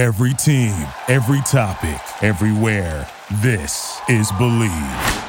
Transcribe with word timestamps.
Every 0.00 0.32
team, 0.32 0.72
every 1.08 1.42
topic, 1.42 2.00
everywhere. 2.22 3.06
This 3.42 4.00
is 4.08 4.32
Bleav. 4.32 5.26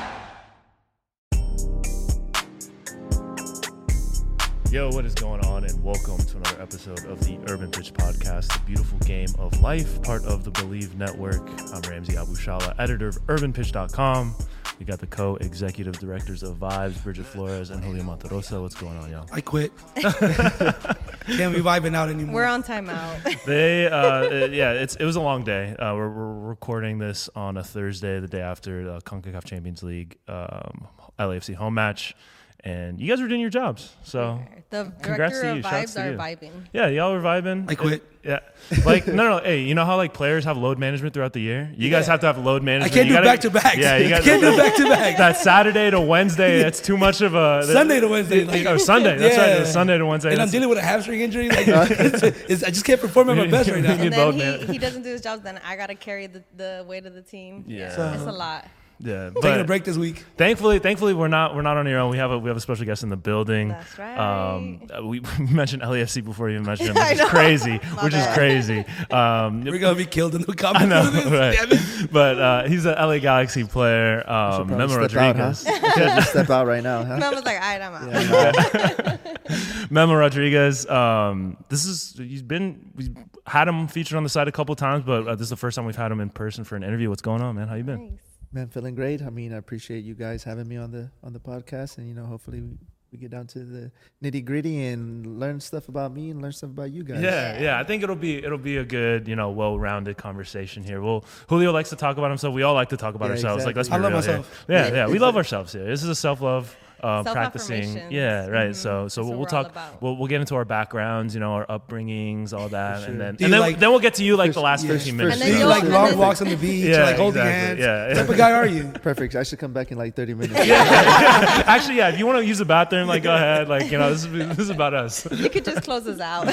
Yo, 4.72 4.90
what 4.92 5.04
is 5.04 5.14
going 5.14 5.46
on? 5.46 5.66
And 5.66 5.84
welcome 5.84 6.20
to 6.20 6.38
another 6.38 6.62
episode 6.62 7.04
of 7.08 7.20
the 7.20 7.38
Urban 7.50 7.70
Pitch 7.70 7.94
Podcast, 7.94 8.48
the 8.54 8.62
beautiful 8.66 8.98
game 9.00 9.28
of 9.38 9.60
life, 9.60 10.02
part 10.04 10.24
of 10.24 10.46
the 10.46 10.52
Bleav 10.52 10.96
Network. 10.96 11.46
I'm 11.74 11.82
Ramsey 11.82 12.14
Abushahla, 12.14 12.74
editor 12.80 13.10
of 13.10 13.22
UrbanPitch.com. 13.28 14.34
We 14.80 14.86
got 14.86 15.00
the 15.00 15.08
co-executive 15.08 16.00
directors 16.00 16.44
of 16.44 16.60
Vibes, 16.60 17.04
Brigitte 17.04 17.26
Flores 17.26 17.72
and 17.72 17.84
Julio 17.84 18.04
Monterroza. 18.04 18.62
What's 18.62 18.76
going 18.76 18.98
on, 19.00 19.12
y'all? 19.12 19.28
I 19.34 19.42
quit. 19.42 19.74
Can't 21.26 21.54
be 21.54 21.62
vibing 21.62 21.96
out 21.96 22.10
anymore. 22.10 22.36
We're 22.36 22.46
on 22.46 22.64
timeout. 22.64 23.38
They, 23.46 23.88
uh, 23.88 24.48
yeah, 24.48 24.72
it's 24.74 24.96
it 24.96 25.06
was 25.06 25.16
a 25.16 25.22
long 25.22 25.44
day. 25.44 25.76
Uh, 25.76 25.96
we're, 25.96 26.10
we're 26.10 26.34
recording 26.50 27.00
this 27.00 27.30
on 27.36 27.58
a 27.58 27.64
Thursday, 27.64 28.20
the 28.20 28.28
day 28.28 28.42
after 28.42 28.84
the 28.84 29.00
Concacaf 29.02 29.44
Champions 29.46 29.84
League 29.84 30.18
um, 30.28 30.88
LAFC 31.20 31.56
home 31.56 31.74
match, 31.74 32.16
and 32.64 33.00
you 33.00 33.08
guys 33.08 33.22
were 33.22 33.28
doing 33.28 33.42
your 33.42 33.50
jobs. 33.50 33.94
So 34.04 34.40
the 34.70 34.92
Congrats 35.02 35.34
director 35.40 35.42
to 35.42 35.50
of 35.52 35.56
you. 35.58 35.62
Shouts 35.64 35.76
vibes 35.76 35.94
to 35.96 36.02
are 36.02 36.12
you. 36.12 36.18
vibing. 36.18 36.52
yeah, 36.74 36.88
y'all 36.88 37.12
are 37.14 37.22
vibing. 37.22 37.70
I 37.70 37.76
quit. 37.76 38.04
Yeah, 38.24 38.38
like 38.86 39.08
no, 39.08 39.14
no. 39.16 39.38
no. 39.40 39.44
Hey, 39.44 39.64
you 39.64 39.74
know 39.74 39.84
how 39.84 39.98
like 39.98 40.14
players 40.14 40.46
have 40.46 40.56
load 40.56 40.78
management 40.78 41.16
throughout 41.16 41.34
the 41.34 41.40
year? 41.42 41.74
You 41.76 41.90
guys 41.90 42.06
have 42.06 42.20
to 42.20 42.28
have 42.28 42.38
load 42.38 42.62
management. 42.62 42.94
I 42.94 42.94
management. 42.94 42.94
can't 42.94 43.08
You 43.08 43.14
do 43.14 43.16
gotta- 43.16 43.26
back 43.26 43.40
to 43.42 43.50
back. 43.50 43.78
Yeah, 43.78 43.98
you 43.98 44.06
I 44.06 44.10
guys 44.10 44.24
can't 44.24 44.42
do 44.42 44.58
back 44.58 44.76
to 44.76 44.84
back. 44.90 45.18
that 45.18 45.38
Saturday 45.38 45.90
to 45.90 46.00
Wednesday. 46.00 46.62
That's 46.62 46.80
too 46.80 46.98
much 46.98 47.22
of 47.22 47.34
a 47.34 47.64
Sunday 47.66 48.00
to 48.00 48.08
Wednesday. 48.08 48.44
Like, 48.46 48.68
oh, 48.68 48.78
Sunday. 48.78 49.18
That's. 49.18 49.36
Yeah. 49.38 49.62
It's 49.62 49.72
Sunday 49.72 49.98
to 49.98 50.06
Wednesday. 50.06 50.34
And 50.34 50.40
I'm 50.42 50.52
dealing 50.52 50.70
with 50.70 50.78
a 50.78 50.84
hamstring 50.84 51.22
injury. 51.22 51.50
Like, 51.50 51.66
it's, 51.68 52.22
it's, 52.22 52.64
I 52.64 52.70
just 52.70 52.86
can't 52.86 53.02
perform 53.02 53.32
at 53.32 53.38
my 53.38 53.48
best 53.48 53.72
right 53.72 53.82
now. 53.84 53.94
And 53.94 54.14
then 54.14 54.60
he, 54.68 54.74
he 54.74 54.78
doesn't 54.78 55.02
do 55.02 55.10
his 55.10 55.22
job, 55.22 55.42
then 55.42 55.60
I 55.66 55.76
gotta 55.76 55.96
carry 55.96 56.28
the, 56.28 56.44
the 56.56 56.86
weight 56.88 57.08
of 57.08 57.16
the 57.16 57.24
team. 57.24 57.66
Yeah. 57.68 57.90
So- 57.96 58.12
It's 58.14 58.22
a 58.22 58.32
lot. 58.32 58.68
Yeah, 59.04 59.30
Taking 59.30 59.52
a 59.52 59.58
but 59.58 59.68
break 59.68 59.84
this 59.84 59.98
week. 59.98 60.24
thankfully, 60.38 60.80
thankfully, 60.80 61.14
we're 61.14 61.28
not 61.28 61.56
we're 61.56 61.62
not 61.62 61.78
on 61.78 61.88
your 61.88 62.00
own. 62.00 62.12
We 62.12 62.18
have 62.18 62.32
a 62.32 62.38
we 62.38 62.50
have 62.50 62.58
a 62.58 62.62
special 62.62 62.86
guest 62.86 63.04
in 63.04 63.10
the 63.10 63.18
building. 63.18 63.70
That's 63.70 63.98
right. 63.98 64.18
Um, 64.18 64.82
uh, 64.96 65.04
we 65.06 65.20
mentioned 65.40 65.82
LAFC 65.82 66.24
before 66.24 66.50
you 66.50 66.56
even 66.56 66.66
mentioned 66.66 66.90
him, 66.90 66.96
which 67.10 67.20
is 67.20 67.30
crazy, 67.30 67.80
My 67.96 68.04
which 68.04 68.14
is 68.14 68.26
crazy. 68.28 68.86
Um, 69.10 69.64
We're 69.64 69.80
gonna 69.80 69.96
be 69.96 70.06
killed 70.06 70.36
in 70.36 70.42
the 70.44 70.54
comments. 70.54 70.84
I 70.84 70.86
know, 70.86 71.10
this. 71.10 71.26
right? 71.26 72.12
But 72.12 72.40
uh, 72.40 72.64
he's 72.68 72.86
an 72.86 72.96
LA 72.96 73.18
Galaxy 73.20 73.64
player. 73.64 74.20
Um, 74.20 74.68
Probably 74.68 74.76
Memo 74.78 75.08
step 75.08 75.18
out, 75.22 75.36
huh? 75.36 75.44
Rodriguez. 75.44 75.64
Just 75.96 76.30
step 76.30 76.50
out 76.50 76.68
right 76.68 76.84
now, 76.84 77.04
huh? 77.04 77.18
Mom 77.18 77.36
was 77.36 77.44
like, 77.44 77.56
all 77.56 77.62
right, 77.62 77.82
I'm 77.82 77.94
out. 77.94 78.12
Yeah, 78.12 79.18
no. 79.50 79.86
Memo 79.90 80.16
Rodriguez. 80.16 80.88
Um, 80.88 81.58
this 81.70 81.86
is 81.86 82.14
he's 82.18 82.42
been 82.44 82.92
we 82.96 83.10
had 83.46 83.68
him 83.68 83.88
featured 83.88 84.16
on 84.18 84.24
the 84.24 84.30
site 84.30 84.48
a 84.48 84.52
couple 84.52 84.76
times, 84.76 85.04
but 85.06 85.28
uh, 85.28 85.36
this 85.36 85.46
is 85.46 85.50
the 85.50 85.56
first 85.58 85.76
time 85.76 85.86
we've 85.86 85.96
had 85.96 86.12
him 86.12 86.20
in 86.20 86.30
person 86.30 86.64
for 86.64 86.76
an 86.76 86.84
interview. 86.84 87.10
What's 87.10 87.22
going 87.22 87.42
on, 87.42 87.56
man? 87.56 87.68
How 87.68 87.76
you 87.76 87.84
been? 87.84 88.10
Nice. 88.12 88.20
Man, 88.54 88.68
feeling 88.68 88.96
great. 88.96 89.22
I 89.22 89.30
mean, 89.30 89.54
I 89.54 89.58
appreciate 89.58 90.04
you 90.04 90.14
guys 90.14 90.44
having 90.44 90.68
me 90.68 90.76
on 90.78 90.92
the 90.92 91.10
on 91.24 91.32
the 91.34 91.40
podcast, 91.40 91.98
and 91.98 92.08
you 92.08 92.14
know, 92.14 92.26
hopefully 92.26 92.60
we, 92.62 92.78
we 93.12 93.18
get 93.18 93.32
down 93.32 93.48
to 93.48 93.60
the 93.60 93.92
nitty 94.22 94.44
gritty 94.44 94.88
and 94.88 95.40
learn 95.40 95.60
stuff 95.62 95.88
about 95.88 96.14
me 96.14 96.32
and 96.32 96.42
learn 96.42 96.52
stuff 96.52 96.72
about 96.72 96.92
you 96.92 97.04
guys. 97.04 97.22
Yeah, 97.22 97.62
yeah. 97.62 97.80
I 97.80 97.86
think 97.86 98.04
it'll 98.04 98.16
be 98.18 98.44
it'll 98.44 98.58
be 98.58 98.76
a 98.78 98.84
good, 98.84 99.28
you 99.28 99.38
know, 99.38 99.52
well-rounded 99.52 100.18
conversation 100.18 100.84
here. 100.84 101.02
Well, 101.02 101.24
Julio 101.48 101.72
likes 101.72 101.92
to 101.92 101.96
talk 101.96 102.18
about 102.18 102.30
himself. 102.30 102.54
We 102.54 102.64
all 102.64 102.74
like 102.74 102.90
to 102.90 102.98
talk 102.98 103.16
about 103.16 103.28
Yeah, 103.28 103.36
ourselves. 103.36 103.66
Like, 103.66 103.78
let's 103.78 103.88
be. 103.88 103.96
I 103.96 104.00
love 104.00 104.12
real 104.12 104.18
myself. 104.18 104.66
Here. 104.68 104.78
Yeah, 104.78 104.94
yeah. 104.94 105.08
We 105.08 105.20
love 105.20 105.38
ourselves 105.38 105.72
here. 105.72 105.86
This 105.86 106.04
is 106.04 106.10
a 106.10 106.16
self-love. 106.16 106.76
Uh, 107.04 107.24
practicing, 107.24 107.84
Self-affirmations. 107.84 108.12
yeah, 108.14 108.48
right. 108.48 108.70
Mhm. 108.72 108.76
So, 108.76 109.08
so 109.08 109.24
we'll, 109.24 109.38
we'll 109.38 109.46
talk. 109.48 109.76
We'll, 110.02 110.16
we'll 110.18 110.28
get 110.28 110.40
into 110.40 110.56
our 110.56 110.66
backgrounds, 110.66 111.34
you 111.34 111.40
know, 111.40 111.54
our 111.54 111.66
upbringings, 111.66 112.54
all 112.54 112.70
that, 112.70 113.00
sure. 113.02 113.10
and 113.10 113.20
then 113.20 113.36
Do 113.36 113.46
and 113.46 113.54
then, 113.54 113.60
like- 113.62 113.80
then 113.80 113.90
we'll 113.92 114.00
get 114.00 114.14
to 114.16 114.24
you 114.24 114.36
like 114.36 114.54
the 114.54 114.62
last 114.62 114.84
yeah, 114.86 114.92
fifteen 114.92 115.18
first- 115.18 115.40
minutes. 115.40 115.42
And 115.42 115.48
Do 115.48 115.52
then 115.54 115.62
you 115.62 115.68
like 115.68 115.84
long 115.84 116.18
walks 116.18 116.42
on 116.42 116.50
the 116.50 116.56
beach, 116.68 116.86
Yeah, 116.86 117.04
like 117.06 117.16
holding 117.18 117.42
exactly. 117.42 117.84
hands? 117.84 118.08
Yeah, 118.08 118.08
What 118.08 118.16
type 118.18 118.30
of 118.30 118.38
guy 118.38 118.52
are 118.52 118.68
you? 118.68 118.84
Perfect. 119.02 119.36
I 119.36 119.44
should 119.44 119.60
come 119.60 119.74
back 119.74 119.92
in 119.92 119.98
like 119.98 120.16
30 120.16 120.34
minutes. 120.36 120.66
yeah. 120.68 121.64
Actually, 121.66 121.98
yeah. 121.98 122.10
If 122.10 122.20
you 122.20 122.26
want 122.28 122.38
to 122.40 122.46
use 122.46 122.60
the 122.60 122.66
bathroom, 122.66 123.08
like 123.08 123.24
go 123.24 123.34
ahead. 123.34 123.68
Like 123.68 123.92
you 123.92 123.98
know, 123.98 124.10
this 124.12 124.26
is 124.26 124.32
this 124.32 124.60
is 124.60 124.70
about 124.70 124.94
us. 124.94 125.26
You 125.32 125.50
could 125.50 125.66
just 125.66 125.84
close 125.84 126.06
us 126.08 126.20
out. 126.20 126.48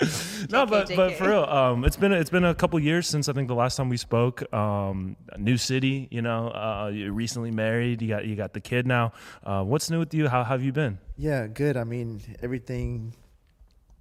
No, 0.50 0.66
JK, 0.66 0.70
but 0.70 0.96
but 0.96 1.12
for 1.14 1.28
real, 1.28 1.44
um, 1.44 1.84
it's 1.84 1.96
been 1.96 2.12
it's 2.12 2.30
been 2.30 2.44
a 2.44 2.54
couple 2.54 2.78
years 2.78 3.06
since 3.06 3.28
I 3.28 3.32
think 3.32 3.48
the 3.48 3.54
last 3.54 3.76
time 3.76 3.88
we 3.88 3.96
spoke. 3.96 4.52
Um, 4.52 5.16
new 5.38 5.56
city, 5.56 6.08
you 6.10 6.22
know, 6.22 6.48
uh, 6.48 6.90
you're 6.92 7.12
recently 7.12 7.50
married. 7.50 8.02
You 8.02 8.08
got 8.08 8.26
you 8.26 8.36
got 8.36 8.52
the 8.52 8.60
kid 8.60 8.86
now. 8.86 9.12
Uh, 9.42 9.64
what's 9.64 9.90
new 9.90 9.98
with 9.98 10.12
you? 10.14 10.28
How 10.28 10.44
have 10.44 10.62
you 10.62 10.72
been? 10.72 10.98
yeah, 11.16 11.46
good. 11.46 11.76
I 11.76 11.84
mean, 11.84 12.20
everything 12.42 13.14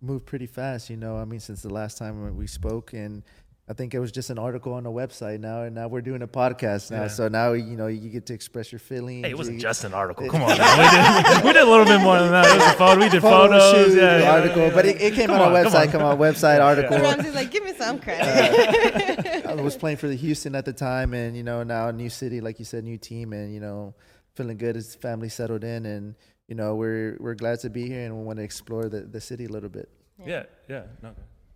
moved 0.01 0.25
pretty 0.25 0.47
fast. 0.47 0.89
You 0.89 0.97
know, 0.97 1.17
I 1.17 1.25
mean, 1.25 1.39
since 1.39 1.61
the 1.61 1.73
last 1.73 1.97
time 1.97 2.35
we 2.35 2.47
spoke, 2.47 2.93
and 2.93 3.23
I 3.67 3.73
think 3.73 3.95
it 3.95 3.99
was 3.99 4.11
just 4.11 4.29
an 4.29 4.37
article 4.37 4.73
on 4.73 4.83
the 4.83 4.91
website 4.91 5.39
now, 5.39 5.63
and 5.63 5.73
now 5.73 5.87
we're 5.87 6.01
doing 6.01 6.21
a 6.21 6.27
podcast 6.27 6.91
now. 6.91 7.01
Yeah. 7.03 7.07
So 7.07 7.27
now 7.29 7.53
you 7.53 7.75
know 7.75 7.87
you 7.87 8.09
get 8.09 8.27
to 8.27 8.33
express 8.35 8.71
your 8.71 8.77
feelings. 8.77 9.25
Hey, 9.25 9.31
it 9.31 9.37
wasn't 9.37 9.55
you- 9.55 9.61
just 9.61 9.83
an 9.83 9.93
article. 9.95 10.29
Come 10.29 10.43
on, 10.43 10.49
we 10.51 10.55
did 10.55 11.43
we 11.45 11.53
did 11.53 11.63
a 11.63 11.69
little 11.69 11.85
bit 11.85 11.99
more 11.99 12.19
than 12.19 12.31
that. 12.31 12.45
It 12.45 12.57
was 12.59 12.67
a 12.67 12.77
photo. 12.77 12.99
We 13.01 13.09
did 13.09 13.21
photo 13.23 13.57
photos. 13.59 13.93
shoot, 13.93 13.97
yeah, 13.99 14.19
yeah, 14.19 14.31
article, 14.33 14.61
yeah, 14.67 14.73
but 14.73 14.85
it, 14.85 15.01
it 15.01 15.13
came 15.15 15.27
Come 15.27 15.41
on 15.41 15.51
our 15.51 15.57
on, 15.57 15.63
come 15.63 15.71
website. 15.73 15.85
on. 15.87 15.91
Come 15.91 16.01
on, 16.03 16.17
website 16.19 16.61
article. 16.61 16.97
Ramsey's 16.99 17.33
like, 17.33 17.49
give 17.49 17.63
me 17.63 17.73
some 17.73 17.97
credit. 17.99 19.45
Uh, 19.45 19.49
I 19.49 19.55
was 19.55 19.75
playing 19.75 19.97
for 19.97 20.07
the 20.07 20.15
Houston 20.15 20.53
at 20.53 20.65
the 20.65 20.73
time, 20.73 21.13
and 21.15 21.35
you 21.35 21.43
know 21.43 21.63
now 21.63 21.87
a 21.87 21.93
new 21.93 22.09
city, 22.09 22.41
like 22.41 22.59
you 22.59 22.65
said, 22.65 22.83
new 22.83 22.97
team, 22.99 23.33
and 23.33 23.51
you 23.51 23.59
know 23.59 23.95
feeling 24.35 24.57
good 24.57 24.77
as 24.77 24.93
family 24.93 25.29
settled 25.29 25.63
in, 25.63 25.87
and 25.87 26.13
you 26.47 26.53
know 26.53 26.75
we're 26.75 27.17
we're 27.19 27.33
glad 27.33 27.59
to 27.61 27.71
be 27.71 27.87
here, 27.87 28.05
and 28.05 28.15
we 28.15 28.23
want 28.23 28.37
to 28.37 28.43
explore 28.43 28.89
the, 28.89 29.01
the 29.01 29.19
city 29.19 29.45
a 29.45 29.49
little 29.49 29.69
bit. 29.69 29.89
Yeah, 30.23 30.43
yeah. 30.69 30.83
No. 31.01 31.15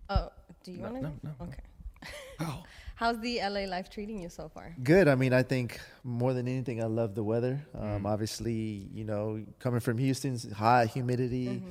oh, 0.10 0.30
do 0.64 0.72
you 0.72 0.80
want 0.80 0.96
to 0.96 1.02
no, 1.04 1.12
no. 1.24 1.32
Okay. 1.44 1.60
How's 2.96 3.20
the 3.22 3.40
LA 3.40 3.62
life 3.62 3.90
treating 3.90 4.22
you 4.22 4.28
so 4.30 4.50
far? 4.50 4.76
Good. 4.84 5.08
I 5.08 5.16
mean, 5.16 5.32
I 5.32 5.42
think 5.44 5.80
more 6.04 6.34
than 6.34 6.48
anything, 6.50 6.84
I 6.84 6.88
love 6.88 7.16
the 7.16 7.24
weather. 7.24 7.66
Um, 7.74 8.04
Mm. 8.04 8.06
Obviously, 8.06 8.88
you 8.94 9.06
know, 9.06 9.42
coming 9.60 9.80
from 9.80 9.98
Houston's 9.98 10.52
high 10.52 10.86
humidity, 10.86 11.64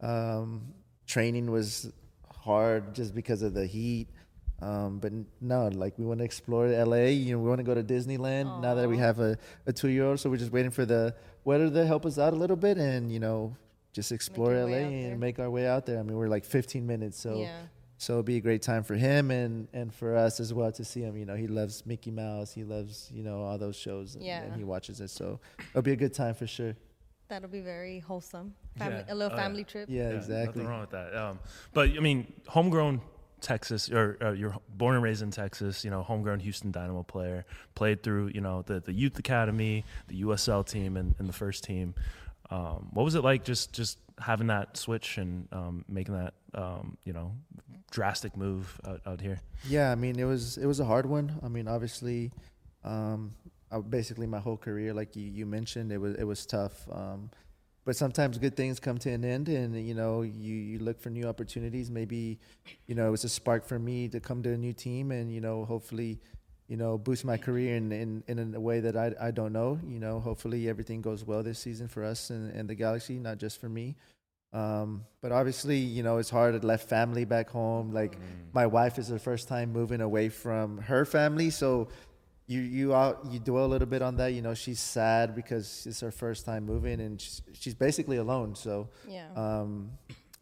um, 0.00 0.62
training 1.06 1.50
was 1.50 1.92
hard 2.30 2.94
just 2.94 3.14
because 3.14 3.42
of 3.42 3.54
the 3.54 3.66
heat. 3.66 4.08
Um, 4.60 4.98
but 5.00 5.12
no, 5.40 5.68
like 5.68 5.98
we 5.98 6.04
want 6.04 6.18
to 6.18 6.24
explore 6.24 6.66
LA. 6.68 7.06
You 7.14 7.32
know, 7.34 7.38
we 7.42 7.48
want 7.48 7.58
to 7.58 7.64
go 7.64 7.74
to 7.74 7.82
Disneyland 7.82 8.60
now 8.60 8.74
that 8.74 8.88
we 8.88 8.96
have 8.98 9.18
a, 9.20 9.36
a 9.66 9.72
two 9.72 9.88
year 9.88 10.04
old. 10.06 10.20
So 10.20 10.30
we're 10.30 10.36
just 10.36 10.52
waiting 10.52 10.70
for 10.70 10.84
the 10.84 11.14
weather 11.44 11.68
to 11.70 11.86
help 11.86 12.06
us 12.06 12.18
out 12.18 12.32
a 12.32 12.36
little 12.36 12.56
bit, 12.56 12.76
and 12.78 13.10
you 13.12 13.18
know, 13.20 13.56
just 13.92 14.10
explore 14.12 14.52
LA 14.54 14.64
way 14.66 14.84
out 14.84 14.90
there. 14.90 15.10
and 15.10 15.20
make 15.20 15.38
our 15.40 15.50
way 15.50 15.66
out 15.66 15.86
there. 15.86 15.98
I 15.98 16.02
mean, 16.02 16.16
we're 16.16 16.28
like 16.28 16.44
15 16.44 16.86
minutes, 16.86 17.18
so 17.20 17.38
yeah. 17.40 17.62
So 18.02 18.14
it'll 18.14 18.24
be 18.24 18.36
a 18.36 18.40
great 18.40 18.62
time 18.62 18.82
for 18.82 18.94
him 18.94 19.30
and 19.30 19.68
and 19.72 19.94
for 19.94 20.16
us 20.16 20.40
as 20.40 20.52
well 20.52 20.72
to 20.72 20.84
see 20.84 21.02
him. 21.02 21.16
You 21.16 21.24
know, 21.24 21.36
he 21.36 21.46
loves 21.46 21.86
Mickey 21.86 22.10
Mouse. 22.10 22.52
He 22.52 22.64
loves 22.64 23.08
you 23.14 23.22
know 23.22 23.42
all 23.42 23.58
those 23.58 23.76
shows. 23.76 24.16
And, 24.16 24.24
Yeah. 24.24 24.42
and 24.42 24.56
he 24.56 24.64
watches 24.64 25.00
it. 25.00 25.08
So 25.08 25.38
it'll 25.70 25.82
be 25.82 25.92
a 25.92 25.96
good 26.04 26.12
time 26.12 26.34
for 26.34 26.48
sure. 26.48 26.74
That'll 27.28 27.48
be 27.48 27.60
very 27.60 28.00
wholesome. 28.00 28.54
Family, 28.76 29.04
Yeah. 29.06 29.14
A 29.14 29.14
little 29.14 29.36
yeah. 29.36 29.42
family 29.42 29.64
trip. 29.64 29.88
Yeah, 29.88 30.10
Yeah, 30.10 30.16
exactly. 30.16 30.62
Nothing 30.62 30.66
wrong 30.66 30.80
with 30.80 30.90
that. 30.90 31.14
Um, 31.14 31.38
but 31.72 31.90
I 31.90 32.00
mean, 32.00 32.26
homegrown 32.48 33.00
Texas, 33.40 33.88
or 33.88 34.18
uh, 34.20 34.32
you're 34.32 34.56
born 34.68 34.96
and 34.96 35.04
raised 35.04 35.22
in 35.22 35.30
Texas. 35.30 35.84
You 35.84 35.90
know, 35.90 36.02
homegrown 36.02 36.40
Houston 36.40 36.72
Dynamo 36.72 37.04
player, 37.04 37.44
played 37.76 38.02
through 38.02 38.32
you 38.34 38.40
know 38.40 38.62
the 38.62 38.80
the 38.80 38.92
youth 38.92 39.16
academy, 39.16 39.84
the 40.08 40.22
USL 40.22 40.66
team, 40.66 40.96
and, 40.96 41.14
and 41.20 41.28
the 41.28 41.32
first 41.32 41.62
team. 41.62 41.94
Um, 42.50 42.88
what 42.92 43.04
was 43.04 43.14
it 43.14 43.22
like 43.22 43.44
just 43.44 43.72
just 43.72 43.98
having 44.18 44.48
that 44.48 44.76
switch 44.76 45.18
and 45.18 45.46
um, 45.52 45.84
making 45.88 46.14
that 46.14 46.34
um, 46.54 46.96
you 47.04 47.12
know 47.12 47.32
drastic 47.92 48.36
move 48.36 48.80
out, 48.84 49.00
out 49.06 49.20
here? 49.20 49.40
Yeah, 49.68 49.92
I 49.92 49.94
mean 49.94 50.18
it 50.18 50.24
was 50.24 50.58
it 50.58 50.66
was 50.66 50.80
a 50.80 50.84
hard 50.84 51.06
one. 51.06 51.38
I 51.44 51.48
mean, 51.48 51.68
obviously, 51.68 52.32
um, 52.82 53.34
I, 53.70 53.78
basically 53.78 54.26
my 54.26 54.40
whole 54.40 54.56
career, 54.56 54.92
like 54.92 55.14
you, 55.14 55.24
you 55.24 55.46
mentioned, 55.46 55.92
it 55.92 55.98
was 55.98 56.16
it 56.16 56.24
was 56.24 56.44
tough. 56.44 56.88
Um, 56.90 57.30
but 57.84 57.96
sometimes 57.96 58.38
good 58.38 58.56
things 58.56 58.78
come 58.78 58.98
to 58.98 59.10
an 59.10 59.24
end, 59.24 59.48
and 59.48 59.76
you 59.86 59.94
know 59.94 60.22
you, 60.22 60.54
you 60.54 60.78
look 60.78 61.00
for 61.00 61.10
new 61.10 61.26
opportunities. 61.28 61.90
Maybe, 61.90 62.38
you 62.86 62.94
know, 62.94 63.06
it 63.06 63.10
was 63.10 63.24
a 63.24 63.28
spark 63.28 63.66
for 63.66 63.78
me 63.78 64.08
to 64.08 64.20
come 64.20 64.42
to 64.42 64.52
a 64.52 64.56
new 64.56 64.72
team, 64.72 65.10
and 65.10 65.32
you 65.32 65.40
know, 65.40 65.64
hopefully, 65.64 66.20
you 66.68 66.76
know, 66.76 66.96
boost 66.96 67.24
my 67.24 67.36
career 67.36 67.76
in 67.76 67.92
in, 67.92 68.22
in 68.28 68.54
a 68.54 68.60
way 68.60 68.80
that 68.80 68.96
I, 68.96 69.12
I 69.20 69.30
don't 69.32 69.52
know. 69.52 69.80
You 69.86 69.98
know, 69.98 70.20
hopefully 70.20 70.68
everything 70.68 71.02
goes 71.02 71.24
well 71.24 71.42
this 71.42 71.58
season 71.58 71.88
for 71.88 72.04
us 72.04 72.30
and, 72.30 72.52
and 72.54 72.68
the 72.70 72.74
Galaxy, 72.74 73.18
not 73.18 73.38
just 73.38 73.60
for 73.60 73.68
me. 73.68 73.96
Um, 74.52 75.04
but 75.20 75.32
obviously, 75.32 75.78
you 75.78 76.02
know, 76.02 76.18
it's 76.18 76.28
hard. 76.30 76.54
I 76.54 76.58
left 76.58 76.88
family 76.88 77.24
back 77.24 77.48
home. 77.50 77.90
Like 77.92 78.18
my 78.52 78.66
wife 78.66 78.98
is 78.98 79.08
the 79.08 79.18
first 79.18 79.48
time 79.48 79.72
moving 79.72 80.00
away 80.00 80.28
from 80.28 80.78
her 80.78 81.04
family, 81.04 81.50
so 81.50 81.88
you 82.46 82.60
you 82.60 82.94
out 82.94 83.24
you 83.30 83.38
dwell 83.38 83.64
a 83.64 83.70
little 83.74 83.86
bit 83.88 84.02
on 84.02 84.16
that. 84.16 84.34
You 84.34 84.42
know, 84.42 84.52
she's 84.54 84.80
sad 84.80 85.34
because 85.34 85.86
it's 85.86 86.00
her 86.00 86.10
first 86.10 86.44
time 86.44 86.66
moving, 86.66 87.00
and 87.00 87.20
she's, 87.20 87.42
she's 87.54 87.74
basically 87.74 88.18
alone. 88.18 88.54
So 88.54 88.88
Yeah. 89.08 89.28
um, 89.36 89.92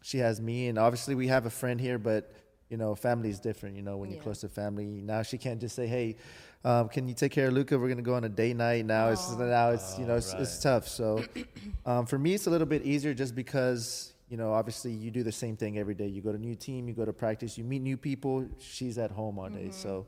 she 0.01 0.17
has 0.17 0.41
me, 0.41 0.67
and 0.67 0.77
obviously 0.77 1.15
we 1.15 1.27
have 1.27 1.45
a 1.45 1.49
friend 1.49 1.79
here, 1.79 1.97
but 1.99 2.33
you 2.69 2.77
know, 2.77 2.95
family 2.95 3.29
is 3.29 3.39
different. 3.39 3.75
You 3.75 3.81
know, 3.81 3.97
when 3.97 4.09
you're 4.09 4.17
Yeah. 4.17 4.23
close 4.23 4.41
to 4.41 4.49
family, 4.49 4.85
now 4.85 5.21
she 5.23 5.37
can't 5.37 5.59
just 5.61 5.75
say, 5.75 5.87
"Hey, 5.87 6.15
um, 6.63 6.89
can 6.89 7.07
you 7.07 7.13
take 7.13 7.31
care 7.31 7.47
of 7.47 7.53
Luca? 7.53 7.77
We're 7.77 7.89
gonna 7.89 8.01
go 8.01 8.15
on 8.15 8.23
a 8.23 8.29
date 8.29 8.55
night." 8.55 8.85
Now 8.85 9.09
it's 9.09 9.31
now 9.31 9.71
it's 9.71 9.97
you 9.97 10.05
know 10.05 10.13
Oh, 10.13 10.17
it's, 10.17 10.33
it's 10.33 10.59
tough. 10.59 10.87
So 10.87 11.23
um, 11.85 12.05
for 12.05 12.19
me, 12.19 12.33
it's 12.33 12.47
a 12.47 12.49
little 12.49 12.67
bit 12.67 12.83
easier 12.83 13.13
just 13.13 13.35
because 13.35 14.13
you 14.31 14.37
know, 14.37 14.53
obviously 14.53 14.93
you 14.93 15.11
do 15.11 15.23
the 15.23 15.31
same 15.31 15.57
thing 15.57 15.77
every 15.77 15.93
day. 15.93 16.07
You 16.07 16.21
go 16.21 16.31
to 16.31 16.37
new 16.37 16.55
team, 16.55 16.87
you 16.87 16.93
go 16.93 17.03
to 17.03 17.11
practice, 17.11 17.57
you 17.57 17.65
meet 17.65 17.81
new 17.81 17.97
people. 17.97 18.47
She's 18.59 18.97
at 18.97 19.11
home 19.11 19.37
all 19.37 19.49
day, 19.49 19.71
so 19.71 20.07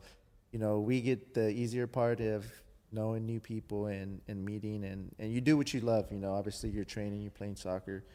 you 0.54 0.60
know 0.60 0.80
we 0.80 1.02
get 1.02 1.34
the 1.34 1.50
easier 1.50 1.88
part 1.88 2.22
of 2.22 2.46
knowing 2.94 3.26
new 3.26 3.40
people 3.40 3.88
and, 3.88 4.22
and 4.28 4.46
meeting 4.46 4.86
and, 4.86 5.14
and 5.20 5.34
you 5.34 5.42
do 5.42 5.58
what 5.58 5.74
you 5.74 5.82
love. 5.82 6.12
You 6.12 6.20
know, 6.20 6.34
obviously 6.34 6.70
you're 6.70 6.86
training, 6.86 7.22
you're 7.22 7.32
playing 7.32 7.56
soccer 7.56 8.06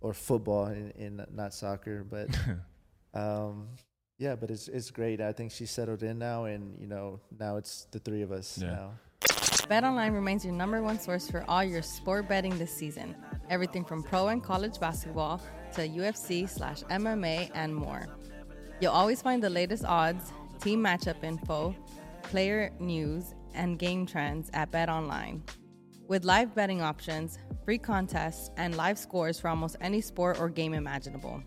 or 0.00 0.12
football 0.12 0.66
and, 0.66 0.92
and 0.96 1.26
not 1.32 1.54
soccer, 1.54 2.04
but 2.04 2.28
um, 3.14 3.68
yeah, 4.18 4.34
but 4.34 4.50
it's 4.50 4.68
it's 4.68 4.90
great. 4.90 5.20
I 5.20 5.32
think 5.32 5.52
she's 5.52 5.70
settled 5.70 6.02
in 6.02 6.18
now, 6.18 6.44
and 6.44 6.78
you 6.80 6.86
know 6.86 7.20
now 7.38 7.56
it's 7.56 7.86
the 7.90 7.98
three 7.98 8.22
of 8.22 8.32
us 8.32 8.58
Yeah. 8.58 8.70
now. 8.70 8.90
BetOnline 9.68 10.12
remains 10.14 10.44
your 10.44 10.54
number 10.54 10.80
one 10.82 10.98
source 11.00 11.28
for 11.30 11.44
all 11.48 11.64
your 11.64 11.82
sport 11.82 12.28
betting 12.28 12.56
this 12.58 12.70
season. 12.72 13.16
Everything 13.50 13.84
from 13.84 14.02
pro 14.02 14.28
and 14.28 14.42
college 14.42 14.78
basketball 14.78 15.40
to 15.74 15.88
UFC 15.88 16.48
slash 16.48 16.82
MMA 16.84 17.50
and 17.54 17.74
more. 17.74 18.06
You'll 18.80 18.92
always 18.92 19.20
find 19.22 19.42
the 19.42 19.50
latest 19.50 19.84
odds, 19.84 20.32
team 20.60 20.82
matchup 20.84 21.24
info, 21.24 21.74
player 22.22 22.70
news, 22.78 23.34
and 23.54 23.78
game 23.78 24.06
trends 24.06 24.50
at 24.52 24.70
BetOnline. 24.70 25.40
With 26.06 26.24
live 26.24 26.54
betting 26.54 26.80
options, 26.82 27.38
free 27.64 27.78
contests, 27.78 28.50
and 28.56 28.76
live 28.76 28.98
scores 28.98 29.40
for 29.40 29.48
almost 29.48 29.76
any 29.80 30.00
sport 30.00 30.38
or 30.38 30.48
game 30.48 30.74
imaginable. 30.74 31.42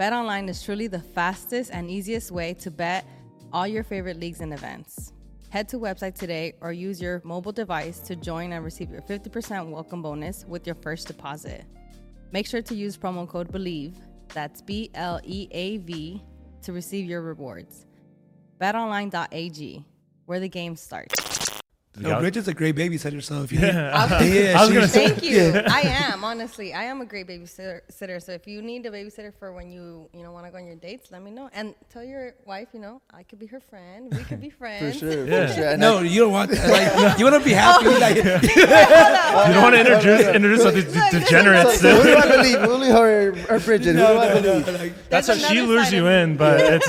BetOnline 0.00 0.48
is 0.48 0.62
truly 0.62 0.86
the 0.86 0.98
fastest 0.98 1.70
and 1.74 1.90
easiest 1.90 2.30
way 2.30 2.54
to 2.54 2.70
bet 2.70 3.04
all 3.52 3.66
your 3.66 3.84
favorite 3.84 4.18
leagues 4.18 4.40
and 4.40 4.54
events. 4.54 5.12
Head 5.50 5.68
to 5.68 5.78
website 5.78 6.14
today 6.14 6.54
or 6.62 6.72
use 6.72 7.02
your 7.02 7.20
mobile 7.22 7.52
device 7.52 7.98
to 7.98 8.16
join 8.16 8.54
and 8.54 8.64
receive 8.64 8.90
your 8.90 9.02
50% 9.02 9.68
welcome 9.68 10.00
bonus 10.00 10.46
with 10.48 10.66
your 10.66 10.76
first 10.76 11.06
deposit. 11.06 11.66
Make 12.32 12.46
sure 12.46 12.62
to 12.62 12.74
use 12.74 12.96
promo 12.96 13.28
code 13.28 13.52
BLEAV, 13.52 13.94
that's 14.32 14.62
B 14.62 14.90
L 14.94 15.20
E 15.22 15.48
A 15.50 15.76
V, 15.76 16.22
to 16.62 16.72
receive 16.72 17.04
your 17.04 17.20
rewards. 17.20 17.84
BetOnline.ag, 18.58 19.84
where 20.24 20.40
the 20.40 20.48
game 20.48 20.76
starts. 20.76 21.29
The 21.92 22.02
No, 22.02 22.08
Gal- 22.10 22.20
Brigitte's 22.20 22.46
a 22.46 22.54
great 22.54 22.76
babysitter, 22.76 23.20
so 23.20 23.42
if 23.42 23.50
you 23.50 23.58
Yeah. 23.66 24.22
yeah, 24.22 24.54
I 24.56 24.60
was 24.64 24.72
gonna 24.72 24.86
say- 24.86 25.08
Thank 25.08 25.24
you. 25.24 25.60
I 25.66 25.80
am 25.80 26.22
honestly. 26.22 26.72
I 26.72 26.84
am 26.84 27.00
a 27.00 27.04
great 27.04 27.26
babysitter. 27.26 27.80
So 28.22 28.30
if 28.32 28.46
you 28.46 28.62
need 28.62 28.86
a 28.86 28.90
babysitter 28.92 29.32
for 29.36 29.52
when 29.52 29.72
you 29.72 30.08
you 30.14 30.22
know 30.22 30.30
want 30.30 30.46
to 30.46 30.52
go 30.52 30.58
on 30.58 30.66
your 30.66 30.76
dates, 30.76 31.10
let 31.10 31.20
me 31.20 31.32
know 31.32 31.50
and 31.52 31.74
tell 31.92 32.04
your 32.04 32.34
wife. 32.46 32.68
You 32.72 32.78
know, 32.80 33.02
I 33.12 33.24
could 33.24 33.40
be 33.40 33.46
her 33.46 33.58
friend. 33.58 34.12
We 34.16 34.22
could 34.22 34.40
be 34.40 34.50
For 34.54 34.58
friends. 34.58 34.98
sure, 35.00 35.26
Yeah. 35.26 35.46
for 35.48 35.52
sure. 35.54 35.76
No, 35.78 35.98
I, 35.98 36.02
you 36.02 36.20
don't 36.20 36.32
want 36.32 36.52
that. 36.52 36.70
Like, 36.70 37.18
you 37.18 37.24
want 37.24 37.42
to 37.42 37.44
be 37.44 37.54
happy. 37.54 37.86
Oh. 37.88 37.98
Like, 37.98 38.16
you 38.16 39.52
don't 39.54 39.62
want 39.62 39.74
to 39.74 39.80
introduce 39.80 40.26
introduce 40.28 40.62
something 40.62 40.88
so, 40.88 41.18
degenerates. 41.18 41.80
so 41.80 41.96
who 41.96 42.02
do 42.04 42.16
I 42.16 42.28
believe? 42.36 42.60
Willie 42.70 42.92
or, 42.92 43.30
or 43.50 43.58
Brigitte? 43.58 43.96
Who 43.96 44.00
do 44.00 44.06
I 44.06 44.40
believe? 44.40 44.68
like, 44.80 45.08
That's 45.08 45.26
how 45.26 45.34
she 45.34 45.58
another 45.58 45.72
lures 45.74 45.92
you 45.92 46.06
in, 46.06 46.36
but 46.36 46.60
it's 46.60 46.88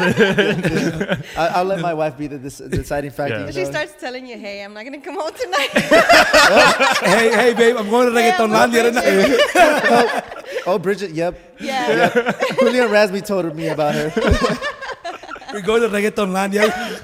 I, 1.38 1.48
I'll 1.58 1.66
let 1.66 1.80
my 1.80 1.94
wife 1.96 2.18
be 2.20 2.28
the 2.28 2.38
deciding 2.38 3.10
factor. 3.12 3.52
She 3.52 3.66
starts 3.66 3.94
telling 4.00 4.28
you, 4.28 4.38
"Hey, 4.38 4.64
I'm 4.64 4.74
not 4.76 4.84
gonna 4.86 4.98
come 5.02 5.16
home 5.16 5.32
tonight." 5.34 5.70
hey, 7.04 7.32
hey, 7.34 7.54
babe, 7.54 7.76
I'm 7.78 7.90
going 7.90 8.14
to 8.14 8.22
Hey, 8.22 8.32
I'm 8.32 8.50
Reggaetonlandia 8.50 8.84
tonight. 8.84 10.24
Oh, 10.68 10.78
Brigitte. 10.78 11.12
Yep. 11.12 11.40
yeah. 11.60 12.10
Julio 12.60 12.84
and 12.84 12.92
Ramsey 12.92 13.22
told 13.22 13.56
me 13.56 13.70
about 13.70 13.96
her. 13.96 14.12
We're 15.54 15.62
going 15.62 15.82
to 15.82 15.90
Reggaetonlandia. 15.90 17.02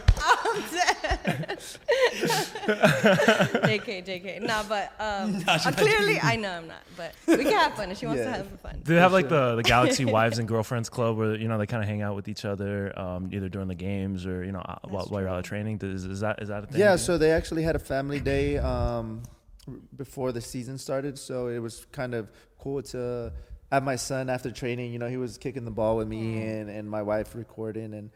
JK, 2.68 4.06
JK. 4.06 4.42
No, 4.42 4.64
but 4.68 4.94
um, 5.00 5.44
uh, 5.48 5.72
clearly 5.72 6.20
I 6.22 6.36
know 6.36 6.52
I'm 6.52 6.68
not. 6.68 6.82
But 6.96 7.14
we 7.28 7.38
can 7.44 7.54
have 7.54 7.74
fun 7.76 7.92
if 7.92 7.98
she 7.98 8.06
wants 8.06 8.20
Yeah. 8.20 8.26
to 8.32 8.32
have 8.38 8.60
fun. 8.62 8.82
Do 8.84 8.94
they 8.96 9.00
have 9.00 9.14
like 9.14 9.30
the, 9.30 9.56
the 9.56 9.64
Galaxy 9.64 10.06
Wives 10.18 10.40
and 10.40 10.48
Girlfriends 10.48 10.90
Club 10.90 11.18
where 11.18 11.36
you 11.36 11.48
know 11.48 11.58
they 11.58 11.66
kind 11.68 11.84
of 11.84 11.90
hang 11.90 12.02
out 12.02 12.16
with 12.16 12.28
each 12.28 12.46
other, 12.46 12.98
um, 13.00 13.30
either 13.32 13.50
during 13.50 13.68
the 13.68 13.76
games 13.76 14.26
or 14.26 14.44
you 14.44 14.52
know 14.52 14.60
uh, 14.60 14.78
while, 14.88 15.06
while 15.06 15.22
you're 15.22 15.30
out 15.30 15.40
of 15.40 15.46
training? 15.46 15.80
Is, 15.82 16.06
is 16.06 16.20
that 16.22 16.42
is 16.42 16.50
that 16.50 16.64
a 16.64 16.68
thing? 16.68 16.80
Yeah, 16.80 16.96
so 16.96 17.18
they 17.18 17.32
actually 17.32 17.64
had 17.64 17.76
a 17.76 17.80
family 17.80 18.20
day 18.20 18.58
um, 18.58 19.24
r- 19.68 19.74
before 19.96 20.32
the 20.32 20.42
season 20.42 20.78
started, 20.78 21.18
so 21.18 21.48
it 21.48 21.60
was 21.60 21.86
kind 21.92 22.14
of 22.14 22.30
cool 22.60 22.82
to 22.82 23.32
have 23.72 23.84
my 23.84 23.96
son 23.96 24.30
after 24.30 24.50
training. 24.52 24.94
You 24.94 25.00
know, 25.00 25.10
he 25.10 25.18
was 25.18 25.38
kicking 25.38 25.66
the 25.66 25.72
ball 25.72 25.98
with 25.98 26.08
me 26.08 26.42
and, 26.42 26.70
and 26.70 26.90
my 26.90 27.02
wife 27.02 27.36
recording, 27.36 27.94
and 27.94 28.10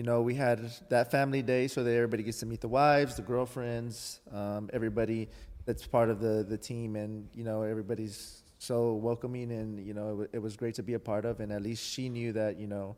you 0.00 0.06
know, 0.08 0.22
we 0.22 0.34
had 0.34 0.58
that 0.88 1.10
family 1.10 1.42
day 1.42 1.68
so 1.68 1.84
that 1.84 1.94
everybody 1.94 2.22
gets 2.22 2.40
to 2.40 2.46
meet 2.46 2.62
the 2.62 2.72
wives, 2.82 3.16
the 3.16 3.26
girlfriends, 3.32 4.20
um, 4.32 4.62
everybody 4.72 5.28
that's 5.66 5.86
part 5.86 6.08
of 6.08 6.18
the 6.26 6.34
the 6.52 6.56
team, 6.70 6.96
and 7.02 7.12
you 7.38 7.44
know, 7.48 7.58
everybody's 7.74 8.42
so 8.58 8.76
welcoming, 9.08 9.48
and 9.60 9.68
you 9.88 9.92
know, 9.98 10.06
it, 10.12 10.16
wa- 10.20 10.32
it 10.36 10.42
was 10.46 10.56
great 10.56 10.74
to 10.76 10.82
be 10.90 10.94
a 10.94 10.98
part 11.10 11.24
of, 11.30 11.34
and 11.40 11.52
at 11.52 11.62
least 11.68 11.82
she 11.94 12.08
knew 12.08 12.32
that 12.32 12.52
you 12.62 12.66
know. 12.74 12.96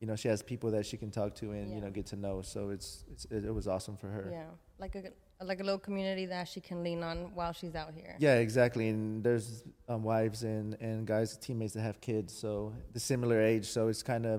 You 0.00 0.06
know, 0.06 0.14
she 0.22 0.28
has 0.28 0.40
people 0.52 0.70
that 0.76 0.84
she 0.86 0.96
can 0.96 1.10
talk 1.10 1.30
to 1.40 1.46
and 1.58 1.66
you 1.70 1.78
Yeah. 1.78 1.84
know 1.86 1.90
get 1.98 2.06
to 2.14 2.16
know. 2.26 2.36
So 2.42 2.60
it's, 2.74 2.90
it's 3.12 3.24
it, 3.36 3.44
it 3.50 3.54
was 3.60 3.66
awesome 3.74 3.96
for 4.02 4.08
her. 4.16 4.26
Yeah, 4.38 4.50
like 4.84 4.94
a 4.94 5.02
like 5.50 5.58
a 5.58 5.64
little 5.68 5.80
community 5.88 6.24
that 6.34 6.46
she 6.52 6.60
can 6.68 6.78
lean 6.86 7.00
on 7.10 7.16
while 7.38 7.52
she's 7.60 7.74
out 7.82 7.92
here. 8.00 8.14
Yeah, 8.26 8.36
exactly. 8.46 8.84
And 8.92 9.24
there's 9.26 9.64
um, 9.88 10.04
wives 10.04 10.44
and, 10.44 10.76
and 10.88 11.04
guys, 11.14 11.36
teammates 11.46 11.74
that 11.74 11.82
have 11.90 11.98
kids, 12.10 12.30
so 12.44 12.72
the 12.96 13.00
similar 13.12 13.38
age. 13.52 13.66
So 13.76 13.80
it's 13.88 14.04
kind 14.04 14.24
of 14.34 14.38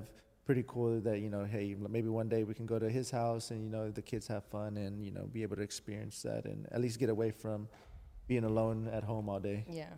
pretty 0.50 0.66
cool 0.68 1.00
that 1.02 1.20
you 1.20 1.30
know, 1.30 1.46
hey, 1.46 1.76
maybe 1.88 2.08
one 2.08 2.28
day 2.28 2.44
we 2.44 2.56
can 2.56 2.66
go 2.66 2.80
to 2.80 2.90
his 2.90 3.12
house 3.12 3.52
and 3.52 3.64
you 3.64 3.70
know 3.70 3.92
the 3.92 4.02
kids 4.02 4.26
have 4.26 4.44
fun 4.46 4.78
and 4.78 5.06
you 5.06 5.12
know 5.12 5.30
be 5.32 5.44
able 5.44 5.56
to 5.56 5.62
experience 5.62 6.24
that 6.24 6.46
and 6.46 6.66
at 6.72 6.82
least 6.82 6.98
get 6.98 7.08
away 7.08 7.30
from 7.30 7.68
being 8.28 8.44
alone 8.44 8.90
at 8.92 9.04
home 9.04 9.30
all 9.30 9.40
day. 9.40 9.64
Yeah. 9.70 9.94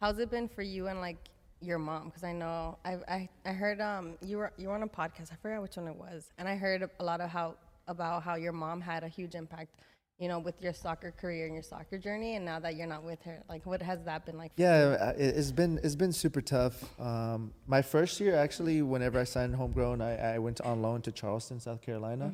How's 0.00 0.20
it 0.20 0.30
been 0.30 0.46
for 0.46 0.62
you 0.62 0.86
and 0.86 1.00
like 1.00 1.16
your 1.60 1.80
mom? 1.80 2.04
Because 2.04 2.22
I 2.22 2.32
know 2.32 2.78
I, 2.84 2.98
I 3.08 3.28
I 3.44 3.52
heard 3.52 3.80
um 3.80 4.16
you 4.24 4.36
were 4.36 4.52
you 4.56 4.68
were 4.68 4.76
on 4.76 4.84
a 4.84 4.86
podcast. 4.86 5.32
I 5.32 5.36
forgot 5.42 5.62
which 5.62 5.76
one 5.76 5.88
it 5.88 5.96
was, 5.96 6.30
and 6.38 6.46
I 6.46 6.54
heard 6.54 6.88
a 7.00 7.04
lot 7.04 7.20
of 7.20 7.28
how 7.28 7.56
about 7.88 8.22
how 8.22 8.36
your 8.36 8.52
mom 8.52 8.80
had 8.80 9.02
a 9.02 9.08
huge 9.08 9.34
impact, 9.34 9.80
you 10.18 10.26
know, 10.28 10.38
with 10.40 10.60
your 10.60 10.72
soccer 10.72 11.12
career 11.12 11.44
and 11.46 11.54
your 11.54 11.62
soccer 11.62 11.96
journey. 11.96 12.34
And 12.36 12.44
now 12.44 12.58
that 12.58 12.74
you're 12.76 12.86
not 12.88 13.04
with 13.04 13.22
her, 13.22 13.38
like 13.48 13.64
what 13.66 13.80
has 13.82 14.02
that 14.04 14.26
been 14.26 14.36
like? 14.36 14.52
Yeah, 14.56 14.78
you? 14.80 14.94
uh, 14.96 15.12
it- 15.16 15.36
it's 15.36 15.52
been 15.52 15.78
it's 15.84 15.94
been 15.94 16.12
super 16.12 16.40
tough. 16.40 16.76
Um, 17.00 17.52
my 17.66 17.82
first 17.82 18.18
year, 18.20 18.34
actually, 18.34 18.82
whenever 18.82 19.18
I 19.20 19.24
signed 19.24 19.54
homegrown, 19.54 20.00
I, 20.00 20.34
I 20.34 20.38
went 20.38 20.60
on 20.60 20.82
loan 20.82 21.02
to 21.02 21.12
Charleston, 21.12 21.60
South 21.60 21.80
Carolina. 21.80 22.32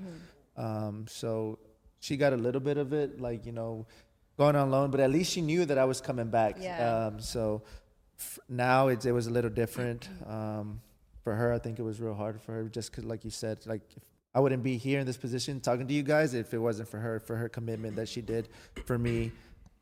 Um, 0.57 1.07
so 1.09 1.59
she 2.01 2.17
got 2.17 2.33
a 2.33 2.37
little 2.37 2.61
bit 2.61 2.79
of 2.79 2.93
it, 2.93 3.21
like 3.21 3.45
you 3.45 3.53
know, 3.53 3.87
going 4.39 4.57
on 4.57 4.71
loan, 4.71 4.91
but 4.91 5.01
at 5.01 5.11
least 5.11 5.33
she 5.33 5.43
knew 5.43 5.65
that 5.67 5.79
I 5.79 5.85
was 5.85 6.01
coming 6.01 6.29
back. 6.29 6.57
Yeah. 6.61 7.07
Um, 7.09 7.21
so 7.21 7.63
f- 8.19 8.39
now 8.49 8.89
it's, 8.89 9.05
it 9.05 9.13
was 9.13 9.27
a 9.27 9.31
little 9.31 9.51
different. 9.51 10.09
Um, 10.27 10.81
for 11.23 11.35
her, 11.35 11.53
I 11.53 11.59
think 11.59 11.79
it 11.79 11.83
was 11.83 12.01
real 12.01 12.15
hard 12.15 12.41
for 12.41 12.53
her, 12.53 12.65
just 12.69 12.93
'cause 12.93 13.05
like 13.05 13.25
you 13.25 13.31
said, 13.31 13.67
like 13.67 13.83
I 14.35 14.41
wouldn't 14.41 14.65
be 14.65 14.77
here 14.77 14.99
in 14.99 15.07
this 15.07 15.17
position 15.17 15.61
talking 15.61 15.87
to 15.87 15.95
you 15.95 16.03
guys 16.03 16.35
if 16.35 16.53
it 16.53 16.59
wasn't 16.59 16.89
for 16.89 16.99
her, 16.99 17.21
for 17.21 17.37
her 17.37 17.49
commitment 17.49 17.95
that 17.97 18.09
she 18.09 18.21
did 18.21 18.49
for 18.85 18.99
me. 18.99 19.31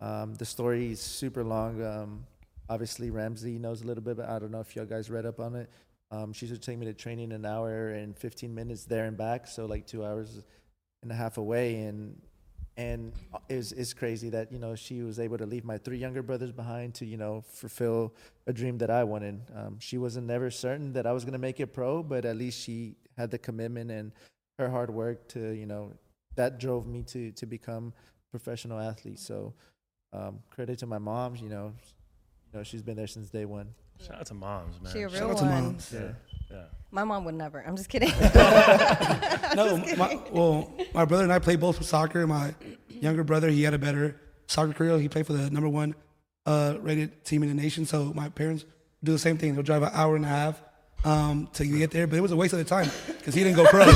Um, 0.01 0.35
the 0.35 0.45
story 0.45 0.93
is 0.93 1.01
super 1.01 1.43
long. 1.43 1.83
Um, 1.83 2.27
obviously, 2.69 3.11
Ramsey 3.11 3.59
knows 3.59 3.83
a 3.83 3.87
little 3.87 4.03
bit, 4.03 4.19
but 4.19 4.29
I 4.29 4.39
don't 4.39 4.51
know 4.51 4.61
if 4.61 4.77
y'all 4.77 4.85
guys 4.85 5.09
read 5.09 5.25
up 5.25 5.41
on 5.41 5.55
it. 5.55 5.71
Um, 6.11 6.35
she 6.35 6.47
should 6.47 6.61
take 6.61 6.77
me 6.77 6.85
to 6.87 6.93
training 6.93 7.33
an 7.33 7.47
hour 7.47 7.91
and 7.91 8.15
15 8.19 8.55
minutes 8.55 8.85
there 8.85 9.07
and 9.07 9.17
back, 9.17 9.47
so 9.47 9.65
like 9.65 9.87
two 9.87 10.05
hours 10.05 10.43
and 11.03 11.11
a 11.11 11.15
half 11.15 11.39
away. 11.39 11.77
And 11.77 12.21
and 12.77 13.13
it's 13.49 13.73
it's 13.73 13.95
crazy 13.95 14.29
that 14.31 14.53
you 14.53 14.59
know 14.59 14.75
she 14.75 15.03
was 15.03 15.19
able 15.19 15.39
to 15.39 15.47
leave 15.47 15.65
my 15.65 15.79
three 15.79 15.99
younger 15.99 16.23
brothers 16.23 16.53
behind 16.53 16.95
to 16.95 17.07
you 17.07 17.17
know 17.17 17.43
fulfill 17.47 18.15
a 18.47 18.53
dream 18.53 18.77
that 18.79 18.91
I 18.91 19.05
wanted. 19.05 19.41
Um, 19.55 19.79
she 19.79 19.97
wasn't 19.97 20.27
never 20.27 20.51
certain 20.51 20.93
that 20.93 21.07
I 21.07 21.13
was 21.13 21.25
gonna 21.25 21.39
make 21.39 21.61
it 21.61 21.69
pro, 21.69 22.03
but 22.03 22.27
at 22.27 22.37
least 22.37 22.61
she 22.61 22.97
had 23.17 23.31
the 23.31 23.39
commitment 23.39 23.91
and 23.91 24.13
her 24.63 24.71
hard 24.71 24.91
work 24.91 25.29
to 25.29 25.51
you 25.51 25.67
know 25.67 25.93
that 26.37 26.59
drove 26.59 26.87
me 26.87 27.03
to 27.05 27.33
to 27.33 27.47
become 27.47 27.93
professional 28.31 28.79
athlete. 28.79 29.19
So 29.19 29.55
um, 30.13 30.41
credit 30.51 30.79
to 30.81 30.87
my 30.87 30.99
mom. 30.99 31.37
You 31.37 31.49
know, 31.49 31.73
you 32.53 32.59
know 32.59 32.63
she's 32.65 32.83
been 32.83 32.97
there 32.97 33.07
since 33.07 33.31
day 33.31 33.45
one. 33.45 33.75
Shout 34.01 34.19
out 34.19 34.27
to 34.27 34.35
moms, 34.35 34.81
man. 34.81 34.93
She 34.93 35.03
a 35.03 35.09
real 35.09 35.19
Shout 35.19 35.21
real 35.21 35.31
out 35.31 35.39
to 35.39 35.45
moms. 35.45 35.93
Yeah. 35.95 36.09
yeah. 36.51 36.65
My 36.91 37.05
mom 37.05 37.25
would 37.25 37.35
never. 37.35 37.65
I'm 37.67 37.77
just 37.77 37.89
kidding. 37.89 38.13
No, 39.55 39.77
my, 39.99 40.19
well, 40.31 40.73
my 40.95 41.05
brother 41.05 41.25
and 41.25 41.33
I 41.33 41.39
played 41.39 41.61
both 41.61 41.85
soccer. 41.85 42.27
My 42.27 42.55
younger 42.89 43.23
brother, 43.23 43.51
he 43.51 43.65
had 43.65 43.75
a 43.75 43.79
better 43.79 44.19
soccer 44.47 44.73
career. 44.73 44.99
He 44.99 45.11
played 45.11 45.27
for 45.27 45.35
the 45.35 45.51
number 45.51 45.69
one 45.69 45.95
uh, 46.47 46.77
rated 46.81 47.23
team 47.27 47.43
in 47.43 47.51
the 47.51 47.63
nation. 47.63 47.85
So 47.85 48.13
my 48.15 48.31
parents 48.31 48.65
do 49.05 49.13
the 49.13 49.19
same 49.19 49.37
thing. 49.37 49.55
They'll 49.55 49.63
drive 49.63 49.83
an 49.83 49.91
hour 49.93 50.17
and 50.17 50.25
a 50.25 50.29
half 50.29 50.63
um, 51.05 51.49
to 51.55 51.65
get 51.65 51.91
there, 51.91 52.07
but 52.07 52.17
it 52.17 52.21
was 52.21 52.33
a 52.33 52.37
waste 52.37 52.53
of 52.53 52.59
the 52.59 52.65
time 52.65 52.91
because 53.19 53.35
he 53.35 53.43
didn't 53.43 53.57
go 53.57 53.65
pro. 53.67 53.85
hey, 53.85 53.93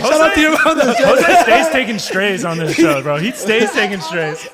shout 0.00 0.20
out 0.20 0.34
to 0.34 0.40
your 0.40 0.64
mother. 0.64 0.94
Jose 0.98 1.42
stays 1.42 1.68
taking 1.68 1.98
strays 1.98 2.44
on 2.44 2.58
this 2.58 2.74
show, 2.74 3.02
bro. 3.02 3.16
He 3.16 3.32
stays 3.32 3.72
taking 3.72 4.00
strays. 4.00 4.48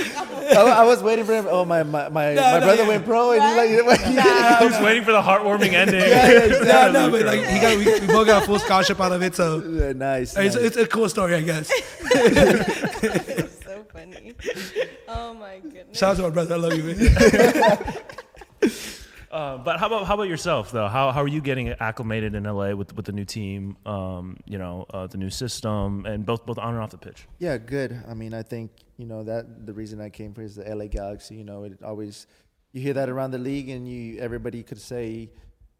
I, 0.56 0.80
I 0.80 0.84
was 0.84 1.02
waiting 1.02 1.24
for 1.24 1.32
him. 1.34 1.46
Oh, 1.48 1.64
my 1.64 1.82
my 1.82 2.08
my, 2.08 2.34
No, 2.34 2.42
my 2.42 2.58
no, 2.60 2.66
brother 2.66 2.82
yeah. 2.82 2.88
went 2.88 3.04
pro, 3.04 3.32
and 3.32 3.42
he's 3.42 3.82
like, 3.86 4.00
I 4.00 4.64
was 4.64 4.78
waiting 4.80 5.04
for 5.04 5.12
the 5.12 5.20
heartwarming 5.22 5.72
ending. 5.72 6.00
no, 6.66 6.90
no, 6.92 7.10
but 7.10 7.24
like 7.26 7.40
he 7.46 7.58
got, 7.60 7.76
we, 7.78 7.84
we 8.00 8.06
both 8.06 8.26
got 8.26 8.42
a 8.42 8.46
full 8.46 8.58
scholarship 8.58 9.00
out 9.00 9.12
of 9.12 9.22
it, 9.22 9.34
so 9.34 9.58
Yeah, 9.62 9.92
nice. 9.92 10.36
it's, 10.36 10.54
nice. 10.54 10.64
it's 10.64 10.76
a 10.76 10.86
cool 10.86 11.08
story, 11.08 11.34
I 11.34 11.42
guess. 11.42 11.68
so 13.64 13.84
funny. 13.92 14.34
Oh 15.08 15.34
my 15.34 15.58
goodness. 15.58 15.98
Shout 15.98 16.10
out 16.12 16.16
to 16.16 16.22
my 16.22 16.30
brother, 16.30 16.54
I 16.54 16.58
love 16.58 16.74
you, 16.74 16.82
man. 16.84 16.96
Uh, 19.30 19.58
but 19.58 19.78
how 19.78 19.86
about 19.86 20.06
how 20.06 20.14
about 20.14 20.28
yourself 20.28 20.72
though? 20.72 20.88
How 20.88 21.12
how 21.12 21.22
are 21.22 21.28
you 21.28 21.40
getting 21.40 21.68
acclimated 21.68 22.34
in 22.34 22.44
LA 22.44 22.72
with 22.72 22.94
with 22.96 23.06
the 23.06 23.12
new 23.12 23.24
team? 23.24 23.76
Um, 23.86 24.38
you 24.44 24.58
know, 24.58 24.86
uh, 24.92 25.06
the 25.06 25.18
new 25.18 25.30
system, 25.30 26.04
and 26.04 26.26
both 26.26 26.44
both 26.44 26.58
on 26.58 26.74
and 26.74 26.82
off 26.82 26.90
the 26.90 26.98
pitch. 26.98 27.28
Yeah, 27.38 27.56
good. 27.56 28.02
I 28.08 28.14
mean, 28.14 28.34
I 28.34 28.42
think 28.42 28.72
you 28.96 29.06
know 29.06 29.22
that 29.22 29.66
the 29.66 29.72
reason 29.72 30.00
I 30.00 30.10
came 30.10 30.34
for 30.34 30.42
is 30.42 30.56
the 30.56 30.64
LA 30.64 30.86
Galaxy. 30.86 31.36
You 31.36 31.44
know, 31.44 31.62
it 31.62 31.80
always 31.82 32.26
you 32.72 32.80
hear 32.80 32.94
that 32.94 33.08
around 33.08 33.30
the 33.30 33.38
league, 33.38 33.68
and 33.68 33.86
you 33.86 34.18
everybody 34.18 34.64
could 34.64 34.80
say 34.80 35.30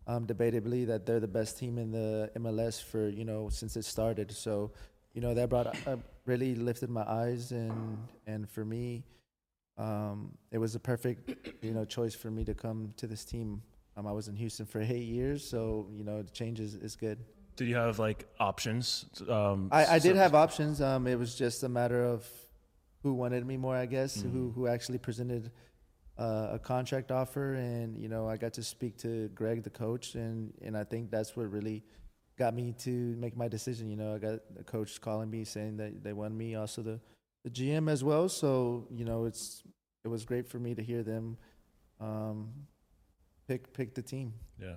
um, 0.07 0.27
debatably 0.27 0.87
that 0.87 1.05
they're 1.05 1.21
the 1.21 1.29
best 1.29 1.59
team 1.59 1.77
in 1.77 1.91
the 1.91 2.31
MLS 2.37 2.81
for 2.81 3.09
you 3.09 3.25
know 3.25 3.49
since 3.49 3.77
it 3.77 3.85
started. 3.85 4.31
So 4.31 4.71
you 5.13 5.21
know 5.21 5.35
that 5.35 5.49
brought 5.49 5.75
uh, 5.89 5.97
really 6.25 6.55
lifted 6.55 6.89
my 6.89 7.03
eyes, 7.03 7.51
and 7.51 7.99
and 8.29 8.49
for 8.49 8.65
me, 8.65 9.03
um, 9.81 10.33
it 10.53 10.59
was 10.59 10.75
a 10.75 10.81
perfect 10.81 11.65
you 11.65 11.73
know 11.73 11.85
choice 11.85 12.15
for 12.15 12.31
me 12.31 12.45
to 12.45 12.55
come 12.55 12.93
to 12.97 13.07
this 13.07 13.25
team. 13.25 13.63
Um, 13.97 14.07
I 14.07 14.13
was 14.13 14.29
in 14.29 14.37
Houston 14.37 14.67
for 14.67 14.81
eight 14.81 15.09
years, 15.19 15.41
so 15.53 15.89
you 15.99 16.05
know 16.05 16.23
the 16.23 16.31
change 16.31 16.61
is, 16.61 16.75
is 16.75 16.97
good. 16.97 17.19
Did 17.57 17.69
you 17.69 17.77
have 17.77 17.99
like 17.99 18.27
options? 18.39 19.07
Um, 19.29 19.69
I, 19.73 19.85
I 19.97 19.99
did 19.99 20.15
so- 20.17 20.23
have 20.23 20.35
options. 20.35 20.81
Um, 20.81 21.07
it 21.07 21.19
was 21.19 21.35
just 21.35 21.63
a 21.63 21.69
matter 21.69 22.03
of 22.05 22.27
who 23.03 23.15
wanted 23.15 23.47
me 23.47 23.57
more, 23.57 23.77
I 23.77 23.87
guess, 23.87 24.19
Mm-hmm. 24.19 24.31
who 24.33 24.51
who 24.53 24.67
actually 24.67 24.99
presented 24.99 25.51
uh, 26.19 26.49
a 26.53 26.59
contract 26.59 27.11
offer, 27.11 27.55
and 27.55 27.97
you 27.99 28.09
know, 28.09 28.29
I 28.29 28.37
got 28.37 28.53
to 28.55 28.63
speak 28.63 28.97
to 28.99 29.29
Greg, 29.29 29.63
the 29.63 29.71
coach, 29.71 30.15
and 30.15 30.53
and 30.63 30.77
I 30.77 30.85
think 30.85 31.11
that's 31.11 31.35
what 31.37 31.51
really 31.51 31.83
got 32.39 32.55
me 32.55 32.75
to 32.81 32.91
make 32.91 33.37
my 33.37 33.49
decision. 33.49 33.91
You 33.91 33.97
know, 33.97 34.15
I 34.15 34.19
got 34.19 34.41
the 34.55 34.65
coach 34.65 35.01
calling 35.01 35.31
me 35.31 35.45
saying 35.45 35.77
that 35.79 36.03
they 36.05 36.13
want 36.13 36.35
me, 36.35 36.55
also 36.55 36.83
the 36.83 37.01
the 37.45 37.51
GM 37.51 37.91
as 37.91 38.03
well. 38.05 38.29
So 38.29 38.87
you 38.91 39.05
know, 39.05 39.25
it's 39.25 39.63
it 40.05 40.09
was 40.09 40.25
great 40.25 40.47
for 40.47 40.59
me 40.59 40.75
to 40.75 40.83
hear 40.83 41.03
them 41.03 41.37
um, 42.01 42.51
pick 43.49 43.73
pick 43.73 43.95
the 43.95 44.03
team. 44.03 44.33
Yeah, 44.61 44.75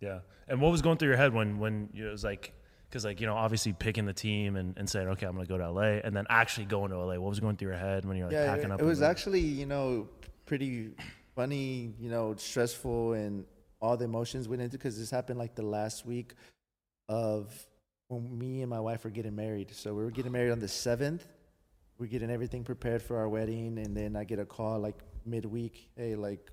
yeah. 0.00 0.20
And 0.48 0.60
what 0.60 0.72
was 0.72 0.82
going 0.82 0.98
through 0.98 1.08
your 1.08 1.16
head 1.16 1.32
when 1.32 1.58
when 1.58 1.88
you, 1.92 2.08
it 2.08 2.10
was 2.10 2.24
like, 2.24 2.52
because 2.88 3.04
like 3.04 3.20
you 3.20 3.26
know, 3.26 3.34
obviously 3.34 3.72
picking 3.72 4.06
the 4.06 4.12
team 4.12 4.56
and, 4.56 4.76
and 4.76 4.88
saying, 4.88 5.08
okay, 5.08 5.26
I'm 5.26 5.34
gonna 5.34 5.46
go 5.46 5.58
to 5.58 5.70
LA, 5.70 6.00
and 6.04 6.16
then 6.16 6.26
actually 6.28 6.66
going 6.66 6.90
to 6.90 6.98
LA. 6.98 7.14
What 7.18 7.28
was 7.28 7.40
going 7.40 7.56
through 7.56 7.68
your 7.68 7.78
head 7.78 8.04
when 8.04 8.16
you're 8.16 8.26
like 8.26 8.34
yeah, 8.34 8.46
packing 8.46 8.70
it, 8.70 8.72
up? 8.72 8.80
it 8.80 8.84
was 8.84 9.00
moving? 9.00 9.10
actually 9.10 9.40
you 9.40 9.66
know 9.66 10.08
pretty 10.46 10.90
funny, 11.34 11.94
you 11.98 12.10
know, 12.10 12.34
stressful, 12.36 13.14
and 13.14 13.44
all 13.80 13.96
the 13.96 14.04
emotions 14.04 14.48
went 14.48 14.62
into 14.62 14.78
because 14.78 14.98
this 14.98 15.10
happened 15.10 15.38
like 15.38 15.54
the 15.54 15.62
last 15.62 16.06
week 16.06 16.34
of 17.08 17.52
when 18.08 18.38
me 18.38 18.60
and 18.60 18.70
my 18.70 18.80
wife 18.80 19.04
were 19.04 19.10
getting 19.10 19.34
married. 19.34 19.74
So 19.74 19.94
we 19.94 20.04
were 20.04 20.10
getting 20.10 20.32
married 20.32 20.52
on 20.52 20.60
the 20.60 20.68
seventh. 20.68 21.26
We're 22.02 22.08
getting 22.08 22.32
everything 22.32 22.64
prepared 22.64 23.00
for 23.00 23.16
our 23.18 23.28
wedding, 23.28 23.78
and 23.78 23.96
then 23.96 24.16
I 24.16 24.24
get 24.24 24.40
a 24.40 24.44
call 24.44 24.80
like 24.80 24.98
midweek. 25.24 25.88
Hey, 25.96 26.16
like 26.16 26.50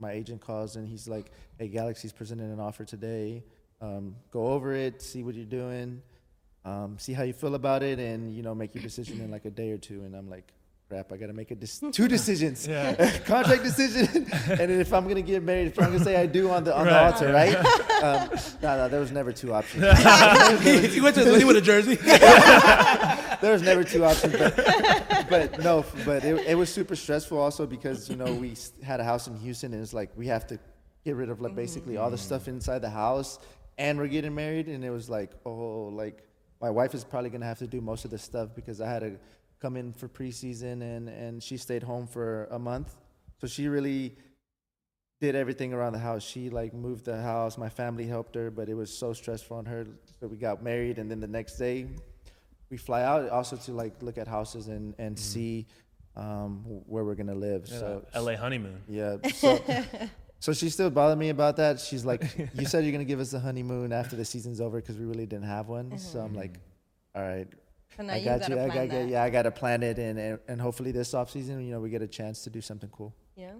my 0.00 0.10
agent 0.10 0.40
calls 0.40 0.74
and 0.74 0.88
he's 0.88 1.06
like, 1.06 1.30
"Hey, 1.56 1.68
Galaxy's 1.68 2.12
presenting 2.12 2.50
an 2.52 2.58
offer 2.58 2.84
today. 2.84 3.44
Um, 3.80 4.16
go 4.32 4.48
over 4.48 4.72
it, 4.74 5.00
see 5.00 5.22
what 5.22 5.36
you're 5.36 5.44
doing, 5.44 6.02
um, 6.64 6.96
see 6.98 7.12
how 7.12 7.22
you 7.22 7.32
feel 7.32 7.54
about 7.54 7.84
it, 7.84 8.00
and 8.00 8.34
you 8.34 8.42
know, 8.42 8.56
make 8.56 8.74
your 8.74 8.82
decision 8.82 9.20
in 9.20 9.30
like 9.30 9.44
a 9.44 9.50
day 9.50 9.70
or 9.70 9.78
two. 9.78 10.02
And 10.02 10.16
I'm 10.16 10.28
like, 10.28 10.52
"Crap, 10.88 11.12
I 11.12 11.16
got 11.16 11.28
to 11.28 11.32
make 11.32 11.52
a 11.52 11.54
dis- 11.54 11.80
two 11.92 12.08
decisions, 12.08 12.66
contract 13.24 13.62
decision, 13.62 14.26
and 14.50 14.68
if 14.72 14.92
I'm 14.92 15.06
gonna 15.06 15.22
get 15.22 15.44
married, 15.44 15.68
if 15.68 15.78
I'm 15.78 15.92
gonna 15.92 16.02
say 16.02 16.16
I 16.16 16.26
do 16.26 16.50
on 16.50 16.64
the 16.64 16.76
on 16.76 16.86
Right. 16.86 16.92
the 16.92 17.00
altar, 17.04 17.32
right? 17.32 17.54
Um, 18.02 18.30
no, 18.60 18.76
no, 18.78 18.88
there 18.88 18.98
was 18.98 19.12
never 19.12 19.30
two 19.32 19.54
options. 19.54 19.84
he 20.92 21.00
went 21.00 21.14
to 21.14 21.38
he 21.38 21.44
went 21.44 21.56
to 21.56 21.60
Jersey. 21.62 22.00
There 23.42 23.52
was 23.52 23.62
never 23.62 23.82
two 23.82 24.04
options, 24.04 24.32
but, 24.38 25.26
but 25.28 25.58
no, 25.64 25.84
but 26.04 26.24
it, 26.24 26.46
it 26.46 26.54
was 26.54 26.72
super 26.72 26.94
stressful 26.94 27.36
also 27.36 27.66
because 27.66 28.08
you 28.08 28.14
know 28.14 28.32
we 28.32 28.54
had 28.82 29.00
a 29.00 29.04
house 29.04 29.26
in 29.26 29.36
Houston 29.36 29.74
and 29.74 29.82
it's 29.82 29.92
like 29.92 30.10
we 30.16 30.28
have 30.28 30.46
to 30.46 30.58
get 31.04 31.16
rid 31.16 31.28
of 31.28 31.40
like 31.40 31.56
basically 31.56 31.96
all 31.96 32.08
the 32.08 32.16
mm. 32.16 32.20
stuff 32.20 32.46
inside 32.46 32.78
the 32.78 32.88
house 32.88 33.40
and 33.78 33.98
we're 33.98 34.06
getting 34.06 34.32
married 34.34 34.68
and 34.68 34.84
it 34.84 34.90
was 34.90 35.10
like 35.10 35.32
oh 35.44 35.90
like 35.92 36.22
my 36.60 36.70
wife 36.70 36.94
is 36.94 37.02
probably 37.02 37.30
gonna 37.30 37.44
have 37.44 37.58
to 37.58 37.66
do 37.66 37.80
most 37.80 38.04
of 38.04 38.12
the 38.12 38.18
stuff 38.18 38.50
because 38.54 38.80
I 38.80 38.88
had 38.88 39.00
to 39.00 39.18
come 39.60 39.76
in 39.76 39.92
for 39.92 40.08
preseason 40.08 40.80
and 40.80 41.08
and 41.08 41.42
she 41.42 41.56
stayed 41.56 41.82
home 41.82 42.06
for 42.06 42.46
a 42.52 42.58
month, 42.58 42.94
so 43.40 43.48
she 43.48 43.66
really 43.66 44.16
did 45.20 45.34
everything 45.34 45.72
around 45.72 45.94
the 45.94 45.98
house. 45.98 46.22
She 46.22 46.48
like 46.48 46.74
moved 46.74 47.06
the 47.06 47.20
house. 47.20 47.58
My 47.58 47.68
family 47.68 48.06
helped 48.06 48.36
her, 48.36 48.50
but 48.52 48.68
it 48.68 48.74
was 48.74 48.96
so 48.96 49.12
stressful 49.12 49.56
on 49.56 49.66
her. 49.66 49.86
So 50.20 50.28
we 50.28 50.36
got 50.36 50.62
married, 50.62 50.98
and 50.98 51.10
then 51.10 51.18
the 51.18 51.28
next 51.28 51.58
day 51.58 51.88
we 52.72 52.78
fly 52.78 53.02
out 53.02 53.28
also 53.28 53.54
to 53.56 53.70
like 53.72 53.92
look 54.02 54.16
at 54.16 54.26
houses 54.26 54.66
and 54.68 54.94
and 54.98 55.16
see 55.16 55.66
um, 56.16 56.64
where 56.92 57.04
we're 57.04 57.14
gonna 57.22 57.34
live. 57.48 57.62
Yeah, 57.68 57.78
So 57.78 58.06
LA 58.26 58.34
honeymoon. 58.44 58.80
yeah. 58.88 59.16
So, 59.34 59.58
so 60.40 60.52
she 60.54 60.70
still 60.70 60.90
bothered 60.90 61.18
me 61.18 61.28
about 61.28 61.56
that. 61.56 61.78
She's 61.80 62.04
like, 62.04 62.22
"You 62.58 62.66
said 62.66 62.84
you're 62.84 62.92
gonna 62.92 63.04
give 63.14 63.20
us 63.20 63.32
a 63.34 63.40
honeymoon 63.40 63.92
after 63.92 64.16
the 64.16 64.24
season's 64.24 64.60
over 64.60 64.80
because 64.80 64.96
we 64.98 65.04
really 65.04 65.26
didn't 65.26 65.48
have 65.56 65.68
one." 65.68 65.98
So 65.98 66.20
I'm 66.20 66.34
like, 66.34 66.54
"All 67.14 67.22
right, 67.22 67.48
So 67.96 68.02
now 68.04 68.14
I 68.14 68.24
got 68.24 68.40
gotta 68.40 68.54
you. 68.54 68.60
I 68.60 68.68
got 68.68 68.88
that. 68.88 69.08
yeah, 69.08 69.22
I 69.22 69.30
got 69.30 69.42
to 69.42 69.50
plan 69.50 69.82
it, 69.82 69.98
and, 69.98 70.18
and 70.18 70.38
and 70.48 70.58
hopefully 70.66 70.92
this 70.92 71.12
off 71.12 71.30
season, 71.30 71.60
you 71.66 71.72
know, 71.72 71.80
we 71.80 71.90
get 71.90 72.00
a 72.02 72.08
chance 72.08 72.42
to 72.44 72.50
do 72.50 72.60
something 72.62 72.88
cool." 72.90 73.12
Yeah, 73.36 73.52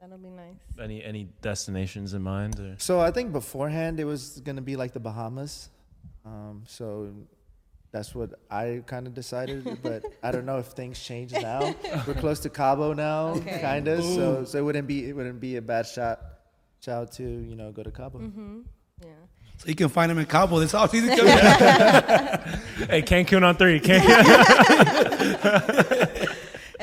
that'll 0.00 0.18
be 0.18 0.28
nice. 0.44 0.60
Any 0.78 1.02
any 1.02 1.22
destinations 1.40 2.12
in 2.12 2.22
mind? 2.22 2.60
Or? 2.60 2.74
So 2.78 3.00
I 3.00 3.10
think 3.16 3.32
beforehand 3.32 3.98
it 3.98 4.04
was 4.04 4.40
gonna 4.44 4.66
be 4.72 4.76
like 4.76 4.92
the 4.92 5.00
Bahamas. 5.00 5.70
Um, 6.24 6.62
so 6.66 6.86
that's 7.90 8.14
what 8.14 8.30
I 8.50 8.82
kind 8.86 9.06
of 9.06 9.14
decided, 9.14 9.78
but 9.82 10.04
I 10.22 10.30
don't 10.30 10.44
know 10.46 10.58
if 10.58 10.66
things 10.66 11.02
change 11.02 11.32
now. 11.32 11.74
We're 12.06 12.14
close 12.20 12.40
to 12.40 12.50
Cabo 12.50 12.92
now, 12.92 13.28
Okay. 13.36 13.60
kind 13.60 13.88
of. 13.88 14.04
So 14.04 14.44
so 14.44 14.58
it 14.58 14.62
wouldn't 14.62 14.86
be 14.86 15.08
it 15.08 15.16
wouldn't 15.16 15.40
be 15.40 15.56
a 15.56 15.62
bad 15.62 15.86
shot 15.86 16.20
shout 16.80 17.12
to 17.12 17.22
you 17.22 17.56
know 17.56 17.72
go 17.72 17.82
to 17.82 17.90
Cabo. 17.90 18.18
Mm-hmm. 18.18 18.60
Yeah. 19.02 19.08
So 19.58 19.68
you 19.68 19.74
can 19.74 19.88
find 19.88 20.10
him 20.12 20.18
in 20.18 20.26
Cabo 20.26 20.60
this 20.60 20.72
offseason. 20.72 21.08
coming. 21.16 22.88
hey, 22.88 23.02
Cancun 23.02 23.42
on 23.42 23.56
three. 23.56 23.80
Cancun. 23.80 24.08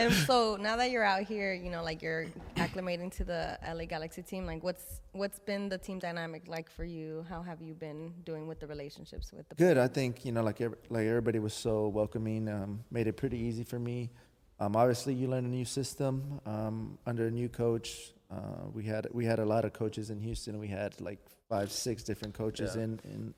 And 0.05 0.13
so 0.13 0.55
now 0.59 0.75
that 0.77 0.91
you're 0.91 1.03
out 1.03 1.23
here, 1.23 1.53
you 1.53 1.71
know, 1.71 1.83
like 1.83 2.01
you're 2.03 2.27
acclimating 2.57 3.11
to 3.17 3.23
the 3.23 3.57
LA 3.67 3.85
Galaxy 3.85 4.21
team, 4.21 4.45
like 4.45 4.63
what's 4.63 5.01
what's 5.13 5.39
been 5.39 5.67
the 5.67 5.77
team 5.79 5.97
dynamic 5.97 6.43
like 6.47 6.69
for 6.69 6.83
you? 6.83 7.25
How 7.27 7.41
have 7.41 7.59
you 7.61 7.73
been 7.73 8.13
doing 8.23 8.47
with 8.47 8.59
the 8.59 8.67
relationships 8.67 9.31
with 9.31 9.49
the 9.49 9.55
Good. 9.55 9.77
I 9.79 9.87
think 9.87 10.23
you 10.23 10.31
know, 10.31 10.43
like 10.43 10.61
ev- 10.61 10.75
like 10.89 11.07
everybody 11.07 11.39
was 11.39 11.53
so 11.53 11.87
welcoming. 11.87 12.47
Um, 12.47 12.83
made 12.91 13.07
it 13.07 13.13
pretty 13.17 13.37
easy 13.39 13.63
for 13.63 13.79
me. 13.79 14.11
Um, 14.59 14.75
obviously, 14.75 15.13
you 15.13 15.27
learn 15.27 15.45
a 15.45 15.49
new 15.49 15.65
system 15.65 16.39
um, 16.45 16.97
under 17.05 17.25
a 17.27 17.31
new 17.31 17.49
coach. 17.49 18.13
Uh, 18.31 18.67
we 18.73 18.83
had 18.83 19.07
we 19.11 19.25
had 19.25 19.39
a 19.39 19.45
lot 19.45 19.65
of 19.65 19.73
coaches 19.73 20.11
in 20.11 20.19
Houston. 20.19 20.59
We 20.59 20.67
had 20.67 21.01
like 21.01 21.19
five, 21.49 21.71
six 21.71 22.03
different 22.03 22.35
coaches 22.35 22.75
Yeah. 22.75 22.83
in 22.83 22.99
in 23.05 23.33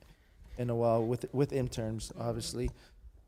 in 0.58 0.70
a 0.70 0.76
while 0.76 1.04
with 1.06 1.26
with 1.34 1.54
interns, 1.54 2.12
obviously. 2.20 2.70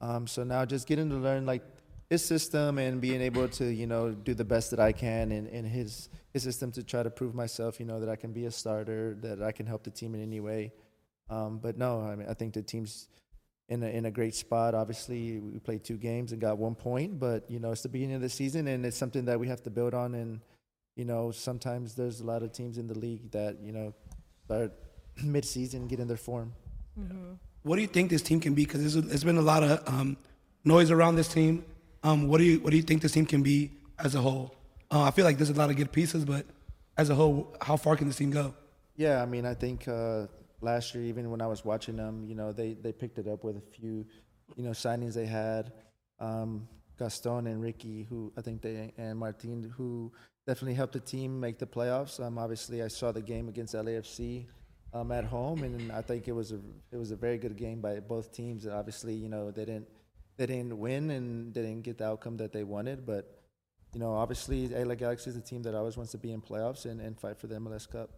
Um, 0.02 0.28
so 0.28 0.44
now 0.44 0.66
just 0.66 0.88
getting 0.88 1.10
to 1.10 1.16
learn 1.16 1.46
like 1.46 1.64
his 2.10 2.26
system 2.26 2.80
and 2.80 3.00
being 3.00 3.22
able 3.22 3.48
to 3.48 3.66
you 3.66 3.86
know 3.86 4.12
do 4.12 4.34
the 4.34 4.44
best 4.44 4.72
that 4.72 4.80
I 4.80 4.92
can 4.92 5.32
in, 5.32 5.48
in 5.48 5.66
his 5.66 6.10
his 6.34 6.44
system 6.44 6.72
to 6.74 6.84
try 6.84 7.04
to 7.04 7.10
prove 7.10 7.36
myself. 7.36 7.80
You 7.80 7.86
know 7.86 8.00
that 8.00 8.10
I 8.10 8.16
can 8.16 8.32
be 8.32 8.46
a 8.46 8.52
starter, 8.52 9.16
that 9.22 9.42
I 9.42 9.52
can 9.52 9.66
help 9.66 9.84
the 9.84 9.92
team 9.92 10.16
in 10.16 10.22
any 10.22 10.40
way. 10.40 10.74
Um, 11.30 11.60
but 11.60 11.78
no, 11.78 12.02
I 12.02 12.16
mean 12.16 12.28
I 12.28 12.34
think 12.34 12.54
the 12.54 12.64
team's 12.64 13.08
in 13.70 13.84
a, 13.84 13.88
in 13.88 14.06
a 14.06 14.12
great 14.12 14.34
spot. 14.34 14.74
Obviously, 14.74 15.40
we 15.40 15.60
played 15.60 15.84
two 15.84 15.98
games 15.98 16.32
and 16.32 16.42
got 16.42 16.58
one 16.58 16.74
point, 16.74 17.20
but 17.20 17.50
you 17.50 17.60
know 17.60 17.72
it's 17.72 17.84
the 17.84 17.90
beginning 17.90 18.16
of 18.16 18.22
the 18.22 18.30
season 18.30 18.68
and 18.68 18.86
it's 18.86 18.98
something 18.98 19.26
that 19.26 19.40
we 19.40 19.48
have 19.48 19.62
to 19.64 19.70
build 19.70 19.94
on. 19.94 20.16
And 20.16 20.42
you 20.96 21.06
know 21.06 21.30
sometimes 21.30 21.94
there's 21.94 22.22
a 22.22 22.26
lot 22.26 22.42
of 22.42 22.52
teams 22.52 22.80
in 22.80 22.88
the 22.88 22.98
league 22.98 23.30
that 23.32 23.58
you 23.62 23.72
know 23.72 23.94
start 24.46 24.74
mid-season 25.24 25.88
getting 25.88 26.08
their 26.08 26.18
form. 26.18 26.54
what 27.62 27.76
do 27.76 27.84
you 27.84 27.88
think 27.88 28.10
this 28.10 28.24
team 28.24 28.40
can 28.40 28.56
be? 28.56 28.66
Because 28.66 28.82
there's, 28.82 29.06
there's 29.06 29.24
been 29.24 29.38
a 29.38 29.42
lot 29.42 29.62
of 29.62 29.88
um, 29.88 30.18
noise 30.66 30.90
around 30.90 31.16
this 31.16 31.28
team. 31.28 31.64
Um, 32.04 32.28
what 32.28 32.38
do 32.38 32.44
you 32.46 32.60
what 32.60 32.72
do 32.72 32.78
you 32.78 32.84
think 32.84 33.02
this 33.02 33.12
team 33.12 33.26
can 33.26 33.44
be 33.44 33.72
as 33.98 34.16
a 34.16 34.22
whole? 34.22 34.56
Uh, 34.92 35.04
I 35.04 35.12
feel 35.12 35.26
like 35.26 35.38
there's 35.38 35.50
a 35.50 35.54
lot 35.54 35.70
of 35.70 35.76
good 35.76 35.92
pieces, 35.92 36.26
but 36.26 36.46
as 36.98 37.10
a 37.10 37.16
whole, 37.16 37.56
how 37.62 37.78
far 37.78 37.96
can 37.96 38.08
this 38.08 38.18
team 38.18 38.32
go? 38.32 38.54
Yeah, 38.96 39.22
I 39.22 39.26
mean, 39.26 39.46
I 39.46 39.54
think 39.54 39.88
uh, 39.88 40.28
last 40.62 40.94
year, 40.94 41.04
even 41.06 41.30
when 41.32 41.42
I 41.42 41.48
was 41.48 41.64
watching 41.64 41.96
them, 41.96 42.26
you 42.26 42.36
know, 42.36 42.52
they, 42.52 42.74
they 42.74 42.92
picked 42.92 43.18
it 43.18 43.28
up 43.28 43.44
with 43.44 43.56
a 43.56 43.62
few, 43.62 44.06
you 44.58 44.64
know, 44.64 44.72
signings 44.72 45.14
they 45.14 45.26
had. 45.26 45.72
Um, 46.20 46.68
Gaston 46.98 47.48
and 47.48 47.64
Riqui, 47.64 48.08
who 48.08 48.34
I 48.38 48.42
think 48.42 48.62
they, 48.62 48.92
and 48.98 49.18
Martin, 49.18 49.74
who 49.78 50.12
definitely 50.46 50.74
helped 50.74 50.94
the 50.94 51.00
team 51.00 51.40
make 51.40 51.58
the 51.58 51.66
playoffs. 51.66 52.20
Um, 52.20 52.38
obviously, 52.38 52.84
I 52.84 52.90
saw 52.90 53.14
the 53.14 53.22
game 53.22 53.48
against 53.48 53.74
LAFC 53.74 54.48
um, 54.94 55.12
at 55.14 55.24
home, 55.24 55.64
and 55.64 55.92
I 55.94 56.02
think 56.02 56.28
it 56.28 56.34
was 56.34 56.52
a 56.52 56.60
it 56.92 56.98
was 56.98 57.12
a 57.12 57.16
very 57.16 57.38
good 57.38 57.56
game 57.56 57.80
by 57.80 58.00
both 58.02 58.34
teams. 58.34 58.68
Obviously, 58.68 59.14
you 59.14 59.30
know, 59.30 59.52
they 59.52 59.64
didn't 59.64 59.88
they 60.40 60.48
didn't 60.48 60.78
win 60.78 61.12
and 61.12 61.54
they 61.54 61.62
didn't 61.62 61.84
get 61.84 61.98
the 61.98 62.06
outcome 62.06 62.38
that 62.38 62.52
they 62.52 62.64
wanted, 62.64 63.06
but 63.06 63.40
you 63.94 64.00
know, 64.00 64.14
obviously, 64.14 64.68
LA 64.68 64.96
Galaxy 64.96 65.30
is 65.30 65.36
a 65.36 65.42
team 65.42 65.64
that 65.64 65.76
always 65.76 65.98
wants 65.98 66.12
to 66.12 66.18
be 66.18 66.32
in 66.32 66.42
playoffs 66.42 66.86
and, 66.86 67.02
and 67.02 67.20
fight 67.20 67.38
for 67.38 67.48
the 67.48 67.56
MLS 67.56 67.90
Cup. 67.90 68.10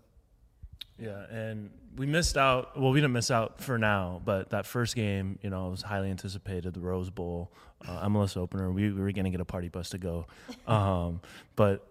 Yeah, 0.99 1.25
and 1.31 1.71
we 1.95 2.05
missed 2.05 2.37
out. 2.37 2.79
Well, 2.79 2.91
we 2.91 2.99
didn't 2.99 3.13
miss 3.13 3.31
out 3.31 3.59
for 3.61 3.77
now, 3.77 4.21
but 4.23 4.49
that 4.49 4.65
first 4.65 4.95
game, 4.95 5.39
you 5.41 5.49
know, 5.49 5.69
was 5.69 5.81
highly 5.81 6.09
anticipated. 6.09 6.73
The 6.73 6.81
Rose 6.81 7.09
Bowl, 7.09 7.51
uh, 7.87 8.07
MLS 8.07 8.37
opener. 8.37 8.71
We, 8.71 8.91
we 8.91 9.01
were 9.01 9.11
going 9.11 9.25
to 9.25 9.31
get 9.31 9.39
a 9.39 9.45
party 9.45 9.69
bus 9.69 9.89
to 9.91 9.97
go, 9.97 10.27
um, 10.67 11.21
but 11.55 11.87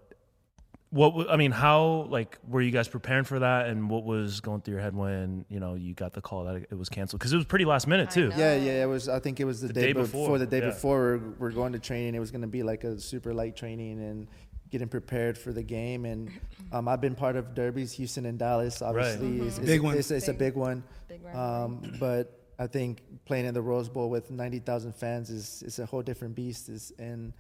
what 0.91 1.31
I 1.31 1.37
mean, 1.37 1.53
how 1.53 2.07
like 2.11 2.39
were 2.49 2.61
you 2.61 2.73
guys 2.73 2.89
preparing 2.89 3.25
for 3.25 3.39
that, 3.39 3.69
and 3.69 3.89
what 3.89 4.05
was 4.05 4.41
going 4.41 4.61
through 4.61 4.75
your 4.75 4.83
head 4.83 4.95
when 4.95 5.45
you 5.49 5.61
know 5.61 5.75
you 5.75 5.95
got 5.95 6.13
the 6.13 6.21
call 6.21 6.45
that 6.45 6.57
it 6.57 6.77
was 6.77 6.89
canceled? 6.89 7.21
Because 7.21 7.33
it 7.33 7.37
was 7.37 7.47
pretty 7.47 7.65
last 7.65 7.87
minute 7.87 8.11
too. 8.11 8.33
Yeah, 8.37 8.57
yeah, 8.57 8.83
it 8.83 8.89
was. 8.89 9.09
I 9.09 9.21
think 9.21 9.39
it 9.39 9.45
was 9.45 9.61
the, 9.61 9.69
The 9.69 9.73
day, 9.73 9.81
day 9.81 9.93
before, 9.93 10.23
before, 10.23 10.39
The 10.39 10.47
day 10.47 10.59
yeah. 10.59 10.71
before 10.71 10.99
we're, 10.99 11.19
we're 11.39 11.51
going 11.53 11.73
to 11.75 11.79
training. 11.79 12.17
It 12.17 12.19
was 12.19 12.33
going 12.33 12.43
to 12.43 12.49
be 12.49 12.65
like 12.65 12.83
a 12.83 12.99
super 12.99 13.33
light 13.33 13.57
training 13.57 14.01
and 14.01 14.27
getting 14.71 14.89
prepared 14.89 15.39
for 15.39 15.53
the 15.53 15.63
game. 15.63 16.05
And 16.05 16.31
um, 16.73 16.89
I've 16.89 17.01
been 17.01 17.15
part 17.15 17.37
of 17.37 17.55
derbies, 17.55 17.93
Houston 17.93 18.27
and 18.27 18.37
Dallas. 18.37 18.83
Obviously, 18.83 19.41
it's, 19.41 19.59
it's, 19.59 19.67
Big 19.67 19.83
one. 19.83 19.97
It's, 19.97 20.11
it's 20.11 20.29
a 20.29 20.35
big 20.35 20.57
one. 20.57 20.83
Big 21.09 21.23
rivalry. 21.25 21.65
Um, 21.65 21.97
but 22.01 22.41
I 22.59 22.67
think 22.67 23.03
playing 23.27 23.47
in 23.47 23.55
the 23.55 23.63
Rose 23.63 23.89
Bowl 23.89 24.11
with 24.11 24.31
ninety 24.33 24.59
thousand 24.59 24.97
fans 24.97 25.31
is 25.31 25.63
is 25.63 25.79
a 25.79 25.87
whole 25.87 26.03
different 26.03 26.35
beast. 26.35 26.69
Is 26.69 26.93
and 26.99 27.33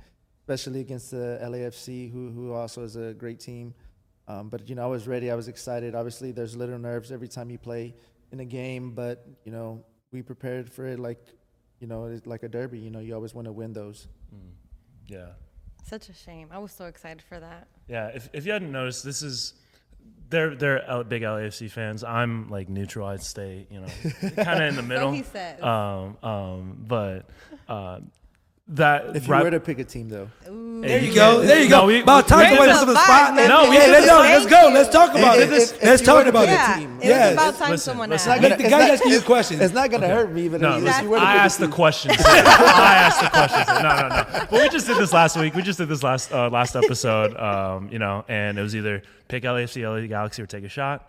especially 0.50 0.80
against 0.80 1.12
the 1.12 1.38
LAFC, 1.42 2.10
who 2.12 2.30
who 2.30 2.52
also 2.52 2.82
is 2.82 2.96
a 2.96 3.14
great 3.14 3.38
team. 3.40 3.72
Um, 4.26 4.48
but 4.48 4.68
you 4.68 4.74
know, 4.74 4.82
I 4.82 4.86
was 4.86 5.06
ready. 5.06 5.30
I 5.30 5.34
was 5.36 5.48
excited. 5.48 5.94
Obviously, 5.94 6.32
there's 6.32 6.56
little 6.56 6.78
nerves 6.78 7.12
every 7.12 7.28
time 7.28 7.50
you 7.50 7.58
play 7.58 7.94
in 8.32 8.40
a 8.40 8.44
game, 8.44 8.90
but 8.94 9.26
you 9.44 9.52
know, 9.52 9.84
we 10.12 10.22
prepared 10.22 10.70
for 10.72 10.86
it 10.86 10.98
like, 10.98 11.20
you 11.80 11.86
know, 11.86 12.06
it's 12.06 12.26
like 12.26 12.42
a 12.42 12.48
derby. 12.48 12.78
You 12.78 12.90
know, 12.90 12.98
you 13.00 13.14
always 13.14 13.34
want 13.34 13.46
to 13.46 13.52
win 13.52 13.72
those. 13.72 14.08
Yeah, 15.06 15.30
Such 15.84 16.08
a 16.08 16.12
shame. 16.12 16.48
I 16.52 16.58
was 16.58 16.70
so 16.72 16.84
excited 16.86 17.22
for 17.22 17.40
that. 17.40 17.66
yeah. 17.88 18.08
If 18.08 18.28
if 18.32 18.46
you 18.46 18.52
hadn't 18.52 18.72
noticed, 18.72 19.04
this 19.04 19.22
is. 19.22 19.54
They're 20.30 20.54
they're 20.54 20.84
L- 20.88 21.02
big 21.04 21.22
LAFC 21.22 21.68
fans. 21.68 22.04
I'm 22.04 22.48
like 22.48 22.68
neutral. 22.68 23.06
I'd 23.08 23.20
stay, 23.22 23.66
you 23.68 23.80
know, 23.80 23.88
kind 24.44 24.62
of 24.62 24.68
in 24.68 24.76
the 24.76 24.82
middle. 24.94 25.10
he 25.12 25.24
says. 25.24 25.60
Um, 25.60 26.16
um, 26.22 26.76
but 26.86 27.28
uh, 27.68 27.98
that 28.74 29.16
If 29.16 29.26
you 29.26 29.32
rap- 29.32 29.42
were 29.44 29.50
to 29.50 29.60
pick 29.60 29.78
a 29.78 29.84
team, 29.84 30.08
though, 30.08 30.28
Ooh. 30.48 30.80
There 30.80 30.98
you 30.98 31.12
go. 31.14 31.42
There 31.42 31.62
you 31.62 31.68
go. 31.68 31.80
No, 31.80 31.86
we- 31.86 32.00
about 32.00 32.26
time 32.26 32.38
we- 32.52 32.56
somebody 32.56 32.72
we- 32.72 32.78
put 32.78 32.86
the 32.86 32.94
Fine, 32.94 33.04
spot. 33.04 33.34
man. 33.34 33.48
No, 33.48 33.68
we 33.68 33.76
hey, 33.76 33.90
let's, 33.90 34.06
this. 34.06 34.10
no, 34.10 34.20
let's 34.20 34.46
go. 34.46 34.70
Let's 34.72 34.88
talk 34.88 35.10
about 35.10 35.38
If- 35.38 35.50
it. 35.50 35.54
if- 35.54 35.72
if 35.74 35.82
let's 35.82 36.00
you 36.00 36.06
talk 36.06 36.26
about 36.26 36.46
pick 36.46 36.50
a 36.50 36.52
it. 36.52 36.56
yeah, 36.56 36.76
team. 36.76 36.98
it 37.02 37.06
Yes. 37.08 37.24
was 37.26 37.32
about 37.34 37.58
time 37.58 37.70
Listen, 37.72 37.90
someone 37.92 38.10
listen, 38.10 38.32
asked. 38.32 38.42
Make 38.42 38.56
the 38.56 38.62
guy 38.68 38.88
asking 38.88 39.12
you 39.12 39.20
questions. 39.20 39.60
it's 39.60 39.74
not 39.74 39.90
gonna 39.90 40.08
hurt 40.08 40.32
me. 40.32 40.48
But 40.48 40.60
No, 40.62 40.78
if 40.78 40.84
listen, 40.84 41.04
you 41.04 41.10
were 41.10 41.18
to 41.18 41.22
I 41.26 41.32
pick 41.34 41.40
asked 41.42 41.60
the 41.60 41.68
questions. 41.68 42.16
I 42.24 42.94
asked 42.96 43.20
the 43.20 43.28
questions. 43.28 43.66
No, 43.68 43.82
no, 43.82 44.08
no. 44.08 44.46
But 44.50 44.62
we 44.62 44.68
just 44.70 44.86
did 44.86 44.96
this 44.96 45.12
last 45.12 45.36
week. 45.36 45.54
We 45.54 45.62
just 45.62 45.78
did 45.78 45.88
this 45.88 46.02
last 46.02 46.32
uh, 46.32 46.48
last 46.48 46.74
episode. 46.76 47.36
Um, 47.36 47.88
you 47.92 47.98
know, 47.98 48.24
and 48.28 48.58
it 48.58 48.62
was 48.62 48.74
either 48.74 49.02
pick 49.28 49.42
LAFC, 49.42 49.82
LA 49.86 50.06
Galaxy, 50.06 50.40
or 50.42 50.46
take 50.46 50.64
a 50.64 50.68
shot. 50.68 51.04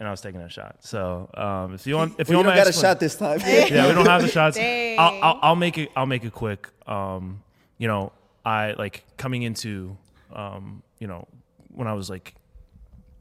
And 0.00 0.08
I 0.08 0.10
was 0.10 0.22
taking 0.22 0.40
a 0.40 0.48
shot. 0.48 0.76
So 0.80 1.28
um, 1.34 1.74
if 1.74 1.86
you 1.86 1.94
want, 1.94 2.14
if 2.18 2.30
you 2.30 2.34
Well, 2.34 2.42
you 2.42 2.46
want 2.48 2.56
don't 2.56 2.56
my 2.56 2.64
got 2.64 2.68
a 2.68 2.72
shot 2.72 2.98
this 3.00 3.16
time. 3.16 3.38
yeah, 3.46 3.86
we 3.86 3.92
don't 3.92 4.06
have 4.06 4.22
the 4.22 4.28
shots. 4.38 4.56
I'll, 4.58 5.22
I'll, 5.22 5.38
I'll 5.42 5.56
make 5.56 5.76
it. 5.76 5.92
I'll 5.94 6.06
make 6.06 6.24
it 6.24 6.32
quick. 6.32 6.68
Um, 6.86 7.42
you 7.76 7.86
know, 7.86 8.10
I 8.42 8.72
like 8.72 9.04
coming 9.18 9.42
into, 9.42 9.98
um, 10.32 10.82
you 10.98 11.06
know, 11.06 11.28
when 11.68 11.86
I 11.86 11.92
was 11.92 12.08
like 12.08 12.34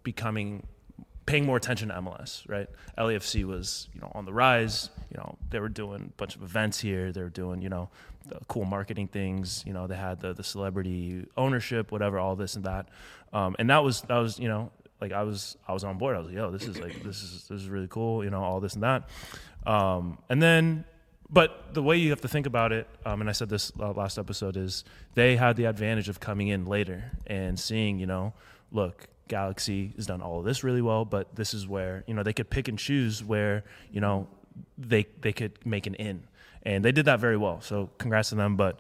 becoming, 0.04 0.66
paying 1.26 1.46
more 1.46 1.58
attention 1.58 1.90
to 1.90 1.96
MLS. 1.96 2.48
Right, 2.48 2.70
LAFC 2.98 3.44
was 3.44 3.90
you 3.94 4.00
know 4.00 4.10
on 4.16 4.24
the 4.24 4.32
rise. 4.32 4.90
You 5.12 5.18
know, 5.18 5.38
they 5.50 5.60
were 5.60 5.68
doing 5.68 6.14
a 6.14 6.18
bunch 6.18 6.38
of 6.38 6.44
events 6.44 6.80
here. 6.80 7.12
They 7.12 7.22
were 7.22 7.30
doing 7.30 7.62
you 7.62 7.68
know, 7.68 7.90
the 8.26 8.40
cool 8.48 8.64
marketing 8.64 9.10
things. 9.10 9.66
You 9.68 9.74
know, 9.74 9.86
they 9.86 9.98
had 9.98 10.22
the 10.22 10.32
the 10.34 10.46
celebrity 10.46 11.26
ownership, 11.36 11.92
whatever, 11.92 12.20
all 12.20 12.38
this 12.38 12.56
and 12.56 12.64
that. 12.64 12.88
Um, 13.34 13.58
and 13.60 13.70
that 13.70 13.84
was 13.84 14.02
that 14.04 14.18
was 14.18 14.40
you 14.40 14.48
know 14.48 14.72
like 15.02 15.12
I 15.12 15.24
was 15.24 15.58
I 15.68 15.74
was 15.74 15.84
on 15.84 15.98
board. 15.98 16.16
I 16.16 16.20
was 16.20 16.28
like, 16.28 16.36
yo, 16.36 16.52
this 16.52 16.68
is 16.68 16.80
like 16.80 17.02
this 17.04 17.24
is 17.24 17.48
this 17.50 17.62
is 17.62 17.70
really 17.70 17.88
cool. 17.88 18.24
You 18.24 18.30
know, 18.30 18.44
all 18.44 18.60
this 18.60 18.74
and 18.74 18.84
that. 18.84 19.10
Um, 19.66 20.18
and 20.30 20.42
then, 20.42 20.86
but 21.30 21.74
the 21.74 21.84
way 21.84 21.98
you 21.98 22.10
have 22.10 22.22
to 22.22 22.28
think 22.28 22.46
about 22.46 22.72
it, 22.72 22.88
um, 23.06 23.22
and 23.22 23.30
I 23.30 23.34
said 23.34 23.50
this 23.50 23.72
uh, 23.80 23.92
last 23.92 24.18
episode 24.18 24.58
is 24.58 24.84
they 25.16 25.36
had 25.36 25.56
the 25.56 25.66
advantage 25.66 26.10
of 26.10 26.20
coming 26.20 26.48
in 26.48 26.66
later 26.66 27.12
and 27.28 27.60
seeing, 27.60 28.00
you 28.00 28.08
know, 28.08 28.34
look, 28.72 29.08
Galaxy 29.28 29.94
has 29.96 30.06
done 30.06 30.22
all 30.22 30.40
of 30.40 30.46
this 30.46 30.64
really 30.64 30.82
well, 30.82 31.06
but 31.06 31.36
this 31.36 31.54
is 31.54 31.68
where 31.68 32.04
you 32.08 32.14
know 32.14 32.24
they 32.24 32.34
could 32.34 32.50
pick 32.50 32.68
and 32.68 32.78
choose 32.78 33.24
where 33.24 33.64
you 33.92 34.02
know 34.02 34.28
they 34.78 35.06
they 35.22 35.32
could 35.32 35.66
make 35.66 35.88
an 35.88 35.96
in, 35.96 36.24
and 36.64 36.84
they 36.84 36.92
did 36.92 37.06
that 37.06 37.20
very 37.20 37.38
well. 37.38 37.62
So 37.62 37.90
congrats 37.98 38.30
to 38.30 38.36
them. 38.36 38.58
But 38.58 38.80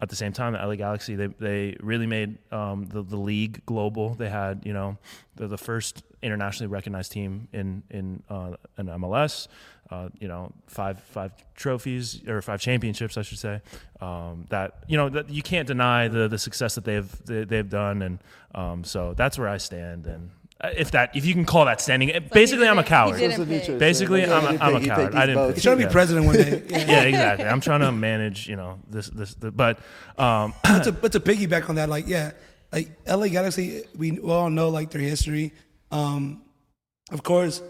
at 0.00 0.08
the 0.08 0.16
same 0.16 0.32
time, 0.32 0.54
the 0.54 0.58
LA 0.58 0.76
Galaxy, 0.76 1.14
they, 1.14 1.26
they 1.26 1.76
really 1.80 2.06
made 2.06 2.38
um, 2.52 2.86
the, 2.86 3.02
the 3.02 3.16
league 3.16 3.64
global. 3.66 4.14
They 4.14 4.30
had, 4.30 4.62
you 4.64 4.72
know, 4.72 4.96
the, 5.36 5.46
the 5.46 5.58
first 5.58 6.02
internationally 6.22 6.68
recognized 6.68 7.12
team 7.12 7.48
in, 7.52 7.82
in, 7.90 8.22
uh, 8.30 8.52
MLS, 8.78 9.48
uh, 9.90 10.08
you 10.18 10.28
know, 10.28 10.52
five, 10.66 11.00
five 11.00 11.32
trophies 11.54 12.26
or 12.26 12.40
five 12.40 12.60
championships, 12.60 13.18
I 13.18 13.22
should 13.22 13.38
say, 13.38 13.60
um, 14.00 14.46
that, 14.48 14.84
you 14.86 14.96
know, 14.96 15.10
that 15.10 15.28
you 15.28 15.42
can't 15.42 15.68
deny 15.68 16.08
the, 16.08 16.28
the 16.28 16.38
success 16.38 16.76
that 16.76 16.84
they've, 16.84 17.24
they, 17.26 17.44
they've 17.44 17.68
done. 17.68 18.00
And 18.00 18.18
um, 18.54 18.84
so 18.84 19.12
that's 19.14 19.38
where 19.38 19.48
I 19.48 19.58
stand. 19.58 20.06
And 20.06 20.30
if 20.62 20.90
that, 20.90 21.14
if 21.16 21.24
you 21.24 21.32
can 21.34 21.44
call 21.44 21.64
that 21.64 21.80
standing, 21.80 22.10
basically 22.32 22.68
I'm 22.68 22.78
a 22.78 22.84
coward. 22.84 23.18
didn't 23.18 23.32
Social 23.32 23.46
pick. 23.46 23.60
neutral, 23.60 23.78
Basically, 23.78 24.24
so, 24.26 24.36
I'm 24.36 24.44
a- 24.46 24.52
you 24.52 24.58
I'm 24.60 24.74
a 24.74 24.78
pick- 24.78 24.86
you 24.86 24.92
coward. 24.92 25.06
pick 25.12 25.14
I 25.20 25.26
these 25.26 25.34
didn't. 25.36 25.54
He's 25.54 25.62
trying 25.62 25.78
to 25.78 25.86
be 25.86 25.92
president 25.92 26.26
one 26.26 26.34
day. 26.36 26.62
Yeah. 26.68 26.78
yeah, 26.86 27.02
exactly. 27.02 27.46
I'm 27.46 27.60
trying 27.60 27.80
to 27.80 27.92
manage, 27.92 28.46
you 28.48 28.56
know, 28.56 28.78
this, 28.88 29.08
this, 29.08 29.34
the, 29.34 29.50
but, 29.50 29.78
um, 30.18 30.52
but, 30.64 30.84
to, 30.84 30.92
but 30.92 31.12
to 31.12 31.20
piggyback 31.20 31.68
on 31.68 31.76
that, 31.76 31.88
like, 31.88 32.06
yeah, 32.06 32.32
like 32.72 32.88
LA 33.08 33.28
Galaxy, 33.28 33.84
we 33.96 34.18
all 34.20 34.50
know 34.50 34.68
like 34.68 34.90
their 34.90 35.00
history. 35.00 35.52
Um, 35.90 36.42
of 37.10 37.22
course, 37.22 37.62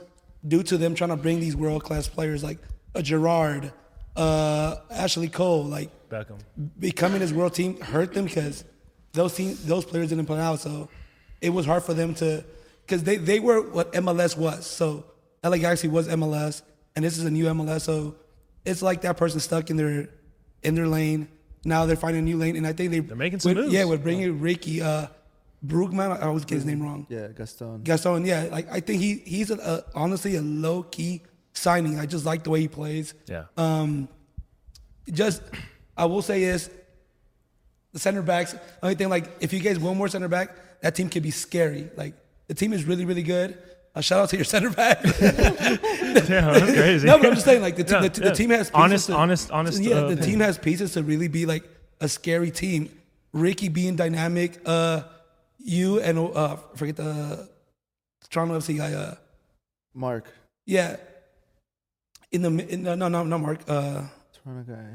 due 0.46 0.62
to 0.64 0.76
them 0.76 0.94
trying 0.94 1.10
to 1.10 1.16
bring 1.16 1.40
these 1.40 1.56
world 1.56 1.84
class 1.84 2.08
players 2.08 2.42
like 2.42 2.58
a 2.94 3.02
Gerrard, 3.02 3.72
uh, 4.16 4.76
Ashley 4.90 5.28
Cole, 5.28 5.64
like 5.64 5.90
Beckham. 6.10 6.38
becoming 6.78 7.20
this 7.20 7.32
world 7.32 7.54
team 7.54 7.80
hurt 7.80 8.12
them 8.12 8.24
because 8.26 8.64
those 9.12 9.34
team, 9.34 9.56
those 9.64 9.84
players 9.84 10.08
didn't 10.10 10.26
play 10.26 10.40
out. 10.40 10.58
So 10.60 10.88
it 11.40 11.50
was 11.50 11.64
hard 11.64 11.82
for 11.84 11.94
them 11.94 12.14
to, 12.16 12.44
because 12.90 13.04
they, 13.04 13.16
they 13.16 13.38
were 13.38 13.62
what 13.62 13.92
MLS 13.92 14.36
was. 14.36 14.66
So 14.66 15.04
LA 15.44 15.58
Galaxy 15.58 15.86
was 15.86 16.08
MLS, 16.08 16.62
and 16.96 17.04
this 17.04 17.16
is 17.16 17.24
a 17.24 17.30
new 17.30 17.44
MLS. 17.46 17.82
So 17.82 18.16
it's 18.64 18.82
like 18.82 19.02
that 19.02 19.16
person 19.16 19.38
stuck 19.38 19.70
in 19.70 19.76
their 19.76 20.08
in 20.64 20.74
their 20.74 20.88
lane. 20.88 21.28
Now 21.64 21.86
they're 21.86 21.94
finding 21.96 22.22
a 22.22 22.24
new 22.24 22.36
lane, 22.36 22.56
and 22.56 22.66
I 22.66 22.72
think 22.72 22.90
they 22.90 22.98
They're 22.98 23.16
making 23.16 23.38
some 23.40 23.50
with- 23.54 23.64
moves. 23.64 23.72
Yeah, 23.72 23.84
with 23.84 24.02
bringing 24.02 24.40
Riqui 24.40 24.82
uh, 24.82 25.06
Brugman, 25.64 26.18
I 26.18 26.22
always 26.22 26.44
get 26.44 26.56
his 26.56 26.64
name 26.64 26.82
wrong. 26.82 27.06
Yeah, 27.08 27.28
Gaston. 27.28 27.82
Gaston, 27.82 28.24
yeah, 28.26 28.48
like 28.50 28.70
I 28.72 28.80
think 28.80 29.00
he 29.00 29.22
he's 29.24 29.50
a, 29.50 29.58
a, 29.58 29.84
honestly 29.94 30.34
a 30.36 30.42
low 30.42 30.82
key 30.82 31.22
signing. 31.52 31.98
I 31.98 32.06
just 32.06 32.24
like 32.26 32.42
the 32.42 32.50
way 32.50 32.60
he 32.60 32.68
plays. 32.68 33.14
Yeah. 33.26 33.44
Um, 33.56 34.08
just 35.12 35.42
I 35.96 36.06
will 36.06 36.22
say 36.22 36.42
is 36.42 36.70
the 37.92 38.00
center 38.00 38.22
backs. 38.22 38.56
Only 38.82 38.96
thing 38.96 39.08
like 39.10 39.30
if 39.40 39.52
you 39.52 39.60
guys 39.60 39.78
want 39.78 39.96
more 39.96 40.08
center 40.08 40.28
back, 40.28 40.56
that 40.80 40.96
team 40.96 41.08
can 41.08 41.22
be 41.22 41.30
scary. 41.30 41.88
Like 41.96 42.14
the 42.50 42.54
team 42.60 42.72
is 42.76 42.82
really 42.90 43.04
really 43.10 43.22
good. 43.36 43.50
Uh, 43.94 44.00
shout 44.00 44.20
out 44.22 44.28
to 44.32 44.36
your 44.40 44.44
center 44.54 44.70
back. 44.70 44.98
Yeah, 46.30 46.52
that's 46.52 46.72
crazy. 46.80 47.06
no, 47.06 47.18
but 47.18 47.26
I'm 47.28 47.34
just 47.34 47.44
saying 47.50 47.62
like 47.62 47.76
the, 47.76 47.84
te- 47.84 47.92
Yeah, 47.94 48.00
the, 48.06 48.20
the 48.20 48.26
yeah. 48.26 48.32
team 48.40 48.50
has 48.50 48.66
pieces 48.70 48.74
Honest- 48.84 49.06
to- 49.06 49.14
honest- 49.22 49.50
honest, 49.58 49.82
Yeah, 49.82 49.90
uh, 49.94 50.00
the 50.00 50.06
opinion. 50.06 50.24
team 50.28 50.40
has 50.48 50.58
pieces 50.58 50.92
to 50.94 51.02
really 51.02 51.28
be 51.28 51.42
like 51.46 51.64
a 52.00 52.08
scary 52.08 52.50
team. 52.62 52.80
Riqui 53.34 53.68
being 53.72 53.94
dynamic. 53.96 54.50
Uh, 54.66 55.02
you 55.58 56.00
and 56.00 56.18
uh, 56.18 56.56
forget 56.78 56.96
the 56.96 57.48
Toronto 58.30 58.58
FC 58.58 58.76
guy. 58.82 58.92
Uh, 58.92 59.14
Mark. 59.94 60.26
yeah. 60.66 60.96
In 62.32 62.42
the 62.42 62.50
in, 62.72 62.82
no 62.82 62.94
no 62.94 63.08
no 63.08 63.24
no 63.24 63.38
Mark. 63.38 63.60
Uh, 63.68 64.02
Toronto 64.34 64.64
guy. 64.74 64.90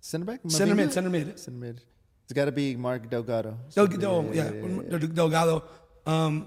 Center 0.00 0.26
back? 0.26 0.40
center 0.48 0.74
mid 0.74 0.92
center 0.92 1.10
mid. 1.10 1.38
Center 1.38 1.58
mid. 1.58 1.76
It's 2.24 2.32
got 2.32 2.46
to 2.46 2.52
be 2.52 2.74
Mark 2.76 3.08
Delgado. 3.10 3.58
Del- 3.74 3.86
Del- 3.86 4.30
yeah, 4.34 4.50
Del- 4.50 5.08
Delgado. 5.20 5.62
Um, 6.06 6.46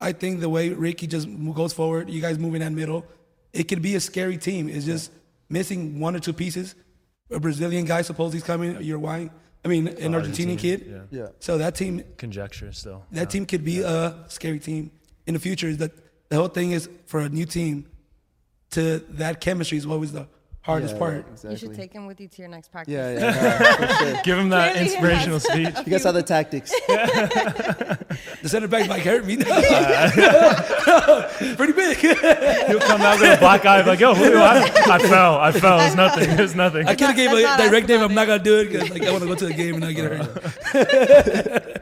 I 0.00 0.12
think 0.12 0.40
the 0.40 0.48
way 0.48 0.70
Riqui 0.70 1.08
just 1.08 1.28
goes 1.54 1.72
forward, 1.72 2.08
you 2.08 2.20
guys 2.20 2.38
moving 2.38 2.60
that 2.60 2.72
middle, 2.72 3.04
it 3.52 3.64
could 3.64 3.82
be 3.82 3.94
a 3.96 4.00
scary 4.00 4.38
team. 4.38 4.68
It's 4.68 4.86
just 4.86 5.12
missing 5.48 6.00
one 6.00 6.16
or 6.16 6.20
two 6.20 6.32
pieces. 6.32 6.74
A 7.30 7.38
Brazilian 7.38 7.84
guy 7.84 8.02
supposedly 8.02 8.38
he's 8.38 8.46
coming. 8.46 8.76
A 8.76 8.80
Uruguayan, 8.80 9.30
I 9.64 9.68
mean, 9.68 9.88
an 9.88 10.12
Argentinian 10.12 10.58
kid. 10.58 10.86
Yeah. 11.10 11.18
Yeah. 11.20 11.28
So 11.38 11.58
that 11.58 11.74
team, 11.74 12.02
Conjecture 12.16 12.72
still. 12.72 13.04
that 13.12 13.30
team 13.30 13.46
could 13.46 13.64
be 13.64 13.82
a 13.82 14.24
scary 14.28 14.58
team 14.58 14.90
in 15.26 15.34
the 15.34 15.40
future. 15.40 15.68
Is 15.68 15.78
that 15.78 15.92
the 16.28 16.36
whole 16.36 16.48
thing 16.48 16.72
is 16.72 16.88
for 17.06 17.20
a 17.20 17.28
new 17.28 17.44
team 17.44 17.86
to 18.70 19.00
that 19.10 19.40
chemistry 19.40 19.78
is 19.78 19.86
always 19.86 20.12
the 20.12 20.26
hardest 20.62 20.94
Yeah, 20.94 20.98
part. 20.98 21.24
Exactly. 21.30 21.50
You 21.50 21.56
should 21.56 21.74
take 21.74 21.92
him 21.92 22.06
with 22.06 22.20
you 22.20 22.28
to 22.28 22.42
your 22.42 22.48
next 22.50 22.70
practice. 22.70 22.92
Yeah, 22.92 23.12
yeah, 23.12 23.20
no, 23.80 23.86
for 23.86 23.94
sure. 24.04 24.20
Give 24.24 24.38
him 24.38 24.48
that 24.50 24.72
Clearly 24.72 24.90
inspirational 24.92 25.38
has- 25.38 25.44
speech. 25.44 25.74
You 25.86 25.90
guys 25.92 26.02
saw 26.02 26.12
the 26.12 26.22
tactics. 26.22 26.70
The 28.42 28.48
center 28.48 28.68
back 28.68 28.88
might 28.88 29.02
hurt 29.02 29.24
me. 29.26 29.36
Pretty 31.56 31.72
big. 31.72 31.96
He'll 32.68 32.80
come 32.80 33.00
out 33.00 33.20
with 33.20 33.36
a 33.36 33.38
black 33.40 33.64
eye, 33.66 33.82
like, 33.82 34.00
"Yo, 34.00 34.14
Julio, 34.14 34.38
I, 34.40 34.60
I 34.90 34.98
fell, 34.98 35.36
I 35.38 35.52
fell. 35.52 35.80
It's 35.80 35.94
nothing. 35.94 36.30
It's 36.30 36.54
nothing." 36.54 36.86
I 36.86 36.94
could 36.94 37.08
have 37.08 37.16
gave 37.16 37.30
a 37.32 37.40
direct 37.56 37.88
name. 37.88 38.00
I'm 38.00 38.14
not 38.14 38.26
gonna 38.26 38.42
do 38.42 38.58
it 38.60 38.70
because 38.70 38.90
like 38.90 39.02
I 39.04 39.10
want 39.10 39.22
to 39.22 39.28
go 39.28 39.34
to 39.34 39.46
the 39.46 39.54
game 39.54 39.74
and 39.76 39.84
not 39.84 39.94
get 39.94 40.04
hurt. 40.12 41.80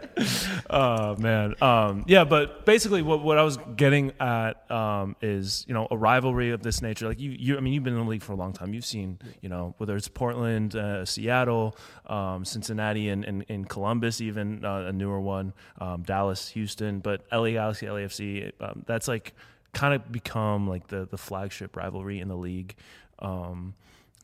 Oh 0.70 1.16
man, 1.16 1.54
um, 1.62 2.04
yeah, 2.06 2.24
but 2.24 2.66
basically, 2.66 3.00
what, 3.00 3.22
what 3.22 3.38
I 3.38 3.42
was 3.42 3.56
getting 3.76 4.12
at 4.20 4.70
um, 4.70 5.16
is 5.22 5.64
you 5.66 5.72
know 5.72 5.88
a 5.90 5.96
rivalry 5.96 6.50
of 6.50 6.62
this 6.62 6.82
nature. 6.82 7.08
Like 7.08 7.18
you, 7.18 7.30
you, 7.30 7.56
I 7.56 7.60
mean, 7.60 7.72
you've 7.72 7.84
been 7.84 7.94
in 7.94 8.00
the 8.00 8.06
league 8.06 8.22
for 8.22 8.32
a 8.32 8.36
long 8.36 8.52
time. 8.52 8.74
You've 8.74 8.84
seen 8.84 9.18
you 9.40 9.48
know 9.48 9.74
whether 9.78 9.96
it's 9.96 10.08
Portland, 10.08 10.76
uh, 10.76 11.06
Seattle, 11.06 11.74
um, 12.06 12.44
Cincinnati, 12.44 13.08
and, 13.08 13.24
and, 13.24 13.46
and 13.48 13.68
Columbus, 13.68 14.20
even 14.20 14.62
uh, 14.64 14.86
a 14.88 14.92
newer 14.92 15.20
one, 15.20 15.54
um, 15.80 16.02
Dallas, 16.02 16.50
Houston, 16.50 16.98
but 17.00 17.24
LA 17.32 17.50
Galaxy, 17.50 17.86
LAFC. 17.86 18.52
Um, 18.60 18.84
that's 18.86 19.08
like 19.08 19.34
kind 19.72 19.94
of 19.94 20.12
become 20.12 20.68
like 20.68 20.88
the 20.88 21.06
the 21.10 21.18
flagship 21.18 21.76
rivalry 21.76 22.20
in 22.20 22.28
the 22.28 22.36
league. 22.36 22.74
Um, 23.20 23.74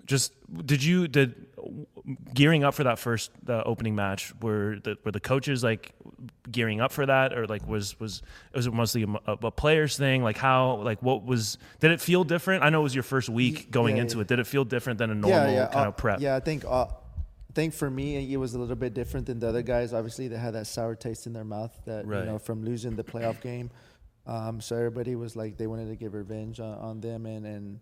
just 0.06 0.32
did 0.66 0.82
you 0.84 1.08
did 1.08 1.46
gearing 2.34 2.64
up 2.64 2.74
for 2.74 2.84
that 2.84 2.98
first 2.98 3.30
the 3.42 3.64
opening 3.64 3.94
match 3.94 4.32
were 4.42 4.78
the 4.84 4.96
were 5.04 5.12
the 5.12 5.20
coaches 5.20 5.64
like 5.64 5.94
gearing 6.50 6.80
up 6.80 6.92
for 6.92 7.06
that 7.06 7.32
or 7.32 7.46
like 7.46 7.66
was 7.66 7.98
was 7.98 8.22
was 8.54 8.66
it 8.66 8.72
mostly 8.74 9.06
a, 9.26 9.32
a 9.32 9.50
players 9.50 9.96
thing 9.96 10.22
like 10.22 10.36
how 10.36 10.76
like 10.82 11.00
what 11.02 11.24
was 11.24 11.56
did 11.80 11.90
it 11.90 12.00
feel 12.00 12.22
different 12.22 12.62
i 12.62 12.68
know 12.68 12.80
it 12.80 12.82
was 12.82 12.94
your 12.94 13.02
first 13.02 13.30
week 13.30 13.70
going 13.70 13.96
yeah, 13.96 14.02
into 14.02 14.16
yeah. 14.16 14.22
it 14.22 14.28
did 14.28 14.38
it 14.38 14.46
feel 14.46 14.64
different 14.64 14.98
than 14.98 15.10
a 15.10 15.14
normal 15.14 15.66
kind 15.68 15.86
uh, 15.86 15.88
of 15.88 15.96
prep 15.96 16.20
Yeah, 16.20 16.36
I 16.36 16.40
think 16.40 16.64
uh, 16.64 16.84
I 16.84 17.52
think 17.54 17.72
for 17.74 17.88
me 17.90 18.32
it 18.32 18.36
was 18.36 18.54
a 18.54 18.58
little 18.58 18.76
bit 18.76 18.94
different 18.94 19.26
than 19.26 19.38
the 19.38 19.48
other 19.48 19.62
guys. 19.62 19.92
Obviously, 19.94 20.28
they 20.28 20.36
had 20.36 20.54
that 20.54 20.66
sour 20.66 20.94
taste 20.94 21.26
in 21.26 21.32
their 21.32 21.44
mouth 21.44 21.72
that 21.86 22.06
Right. 22.06 22.20
you 22.20 22.26
know 22.26 22.38
from 22.38 22.64
losing 22.64 22.96
the 22.96 23.04
playoff 23.04 23.40
game. 23.40 23.70
Um, 24.26 24.60
so 24.60 24.76
everybody 24.76 25.14
was 25.14 25.36
like 25.36 25.56
they 25.56 25.66
wanted 25.66 25.88
to 25.88 25.96
get 25.96 26.12
revenge 26.12 26.60
on, 26.60 26.78
on 26.78 27.00
them 27.00 27.26
and 27.26 27.46
and 27.46 27.80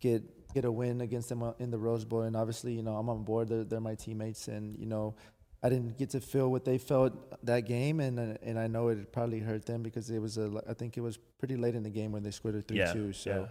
get 0.00 0.22
get 0.52 0.64
a 0.64 0.72
win 0.72 1.00
against 1.00 1.28
them 1.28 1.42
uh, 1.42 1.52
in 1.58 1.70
the 1.70 1.78
Rose 1.78 2.04
Bowl. 2.04 2.22
And 2.22 2.36
obviously, 2.36 2.72
you 2.74 2.82
know, 2.82 2.96
I'm 2.96 3.08
on 3.08 3.22
board. 3.22 3.48
They're, 3.48 3.64
they're 3.64 3.80
my 3.80 3.94
teammates, 3.94 4.48
and 4.48 4.78
you 4.78 4.86
know. 4.86 5.14
I 5.62 5.68
didn't 5.68 5.98
get 5.98 6.08
to 6.10 6.20
feel 6.20 6.50
what 6.50 6.64
they 6.64 6.78
felt 6.78 7.12
that 7.44 7.66
game, 7.66 8.00
and 8.00 8.18
uh, 8.18 8.38
and 8.42 8.58
I 8.58 8.66
know 8.66 8.88
it 8.88 9.12
probably 9.12 9.40
hurt 9.40 9.66
them 9.66 9.82
because 9.82 10.08
it 10.08 10.18
was 10.18 10.38
a. 10.38 10.50
I 10.66 10.72
think 10.72 10.96
it 10.96 11.02
was 11.02 11.18
pretty 11.38 11.58
late 11.58 11.74
in 11.74 11.82
the 11.82 11.90
game 11.90 12.12
when 12.12 12.22
they 12.22 12.30
scored 12.30 12.54
a 12.54 12.62
three 12.62 12.78
Yeah, 12.78 12.94
two. 12.94 13.12
So, 13.12 13.46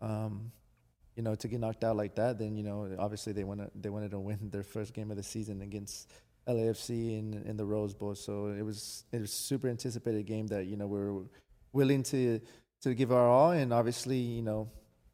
um, 0.00 0.50
you 1.14 1.22
know, 1.22 1.36
to 1.36 1.46
get 1.46 1.60
knocked 1.60 1.84
out 1.84 1.94
like 1.94 2.16
that, 2.16 2.40
then 2.40 2.56
you 2.56 2.64
know, 2.64 2.90
obviously 2.98 3.32
they 3.32 3.44
wanted 3.44 3.70
they 3.80 3.88
wanted 3.88 4.10
to 4.10 4.18
win 4.18 4.38
their 4.50 4.64
first 4.64 4.94
game 4.94 5.12
of 5.12 5.16
the 5.16 5.22
season 5.22 5.62
against 5.62 6.10
LAFC 6.48 7.18
in 7.18 7.42
in 7.46 7.56
the 7.56 7.64
Rose 7.64 7.94
Bowl. 7.94 8.14
So 8.14 8.48
it 8.48 8.62
was 8.62 9.04
it 9.12 9.20
was 9.20 9.32
super 9.32 9.68
anticipated 9.68 10.26
game 10.26 10.48
that 10.48 10.66
you 10.66 10.76
know 10.76 10.86
we 10.86 10.98
are 10.98 11.22
willing 11.72 12.02
to 12.04 12.40
to 12.82 12.94
give 12.94 13.12
our 13.12 13.28
all, 13.28 13.52
and 13.52 13.72
obviously 13.72 14.18
you 14.18 14.42
know, 14.42 14.68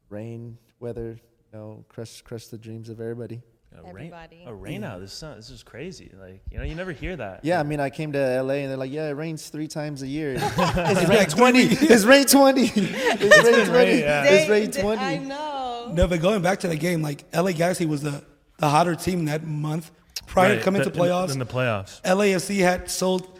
rain, 0.08 0.58
weather, 0.80 1.18
you 1.52 1.58
know, 1.58 1.84
crush 1.88 2.22
crush 2.22 2.46
the 2.48 2.58
dreams 2.58 2.88
of 2.88 3.00
everybody. 3.00 3.42
a 3.72 3.82
rain, 3.82 3.88
Everybody. 4.12 4.42
a 4.46 4.52
rain 4.54 4.82
out 4.82 5.00
this 5.00 5.12
sun, 5.12 5.36
this 5.36 5.48
is 5.50 5.62
crazy 5.62 6.10
like 6.20 6.42
you 6.50 6.58
know 6.58 6.64
you 6.64 6.74
never 6.74 6.90
hear 6.90 7.14
that 7.16 7.44
Yeah, 7.44 7.60
I 7.60 7.62
mean, 7.62 7.78
I 7.78 7.88
came 7.90 8.10
to 8.12 8.42
LA 8.42 8.54
and 8.54 8.70
they're 8.70 8.76
like, 8.76 8.90
"Yeah, 8.90 9.06
it 9.08 9.12
rains 9.12 9.48
three 9.48 9.68
times 9.68 10.02
a 10.02 10.08
year. 10.08 10.34
It's 10.38 10.56
like 10.58 11.08
rain 11.08 11.28
twenty. 11.28 11.62
It's 11.92 12.04
rain 12.04 12.24
twenty. 12.24 12.64
It's 12.74 13.46
rain 13.46 13.66
twenty. 13.66 14.00
yeah. 14.00 14.24
It's 14.24 14.48
rain 14.50 14.70
they- 14.70 14.80
I 14.80 14.82
twenty." 14.82 15.18
know. 15.26 15.92
No, 15.94 16.06
but 16.08 16.20
going 16.20 16.42
back 16.42 16.60
to 16.60 16.68
the 16.68 16.76
game, 16.76 17.00
like 17.02 17.24
LA 17.34 17.52
Galaxy 17.52 17.86
was 17.86 18.02
the, 18.02 18.22
the 18.58 18.68
hotter 18.68 18.94
team 18.96 19.24
that 19.26 19.44
month 19.44 19.90
prior 20.26 20.50
Right, 20.50 20.58
to 20.58 20.62
coming 20.64 20.82
the- 20.82 20.90
to 20.90 20.96
playoffs. 20.98 21.32
in 21.32 21.38
the 21.38 21.46
playoffs 21.46 22.00
LAFC 22.02 22.58
had 22.58 22.90
sold 22.90 23.38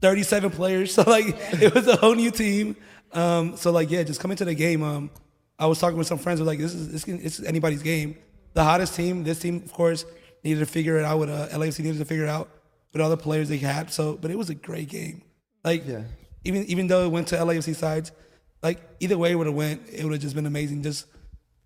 37 0.00 0.50
players, 0.50 0.94
so 0.96 1.02
like 1.06 1.26
it 1.62 1.72
was 1.74 1.86
a 1.86 1.96
whole 1.96 2.14
new 2.14 2.30
team. 2.30 2.76
Um, 3.12 3.56
so 3.56 3.70
like 3.70 3.90
yeah, 3.90 4.02
just 4.02 4.20
coming 4.20 4.36
to 4.38 4.44
the 4.44 4.54
game. 4.54 4.82
Um, 4.82 5.10
I 5.58 5.66
was 5.66 5.78
talking 5.78 5.96
with 5.98 6.06
some 6.06 6.18
friends. 6.18 6.38
Who 6.40 6.44
were 6.44 6.50
like, 6.52 6.58
this 6.58 6.74
is 6.74 6.90
this 6.90 7.04
can, 7.04 7.20
it's 7.22 7.40
anybody's 7.42 7.82
game. 7.82 8.16
The 8.54 8.64
hottest 8.64 8.94
team. 8.94 9.24
This 9.24 9.38
team, 9.40 9.56
of 9.64 9.72
course, 9.72 10.04
needed 10.42 10.60
to 10.60 10.66
figure 10.66 10.98
it 10.98 11.04
out. 11.04 11.18
With 11.18 11.30
uh, 11.30 11.48
LAFC 11.52 11.80
needed 11.80 11.98
to 11.98 12.04
figure 12.04 12.24
it 12.24 12.30
out 12.30 12.48
with 12.92 13.02
all 13.02 13.10
the 13.10 13.16
players 13.16 13.48
they 13.48 13.58
had. 13.58 13.90
So, 13.92 14.14
but 14.16 14.30
it 14.30 14.38
was 14.38 14.50
a 14.50 14.54
great 14.54 14.88
game. 14.88 15.22
Like 15.64 15.86
Yeah. 15.86 16.02
even 16.44 16.64
even 16.64 16.86
though 16.88 17.04
it 17.04 17.10
went 17.10 17.28
to 17.28 17.36
LAFC 17.36 17.74
sides, 17.74 18.12
like 18.62 18.78
either 19.00 19.16
way 19.18 19.32
it 19.32 19.34
would 19.36 19.46
have 19.46 19.56
went, 19.56 19.82
it 19.92 20.04
would 20.04 20.12
have 20.12 20.22
just 20.22 20.34
been 20.34 20.46
amazing. 20.46 20.82
Just 20.82 21.06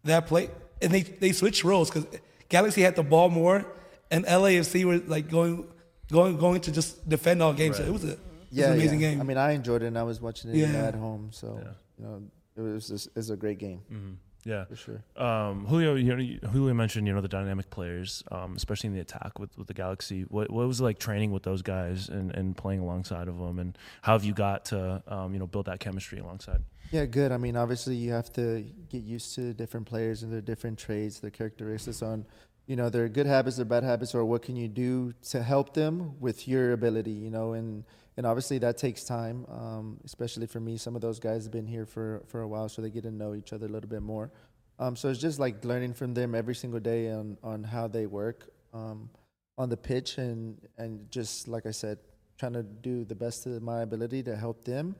that 0.04 0.26
play, 0.26 0.50
and 0.82 0.92
they 0.92 1.02
they 1.02 1.32
switched 1.32 1.64
roles 1.64 1.90
because 1.90 2.06
Galaxy 2.48 2.82
had 2.82 2.94
the 2.96 3.02
ball 3.02 3.28
more, 3.28 3.66
and 4.10 4.24
LAFC 4.24 4.84
were 4.84 4.98
like 4.98 5.28
going 5.30 5.66
going 6.10 6.36
going 6.38 6.60
to 6.62 6.72
just 6.72 7.08
defend 7.08 7.42
all 7.42 7.52
games. 7.52 7.76
So 7.78 7.84
it 7.84 7.92
was 7.92 8.04
a 8.04 8.12
it 8.12 8.18
was 8.52 8.58
an 8.66 8.72
amazing 8.74 9.00
yeah. 9.00 9.10
game. 9.10 9.20
I 9.20 9.24
mean, 9.24 9.36
I 9.36 9.52
enjoyed 9.52 9.82
it, 9.82 9.86
and 9.86 9.98
I 9.98 10.02
was 10.04 10.20
watching 10.20 10.50
it 10.50 10.56
Yeah. 10.56 10.86
at 10.86 10.94
home. 10.94 11.30
So 11.32 11.60
you 11.98 12.04
know, 12.04 12.22
it 12.66 12.72
was 12.72 12.88
just, 12.88 13.06
it 13.08 13.16
was 13.16 13.30
a 13.30 13.36
great 13.36 13.58
game 13.58 14.18
yeah 14.48 14.64
for 14.64 14.76
sure. 14.76 15.02
Um, 15.16 15.66
Julio, 15.66 15.94
you 15.94 16.16
know, 16.16 16.48
Julio 16.48 16.74
mentioned 16.74 17.06
you 17.06 17.14
know 17.14 17.20
the 17.20 17.28
dynamic 17.28 17.70
players, 17.70 18.22
um, 18.30 18.54
especially 18.56 18.88
in 18.88 18.94
the 18.94 19.00
attack 19.00 19.38
with, 19.38 19.56
with 19.58 19.66
the 19.66 19.74
Galaxy. 19.74 20.22
What 20.22 20.50
what 20.50 20.66
was 20.66 20.80
it 20.80 20.84
like 20.84 20.98
training 20.98 21.32
with 21.32 21.42
those 21.42 21.62
guys 21.62 22.08
and, 22.08 22.34
and 22.34 22.56
playing 22.56 22.80
alongside 22.80 23.28
of 23.28 23.38
them, 23.38 23.58
and 23.58 23.76
how 24.02 24.12
have 24.12 24.24
you 24.24 24.32
got 24.32 24.64
to 24.66 25.02
um, 25.06 25.32
you 25.32 25.38
know 25.38 25.46
build 25.46 25.66
that 25.66 25.80
chemistry 25.80 26.18
alongside? 26.18 26.62
Yeah, 26.90 27.04
good. 27.04 27.32
I 27.32 27.36
mean, 27.36 27.56
obviously, 27.56 27.96
you 27.96 28.12
have 28.12 28.32
to 28.34 28.64
get 28.88 29.02
used 29.02 29.34
to 29.34 29.52
different 29.52 29.86
players 29.86 30.22
and 30.22 30.32
their 30.32 30.40
different 30.40 30.78
traits, 30.78 31.20
their 31.20 31.30
characteristics 31.30 32.00
on, 32.00 32.24
you 32.66 32.76
know, 32.76 32.88
their 32.88 33.10
good 33.10 33.26
habits, 33.26 33.56
their 33.56 33.66
bad 33.66 33.84
habits, 33.84 34.14
or 34.14 34.24
what 34.24 34.40
can 34.40 34.56
you 34.56 34.68
do 34.68 35.12
to 35.28 35.42
help 35.42 35.74
them 35.74 36.18
with 36.18 36.48
your 36.48 36.72
ability, 36.72 37.10
you 37.10 37.28
know, 37.28 37.52
and 37.52 37.84
and 38.18 38.26
obviously 38.26 38.58
that 38.58 38.76
takes 38.76 39.04
time, 39.04 39.46
um, 39.48 39.98
especially 40.04 40.46
for 40.46 40.60
me. 40.60 40.76
Some 40.76 40.94
of 40.94 41.00
those 41.00 41.18
guys 41.18 41.44
have 41.44 41.52
been 41.52 41.66
here 41.66 41.86
for 41.86 42.22
for 42.26 42.42
a 42.42 42.48
while, 42.48 42.68
so 42.68 42.82
they 42.82 42.90
get 42.90 43.04
to 43.04 43.10
know 43.10 43.34
each 43.34 43.54
other 43.54 43.64
a 43.64 43.70
little 43.70 43.88
bit 43.88 44.02
more. 44.02 44.30
Um, 44.78 44.94
so 44.94 45.08
it's 45.08 45.20
just 45.20 45.38
like 45.38 45.64
learning 45.64 45.94
from 45.94 46.12
them 46.12 46.34
every 46.34 46.54
single 46.54 46.80
day 46.80 47.10
on 47.10 47.38
on 47.42 47.64
how 47.64 47.88
they 47.88 48.04
work 48.04 48.50
um, 48.74 49.08
on 49.56 49.70
the 49.70 49.76
pitch, 49.76 50.18
and 50.18 50.58
and 50.76 51.10
just 51.10 51.48
like 51.48 51.64
I 51.64 51.70
said, 51.70 51.98
trying 52.38 52.52
to 52.52 52.62
do 52.62 53.04
the 53.06 53.14
best 53.14 53.46
of 53.46 53.62
my 53.62 53.80
ability 53.80 54.22
to 54.24 54.36
help 54.36 54.64
them 54.64 54.94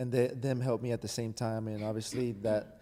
and 0.00 0.10
they, 0.10 0.28
them 0.28 0.60
help 0.60 0.80
me 0.80 0.92
at 0.92 1.02
the 1.02 1.08
same 1.08 1.32
time. 1.34 1.68
And 1.68 1.84
obviously 1.84 2.32
that, 2.40 2.80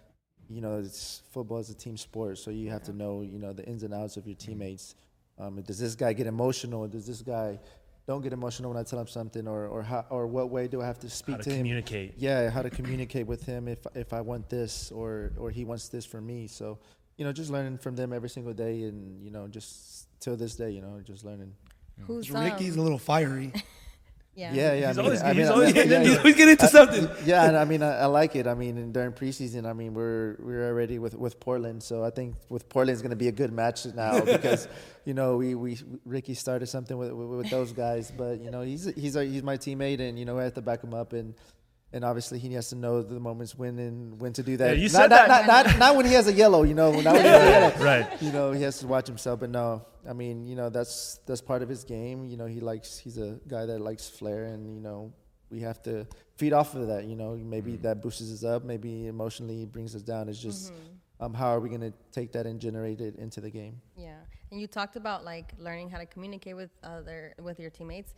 you 0.49 0.61
know, 0.61 0.79
it's 0.79 1.23
football 1.33 1.59
is 1.59 1.69
a 1.69 1.75
team 1.75 1.97
sport, 1.97 2.39
so 2.39 2.53
you 2.53 2.71
have 2.71 2.85
to 2.85 2.93
know, 2.93 3.23
you 3.23 3.41
know, 3.41 3.53
the 3.53 3.65
ins 3.65 3.83
and 3.83 3.93
outs 3.93 4.17
of 4.17 4.27
your 4.27 4.37
teammates. 4.37 4.95
Um, 5.37 5.61
does 5.63 5.81
this 5.81 5.97
guy 5.97 6.13
get 6.13 6.29
emotional? 6.29 6.87
Does 6.87 7.07
this 7.07 7.23
guy 7.23 7.59
don't 8.09 8.23
get 8.23 8.33
emotional 8.33 8.71
when 8.71 8.81
I 8.81 8.85
tell 8.85 8.99
him 8.99 9.07
something, 9.07 9.47
or 9.47 9.67
or 9.67 9.83
how, 9.83 10.07
or 10.09 10.27
what 10.27 10.49
way 10.49 10.67
do 10.67 10.81
I 10.81 10.87
have 10.87 10.99
to 11.01 11.11
speak 11.11 11.37
How 11.37 11.43
to 11.43 11.45
to 11.45 11.51
him? 11.51 11.59
communicate? 11.59 12.15
Yeah, 12.17 12.49
how 12.49 12.63
to 12.63 12.71
communicate 12.71 13.27
with 13.27 13.45
him 13.45 13.69
if 13.69 13.87
if 13.95 14.15
I 14.15 14.23
want 14.23 14.49
this 14.49 14.91
or 14.91 15.33
or 15.37 15.51
he 15.51 15.65
wants 15.67 15.89
this 15.89 16.07
for 16.07 16.21
me. 16.21 16.47
So, 16.47 16.79
you 17.19 17.25
know, 17.27 17.33
just 17.33 17.51
learning 17.51 17.77
from 17.79 17.95
them 17.97 18.15
every 18.15 18.31
single 18.31 18.55
day, 18.55 18.85
and 18.85 19.23
you 19.23 19.31
know, 19.31 19.47
just 19.47 20.09
till 20.21 20.37
this 20.37 20.57
day, 20.57 20.71
you 20.71 20.81
know, 20.81 21.01
just 21.05 21.23
learning. 21.23 21.53
Who's 22.07 22.31
Riqui's 22.31 22.75
um, 22.75 22.81
a 22.81 22.83
little 22.83 22.99
fiery. 22.99 23.53
yeah. 24.39 24.53
Yeah, 24.55 24.73
yeah. 24.73 24.89
He's 24.89 24.99
I 24.99 25.03
mean, 25.03 25.05
always- 25.05 25.23
I 25.23 25.27
mean, 25.29 25.37
he's 25.39 25.49
I 25.49 25.53
always- 25.53 25.75
mean, 25.75 25.91
yeah, 25.91 26.01
He's 26.05 26.19
always 26.19 26.35
getting 26.37 26.53
into 26.53 26.69
something. 26.69 27.09
yeah, 27.27 27.47
and 27.49 27.57
I 27.57 27.65
mean, 27.65 27.83
I, 27.83 27.93
I 28.05 28.07
like 28.21 28.37
it. 28.37 28.47
I 28.47 28.55
mean, 28.55 28.93
during 28.93 29.13
preseason, 29.13 29.67
I 29.67 29.73
mean, 29.73 29.95
we're 29.95 30.37
we're 30.39 30.67
already 30.71 30.99
with 30.99 31.15
with 31.15 31.41
Portland, 31.41 31.83
so 31.83 32.05
I 32.05 32.11
think 32.11 32.37
with 32.49 32.69
Portland 32.69 32.95
is 32.97 33.03
going 33.03 33.11
to 33.19 33.23
be 33.25 33.29
a 33.29 33.33
good 33.33 33.53
match 33.53 33.85
now 33.87 34.21
because 34.35 34.69
you 35.05 35.15
know 35.15 35.37
we 35.37 35.55
we 35.55 35.77
Riqui 36.07 36.37
started 36.37 36.67
something 36.69 36.97
with, 36.97 37.13
with 37.13 37.29
with 37.29 37.51
those 37.51 37.73
guys, 37.73 38.13
but 38.17 38.41
you 38.41 38.51
know 38.51 38.63
he's 38.63 38.85
he's 38.95 39.17
our, 39.17 39.23
he's 39.25 39.43
my 39.43 39.57
teammate, 39.59 40.01
and 40.01 40.19
you 40.19 40.25
know 40.25 40.39
I 40.39 40.45
have 40.45 40.55
to 40.55 40.63
back 40.63 40.83
him 40.85 40.95
up 40.95 41.13
and. 41.13 41.35
And 41.93 42.05
obviously, 42.05 42.39
he 42.39 42.53
has 42.53 42.69
to 42.69 42.77
know 42.77 43.03
the 43.03 43.19
moments 43.19 43.57
when 43.57 43.79
and 43.79 44.21
when 44.21 44.35
to 44.35 44.43
do 44.43 44.59
that. 44.59 44.77
Yeah, 44.77 44.83
you 44.83 44.91
not, 44.91 44.91
said 44.91 45.11
not, 45.11 45.29
that. 45.29 45.47
Not, 45.47 45.67
not, 45.67 45.79
not 45.79 45.97
when 45.97 46.05
he 46.05 46.13
has 46.13 46.29
a 46.29 46.33
yellow, 46.33 46.63
you 46.63 46.75
know. 46.75 46.93
Not 46.93 47.15
when 47.15 47.25
he 47.25 47.29
has 47.31 47.43
a 47.43 47.51
yellow. 47.51 47.85
Right. 47.85 48.23
You 48.23 48.31
know, 48.31 48.53
he 48.53 48.63
has 48.63 48.79
to 48.81 48.87
watch 48.87 49.07
himself. 49.07 49.41
But 49.41 49.49
no, 49.49 49.87
I 50.07 50.13
mean, 50.13 50.47
you 50.47 50.55
know, 50.55 50.69
that's 50.69 51.21
that's 51.27 51.41
part 51.41 51.63
of 51.63 51.69
his 51.69 51.85
game. 51.85 52.27
You 52.27 52.37
know, 52.37 52.45
he 52.45 52.61
likes. 52.61 52.99
He's 52.99 53.17
a 53.17 53.41
guy 53.49 53.65
that 53.65 53.81
likes 53.81 54.07
flair, 54.07 54.45
and 54.45 54.75
you 54.75 54.83
know, 54.83 55.15
we 55.51 55.61
have 55.61 55.83
to 55.85 56.07
feed 56.37 56.53
off 56.53 56.75
of 56.75 56.89
that. 56.89 57.07
You 57.07 57.17
know, 57.17 57.37
maybe 57.37 57.77
that 57.77 58.03
boosts 58.03 58.33
us 58.33 58.45
up. 58.45 58.65
Maybe 58.65 59.07
emotionally 59.07 59.65
brings 59.65 59.95
us 59.95 60.03
down. 60.03 60.29
It's 60.29 60.39
just 60.39 60.73
um, 61.21 61.35
how 61.35 61.49
are 61.49 61.61
we 61.61 61.69
going 61.69 61.81
to 61.81 61.93
take 62.13 62.33
that 62.33 62.47
and 62.47 62.61
generate 62.61 63.01
it 63.01 63.17
into 63.17 63.41
the 63.41 63.51
game? 63.51 63.81
Yeah, 63.97 64.19
and 64.51 64.61
you 64.61 64.67
talked 64.67 64.97
about 64.97 65.25
like 65.25 65.53
learning 65.59 65.91
how 65.91 65.99
to 65.99 66.07
communicate 66.07 66.57
with 66.57 66.71
other 66.85 67.35
with 67.43 67.59
your 67.59 67.71
teammates. 67.71 68.15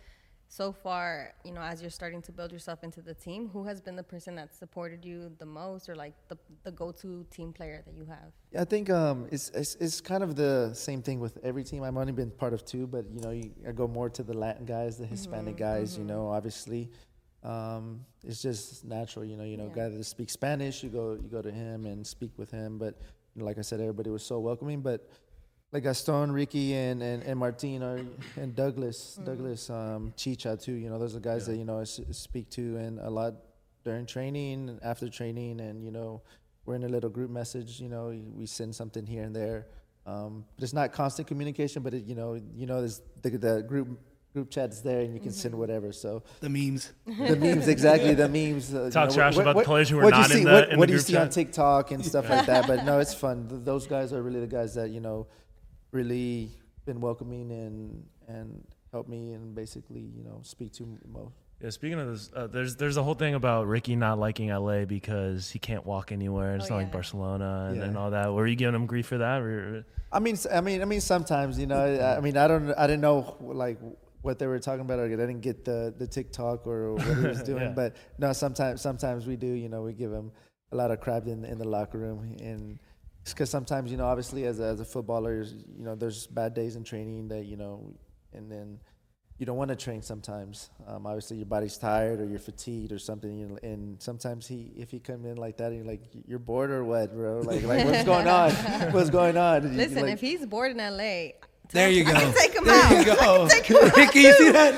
So 0.53 0.73
far, 0.73 1.33
you 1.45 1.53
know, 1.53 1.61
as 1.61 1.81
you're 1.81 1.93
starting 1.93 2.21
to 2.23 2.33
build 2.33 2.51
yourself 2.51 2.83
into 2.83 3.01
the 3.01 3.15
team, 3.15 3.49
who 3.53 3.63
has 3.67 3.81
been 3.81 3.95
the 3.95 4.03
person 4.03 4.35
that 4.35 4.53
supported 4.53 5.05
you 5.05 5.31
the 5.39 5.47
most, 5.47 5.89
or 5.89 5.95
like 5.95 6.15
the 6.27 6.37
the 6.65 6.73
go-to 6.73 7.25
team 7.31 7.53
player 7.53 7.85
that 7.87 7.95
you 7.95 8.05
have? 8.05 8.33
I 8.59 8.65
think 8.65 8.91
um, 8.91 9.29
it's, 9.31 9.51
it's 9.51 9.77
it's 9.77 10.01
kind 10.01 10.25
of 10.25 10.35
the 10.35 10.73
same 10.75 11.03
thing 11.03 11.21
with 11.21 11.39
every 11.45 11.63
team. 11.63 11.85
I've 11.85 11.97
only 11.97 12.13
been 12.13 12.33
part 12.33 12.53
of 12.53 12.65
two, 12.65 12.89
but 12.89 13.05
you 13.15 13.21
know, 13.21 13.31
you, 13.31 13.53
I 13.67 13.71
go 13.71 13.87
more 13.87 14.11
to 14.11 14.25
the 14.25 14.35
Latin 14.37 14.65
guys, 14.67 14.99
the 14.99 15.07
Hispanic 15.07 15.57
guys. 15.57 15.97
You 15.97 16.03
know, 16.05 16.27
obviously, 16.27 16.91
um, 17.45 18.05
it's 18.25 18.43
just 18.43 18.85
natural. 18.85 19.25
You 19.25 19.37
know, 19.37 19.45
you 19.45 19.57
know, 19.57 19.69
Yeah. 19.69 19.85
guy 19.85 19.89
that 19.91 20.05
speaks 20.05 20.33
Spanish, 20.33 20.83
you 20.83 20.91
go 20.91 21.13
you 21.13 21.29
go 21.29 21.43
to 21.43 21.53
him 21.53 21.87
and 21.87 22.05
speak 22.05 22.33
with 22.37 22.51
him. 22.51 22.77
But 22.77 22.99
like 23.37 23.59
I 23.59 23.63
said, 23.63 23.79
everybody 23.81 24.11
was 24.11 24.25
so 24.25 24.41
welcoming. 24.41 24.81
But 24.81 25.09
like 25.73 25.83
Gaston, 25.85 26.31
Riqui, 26.33 26.73
and 26.73 27.03
and, 27.03 27.23
and 27.23 27.39
Martin 27.39 27.83
are 27.83 28.01
and 28.37 28.55
Douglas, 28.55 29.19
Douglas, 29.25 29.71
um, 29.71 30.13
Chicha 30.17 30.57
too. 30.57 30.73
You 30.73 30.89
know, 30.91 30.99
those 30.99 31.15
are 31.15 31.21
guys 31.21 31.47
that 31.47 31.57
you 31.57 31.65
know 31.65 31.79
I 31.79 31.83
s- 31.83 32.01
speak 32.13 32.51
to 32.51 32.77
and 32.77 32.99
a 32.99 33.11
lot 33.11 33.35
during 33.85 34.07
training 34.07 34.69
and 34.69 34.81
after 34.83 35.09
training, 35.09 35.61
and 35.61 35.85
you 35.85 35.91
know, 35.91 36.23
we're 36.65 36.75
in 36.75 36.85
a 36.85 36.89
little 36.89 37.11
group 37.11 37.31
message. 37.31 37.81
You 37.81 37.89
know, 37.89 38.13
we 38.35 38.47
send 38.47 38.75
something 38.75 39.07
here 39.07 39.23
and 39.23 39.35
there. 39.35 39.67
Um, 40.07 40.45
but 40.57 40.65
it's 40.65 40.73
not 40.73 40.93
constant 40.93 41.29
communication, 41.29 41.83
but 41.83 41.95
it, 41.95 42.05
you 42.05 42.15
know, 42.15 42.41
you 42.57 42.67
know, 42.67 42.81
there's 42.81 43.03
the, 43.23 43.31
the 43.31 43.63
group 43.63 44.01
group 44.33 44.51
chat's 44.51 44.81
there, 44.81 45.01
and 45.03 45.13
you 45.15 45.21
can 45.21 45.31
send 45.33 45.55
whatever. 45.55 45.93
So 45.93 46.23
The 46.41 46.49
memes. 46.49 46.93
the 47.07 47.37
memes, 47.37 47.69
exactly 47.77 48.15
the 48.15 48.29
memes. 48.29 48.75
Uh, 48.75 48.85
you 48.85 48.91
Talk 48.91 49.11
know, 49.11 49.15
trash 49.15 49.37
what- 49.37 49.43
about 49.43 49.57
the 49.57 49.65
players 49.65 49.89
who 49.89 49.99
are 49.99 50.05
what 50.05 50.15
you 50.15 50.21
not 50.21 50.31
in 50.31 50.37
see- 50.39 50.45
the- 50.45 50.51
What, 50.53 50.65
in 50.65 50.71
the 50.71 50.79
what 50.79 50.87
do 50.89 50.93
you 50.95 50.99
group 50.99 51.07
see 51.07 51.17
on. 51.17 51.29
TikTok 51.31 51.91
and 51.93 52.05
stuff 52.05 52.29
like 52.29 52.47
that? 52.53 52.67
But 52.67 52.85
no, 52.85 52.99
it's 52.99 53.15
fun. 53.15 53.47
Th- 53.49 53.61
Those 53.63 53.87
guys 53.87 54.13
are 54.13 54.23
really 54.23 54.41
the 54.41 54.47
guys 54.47 54.75
that 54.75 54.91
you 54.91 55.01
know, 55.01 55.27
really 55.93 56.51
been 56.87 57.01
welcoming 57.01 57.51
and 57.51 58.05
and 58.29 58.65
help 58.93 59.09
me 59.09 59.33
and 59.33 59.55
basically 59.55 60.01
you 60.01 60.25
know 60.25 60.41
speak 60.43 60.73
to 60.75 60.99
most. 61.13 61.35
Yeah, 61.63 61.69
speaking 61.71 61.99
of 62.01 62.09
this, 62.09 62.31
uh, 62.35 62.47
there's 62.47 62.77
there's 62.77 62.97
a 62.97 63.03
whole 63.03 63.15
thing 63.15 63.35
about 63.35 63.67
Riqui 63.67 63.97
not 63.97 64.19
liking 64.19 64.49
LA 64.49 64.87
because 64.87 65.51
he 65.51 65.59
can't 65.59 65.85
walk 65.85 66.11
anywhere. 66.11 66.57
It's 66.57 66.67
Oh, 66.71 66.75
not 66.75 66.77
like. 66.85 66.93
Barcelona 66.93 67.67
and, 67.69 67.77
Yeah. 67.77 67.85
and 67.85 67.99
all 67.99 68.11
that. 68.13 68.33
Were 68.33 68.47
you 68.47 68.57
giving 68.57 68.75
him 68.75 68.87
grief 68.87 69.07
for 69.07 69.19
that? 69.19 69.43
Or, 69.43 69.85
I 70.11 70.21
mean, 70.21 70.37
I 70.51 70.61
mean, 70.63 70.81
I 70.81 70.87
mean, 70.87 71.03
sometimes 71.03 71.59
you 71.59 71.67
know, 71.67 71.77
I, 71.79 72.17
I 72.17 72.21
mean, 72.21 72.37
I 72.39 72.49
don't, 72.49 72.73
I 72.73 72.87
didn't 72.87 73.03
know 73.03 73.37
like 73.41 73.79
what 74.23 74.39
they 74.39 74.47
were 74.47 74.59
talking 74.59 74.81
about. 74.81 75.01
I 75.01 75.09
didn't 75.09 75.41
get 75.41 75.65
the 75.67 75.95
the 75.97 76.07
TikTok 76.07 76.67
or 76.67 76.95
what 76.95 77.05
he 77.07 77.27
was 77.29 77.43
doing. 77.51 77.63
Yeah. 77.63 77.73
But 77.77 77.97
no, 78.19 78.33
sometimes, 78.33 78.81
sometimes 78.81 79.27
we 79.27 79.37
do. 79.37 79.47
You 79.49 79.69
know, 79.69 79.83
we 79.83 79.93
give 79.93 80.13
him 80.13 80.33
a 80.73 80.77
lot 80.77 80.91
of 80.91 81.01
crap 81.01 81.27
in 81.27 81.45
in 81.45 81.59
the 81.59 81.69
locker 81.69 81.99
room, 81.99 82.37
and 82.41 82.79
because 83.25 83.51
sometimes 83.51 83.91
you 83.91 83.97
know, 83.97 84.07
obviously 84.07 84.45
as 84.47 84.61
a, 84.61 84.65
as 84.65 84.81
a 84.81 84.85
footballer, 84.85 85.43
you 85.43 85.85
know, 85.85 85.95
there's 85.95 86.27
bad 86.27 86.55
days 86.55 86.77
in 86.77 86.85
training 86.85 87.29
that 87.29 87.45
you 87.47 87.57
know, 87.57 87.95
and 88.33 88.51
then. 88.51 88.79
You 89.39 89.47
don't 89.47 89.57
want 89.57 89.71
to 89.71 89.75
train 89.77 90.03
sometimes. 90.03 90.69
Um, 90.87 91.07
obviously, 91.07 91.39
your 91.39 91.47
body's 91.47 91.79
tired 91.79 92.21
or 92.21 92.27
you're 92.27 92.39
fatigued 92.39 92.93
or 92.93 92.99
something. 92.99 93.39
You 93.39 93.47
know, 93.49 93.59
and 93.63 93.97
sometimes 94.03 94.47
he, 94.47 94.71
if 94.77 94.91
he 94.91 94.99
come 95.01 95.25
in 95.25 95.39
like 95.39 95.57
that, 95.57 95.69
and 95.73 95.77
you're 95.77 95.87
like, 95.87 96.03
"You're 96.29 96.39
bored 96.39 96.71
or 96.71 96.85
what, 96.85 97.15
bro? 97.15 97.41
Like, 97.41 97.63
like 97.63 97.87
what's 97.87 98.05
going 98.05 98.29
on? 98.41 98.51
What's 98.93 99.09
going 99.09 99.39
on?" 99.39 99.75
Listen, 99.79 100.03
like- 100.03 100.13
if 100.13 100.21
he's 100.21 100.45
bored 100.45 100.73
in 100.73 100.77
LA, 100.77 101.31
There 101.73 101.89
you 101.89 102.05
go. 102.05 102.13
I 102.13 102.21
can 102.21 102.35
take 102.35 102.55
him 102.55 102.65
there 102.67 102.85
out. 102.85 102.91
you 102.91 103.05
go. 103.07 103.15
Riqui, 103.97 104.15
you 104.25 104.33
see 104.35 104.51
that? 104.51 104.75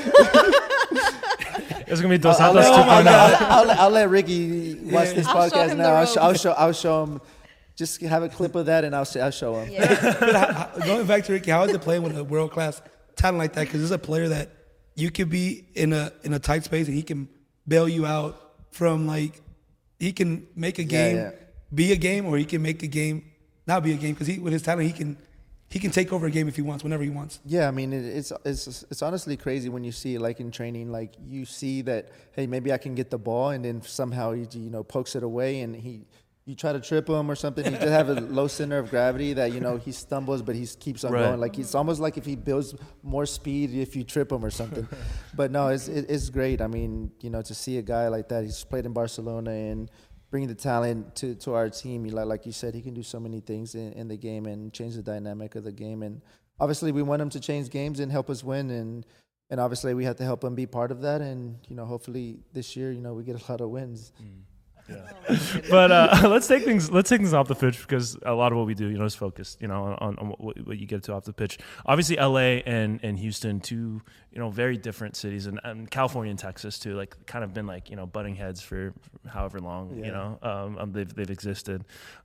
it's 1.88 2.00
gonna 2.00 2.14
be 2.14 2.18
Dos 2.18 2.38
I'll, 2.38 2.55
Santos 2.55 2.70
let, 2.70 2.88
I'll, 2.88 3.02
2.0. 3.02 3.05
let- 3.05 3.42
I'll 3.42 3.70
I'll 3.72 3.90
let 3.90 4.09
Riqui 4.11 4.81
watch 4.92 5.09
Yeah. 5.09 5.12
this 5.14 5.26
I'll 5.26 5.50
podcast 5.50 5.76
now. 5.76 5.94
I'll, 5.94 6.07
sh- 6.07 6.16
I'll 6.18 6.35
show. 6.35 6.52
I'll 6.52 6.72
show 6.72 7.02
him. 7.05 7.20
Just 7.76 8.00
have 8.02 8.22
a 8.22 8.28
clip 8.28 8.54
of 8.54 8.66
that, 8.66 8.85
and 8.85 8.94
I'll, 8.94 9.04
sh- 9.04 9.16
I'll 9.16 9.30
show 9.30 9.54
him. 9.61 9.72
yeah. 9.72 10.16
But 10.20 10.35
how- 10.35 10.52
how- 10.52 10.87
going 10.87 11.06
back 11.06 11.24
to 11.24 11.32
Riqui, 11.32 11.50
how 11.50 11.64
is 11.64 11.72
it 11.72 11.80
playing 11.80 12.02
with 12.02 12.16
a 12.18 12.24
world 12.24 12.50
class 12.52 12.82
talent 13.16 13.38
like 13.38 13.54
that? 13.54 13.62
Because 13.62 13.80
this 13.80 13.87
is 13.87 13.90
a 13.92 13.98
player 13.98 14.28
that 14.28 14.50
you 14.94 15.11
could 15.11 15.30
be 15.30 15.66
in 15.74 15.92
a 15.92 16.12
in 16.22 16.35
a 16.35 16.38
tight 16.38 16.64
space 16.64 16.87
and 16.87 16.94
he 16.96 17.02
can 17.02 17.28
bail 17.66 17.88
you 17.88 18.04
out 18.04 18.38
from 18.72 19.06
like 19.06 19.40
he 19.98 20.12
can 20.12 20.46
make 20.54 20.78
a 20.78 20.82
Yeah, 20.82 20.88
game 20.88 21.16
yeah. 21.16 21.30
be 21.74 21.92
a 21.92 21.96
game 21.96 22.26
or 22.26 22.37
he 22.37 22.44
can 22.44 22.61
make 22.61 22.82
a 22.82 22.87
game 22.87 23.24
not 23.66 23.82
be 23.82 23.92
a 23.92 23.96
game 23.96 24.12
because 24.12 24.26
he 24.26 24.38
with 24.38 24.52
his 24.52 24.62
talent 24.62 24.87
he 24.87 24.92
can 24.92 25.16
he 25.70 25.78
can 25.78 25.90
take 25.90 26.12
over 26.12 26.26
a 26.26 26.30
game 26.30 26.46
if 26.48 26.56
he 26.56 26.61
wants 26.61 26.85
whenever 26.85 27.02
he 27.02 27.08
wants. 27.08 27.40
Yeah, 27.46 27.66
I 27.66 27.70
mean, 27.70 27.94
it, 27.94 28.04
it's 28.04 28.32
it's 28.44 28.85
it's 28.90 29.00
honestly 29.00 29.38
crazy 29.38 29.70
when 29.70 29.82
you 29.85 29.92
see 29.92 30.18
like 30.18 30.38
in 30.40 30.50
training, 30.50 30.92
like 30.92 31.14
you 31.26 31.46
see 31.46 31.80
that 31.82 32.11
hey, 32.32 32.46
maybe 32.46 32.70
I 32.70 32.76
can 32.76 32.94
get 32.94 33.08
the 33.08 33.16
ball, 33.16 33.48
and 33.50 33.64
then 33.64 33.80
somehow 33.80 34.32
he 34.32 34.46
you 34.52 34.68
know 34.68 34.82
pokes 34.82 35.16
it 35.16 35.22
away, 35.22 35.61
and 35.62 35.74
he 35.74 36.02
you 36.44 36.57
try 36.57 36.72
to 36.72 36.81
trip 36.81 37.09
him 37.09 37.31
or 37.31 37.37
something. 37.37 37.64
He 37.64 37.70
just 37.70 37.83
have 37.83 38.09
a 38.09 38.14
low 38.14 38.48
center 38.48 38.78
of 38.78 38.90
gravity 38.90 39.33
that 39.35 39.52
you 39.52 39.61
know 39.61 39.76
he 39.76 39.92
stumbles, 39.92 40.42
but 40.42 40.57
he 40.57 40.66
keeps 40.66 41.05
on 41.05 41.12
Right. 41.12 41.22
going. 41.22 41.40
Like 41.40 41.59
it's 41.59 41.74
almost 41.74 42.00
like 42.00 42.16
if 42.16 42.24
he 42.24 42.35
builds 42.35 42.74
more 43.02 43.26
speed 43.26 43.72
if 43.74 43.94
you 43.94 44.02
trip 44.05 44.33
him 44.33 44.44
or 44.44 44.50
something. 44.50 44.87
but 45.35 45.50
no, 45.52 45.68
it's 45.68 45.87
it, 45.88 46.07
it's 46.09 46.31
great. 46.31 46.61
I 46.61 46.66
mean, 46.66 47.12
you 47.20 47.31
know, 47.31 47.42
to 47.42 47.55
see 47.55 47.78
a 47.78 47.83
guy 47.83 48.09
like 48.09 48.28
that, 48.31 48.42
he's 48.44 48.64
played 48.64 48.87
in 48.87 48.92
Barcelona 48.92 49.52
and 49.52 49.90
bringing 50.31 50.48
the 50.48 50.55
talent 50.55 51.14
to, 51.16 51.35
to 51.37 51.52
our 51.55 51.68
team. 51.68 52.07
You 52.07 52.12
Like, 52.12 52.26
like 52.26 52.46
you 52.46 52.52
said, 52.52 52.74
he 52.74 52.81
can 52.83 52.94
do 52.94 53.02
so 53.02 53.20
many 53.20 53.40
things 53.40 53.74
in, 53.74 53.92
in 53.92 54.09
the 54.09 54.16
game 54.16 54.46
and 54.46 54.72
change 54.72 54.94
the 54.96 55.02
dynamic 55.02 55.55
of 55.55 55.62
the 55.62 55.72
game. 55.72 56.02
And 56.02 56.22
obviously, 56.59 56.90
we 56.90 57.02
want 57.02 57.22
him 57.22 57.31
to 57.31 57.40
change 57.40 57.70
games 57.70 58.00
and 58.00 58.11
help 58.11 58.28
us 58.31 58.42
win. 58.42 58.70
And 58.70 59.07
and 59.48 59.61
obviously, 59.61 59.94
we 59.94 60.05
have 60.07 60.16
to 60.16 60.24
help 60.24 60.42
him 60.42 60.57
be 60.57 60.66
part 60.66 60.90
of 60.90 61.02
that. 61.02 61.20
And 61.20 61.59
you 61.68 61.76
know, 61.76 61.85
hopefully 61.85 62.40
this 62.52 62.74
year, 62.74 62.90
you 62.90 63.00
know, 63.00 63.14
we 63.14 63.22
get 63.22 63.40
a 63.40 63.52
lot 63.52 63.61
of 63.61 63.68
wins. 63.70 64.11
Mm. 64.20 64.40
but 65.71 65.90
uh, 65.90 66.23
let's 66.29 66.47
take 66.47 66.64
things 66.64 66.90
let's 66.90 67.09
take 67.09 67.21
things 67.21 67.35
off 67.35 67.49
the 67.49 67.55
pitch 67.55 67.81
because 67.81 68.16
a 68.25 68.35
lot 68.35 68.53
of 68.53 68.59
what 68.59 68.66
we 68.66 68.75
do, 68.75 68.88
you 68.88 68.99
know, 68.99 69.05
is 69.05 69.14
focused, 69.14 69.61
you 69.61 69.68
know, 69.68 69.97
on, 69.99 70.18
on 70.18 70.35
what, 70.38 70.66
what 70.66 70.79
you 70.79 70.87
get 70.87 71.03
to 71.05 71.12
off 71.12 71.25
the 71.25 71.33
pitch. 71.33 71.59
Obviously, 71.87 72.18
L.A. 72.18 72.62
and 72.62 73.01
and 73.03 73.18
Houston, 73.18 73.61
two 73.61 74.03
you 74.33 74.38
know 74.38 74.49
very 74.49 74.79
different 74.79 75.14
cities, 75.14 75.47
and, 75.47 75.61
and 75.62 75.90
California 75.90 76.31
and 76.31 76.38
Texas 76.38 76.79
too, 76.79 76.95
like 76.95 77.14
kind 77.27 77.45
of 77.45 77.53
been 77.53 77.66
like 77.66 77.90
you 77.90 77.97
know 77.97 78.07
butting 78.07 78.35
heads 78.35 78.62
for 78.62 78.95
however 79.29 79.61
long 79.61 79.95
you 79.97 80.11
know 80.11 80.38
um, 80.42 80.79
um, 80.79 80.92
they've 80.92 81.14
they've 81.14 81.31
existed. 81.31 81.85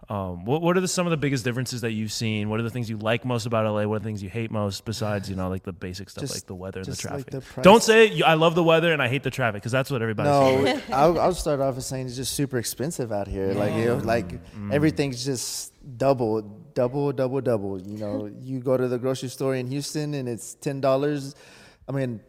Um, 0.09 0.45
what 0.45 0.61
what 0.61 0.77
are 0.77 0.79
the, 0.79 0.87
some 0.87 1.05
of 1.05 1.11
the 1.11 1.17
biggest 1.17 1.43
differences 1.43 1.81
that 1.81 1.91
you've 1.91 2.13
seen? 2.13 2.49
What 2.49 2.61
are 2.61 2.63
the 2.63 2.69
things 2.69 2.89
you 2.89 2.97
like 2.97 3.25
most 3.25 3.45
about 3.45 3.65
L.A.? 3.65 3.87
What 3.87 3.95
are 3.95 3.99
the 3.99 4.05
things 4.05 4.23
you 4.23 4.29
hate 4.29 4.51
most 4.51 4.85
besides 4.85 5.29
you 5.29 5.35
know 5.35 5.49
like 5.49 5.63
the 5.63 5.73
basic 5.73 6.09
stuff 6.09 6.21
Just- 6.21 6.35
like 6.35 6.45
the 6.45 6.55
weather 6.55 6.79
and 6.79 6.87
the 6.87 6.91
just 6.91 7.03
like 7.03 7.29
traffic? 7.29 7.55
the. 7.55 7.61
Don't 7.61 7.83
say 7.83 8.05
you, 8.05 8.23
I 8.23 8.35
love 8.35 8.55
the 8.55 8.63
weather 8.63 8.93
and 8.93 9.01
I 9.01 9.09
hate 9.09 9.23
the 9.23 9.31
traffic 9.31 9.61
because 9.61 9.73
that's 9.73 9.91
what 9.91 10.01
everybody 10.01 10.29
says. 10.29 10.89
No, 10.89 10.95
I'll, 10.95 11.19
I'll 11.19 11.33
start 11.33 11.59
off 11.59 11.77
as 11.77 11.85
saying 11.85 12.07
it's 12.07 12.15
just 12.15 12.33
super 12.33 12.56
expensive 12.57 13.11
out 13.11 13.27
here. 13.27 13.53
Like, 13.53 13.73
you 13.75 13.85
know, 13.85 13.95
like 13.97 14.39
everything's 14.71 15.23
just 15.25 15.73
double, 15.97 16.41
double, 16.73 17.11
double, 17.11 17.41
double. 17.41 17.81
You 17.81 17.97
know, 17.97 18.31
you 18.41 18.59
go 18.59 18.77
to 18.77 18.87
the 18.87 18.97
grocery 18.97 19.29
store 19.29 19.55
in 19.55 19.67
Houston 19.67 20.13
and 20.13 20.27
it's 20.27 20.55
ten 20.55 20.81
dollars. 20.81 21.35
I 21.87 21.91
mean, 21.91 22.19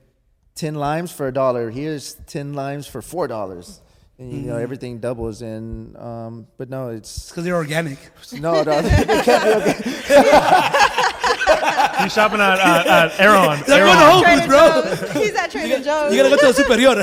ten 0.55 0.75
limes 0.75 1.12
for 1.12 1.29
a 1.29 1.33
dollar. 1.33 1.71
Here's 1.71 2.14
ten 2.27 2.53
limes 2.55 2.87
for 2.87 3.03
four 3.03 3.27
dollars. 3.29 3.81
And 4.21 4.33
you 4.33 4.51
know 4.51 4.57
everything 4.57 4.99
doubles, 4.99 5.43
and 5.43 5.97
um, 5.97 6.49
but 6.57 6.69
no, 6.69 6.88
it's 6.88 7.29
because 7.29 7.45
they're 7.45 7.55
organic. 7.55 7.99
no, 8.33 8.64
no, 8.64 8.83
they 8.83 8.91
can't 8.91 9.07
be 9.07 9.14
okay. 9.14 9.75
He's 12.03 12.13
shopping 12.13 12.41
at, 12.41 12.59
at, 12.59 12.87
at 12.87 13.21
Erewhon. 13.25 13.63
They're 13.67 13.87
Erewhon. 13.87 13.97
going 13.97 13.99
to 13.99 14.11
Whole 14.11 14.23
Foods, 14.25 14.47
Trader 14.47 14.47
bro. 14.47 14.97
Joe's. 15.09 15.13
He's 15.23 15.35
at 15.35 15.51
Trader 15.51 15.83
Joe's. 15.85 16.15
You 16.15 16.23
gotta 16.23 16.37
go 16.37 16.41
to 16.41 16.47
the 16.47 16.53
superior. 16.55 16.89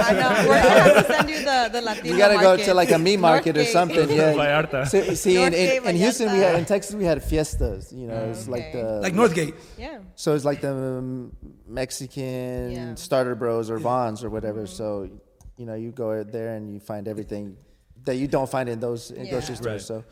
I 0.00 0.12
know. 0.12 0.48
We're 0.48 0.62
gonna 0.62 0.80
have 0.80 1.06
to 1.06 1.12
send 1.14 1.30
you 1.30 1.38
the 1.40 1.68
the 1.72 1.82
Latino 1.82 2.08
You 2.12 2.18
gotta 2.18 2.34
go 2.34 2.40
market. 2.50 2.64
to 2.66 2.74
like 2.74 2.90
a 2.92 2.98
meat 2.98 3.16
market 3.18 3.56
or 3.56 3.60
Northgate. 3.60 3.72
something. 3.72 4.10
Yeah. 4.10 4.32
Vallarta. 4.34 4.88
See, 4.88 5.14
see 5.14 5.42
in, 5.42 5.52
in, 5.54 5.82
Northgate, 5.82 5.86
in 5.90 5.96
Houston, 5.96 6.32
we 6.32 6.38
had 6.38 6.54
in 6.56 6.64
Texas 6.64 6.94
we 6.94 7.04
had 7.04 7.22
fiestas. 7.22 7.92
You 7.92 8.06
know, 8.08 8.30
it's 8.30 8.46
like 8.48 8.66
Okay. 8.70 8.82
the 8.82 9.00
like 9.00 9.14
Northgate. 9.14 9.54
Yeah. 9.78 9.98
So 10.14 10.34
it's 10.34 10.44
like 10.44 10.60
the 10.60 10.72
um, 10.74 11.32
Mexican 11.66 12.70
Yeah. 12.70 12.94
Stater 12.94 13.34
Bros 13.34 13.70
or 13.70 13.78
Vons 13.78 14.22
or 14.24 14.30
whatever. 14.30 14.66
So, 14.66 15.08
you 15.56 15.66
know, 15.66 15.74
you 15.74 15.90
go 15.92 16.22
there 16.22 16.54
and 16.56 16.72
you 16.72 16.80
find 16.80 17.08
everything 17.08 17.56
that 18.04 18.16
you 18.16 18.28
don't 18.28 18.48
find 18.50 18.68
in 18.68 18.80
those 18.80 19.10
in 19.10 19.24
Yeah. 19.26 19.32
grocery 19.32 19.56
stores. 19.56 19.72
Right. 19.72 19.80
So, 19.82 20.04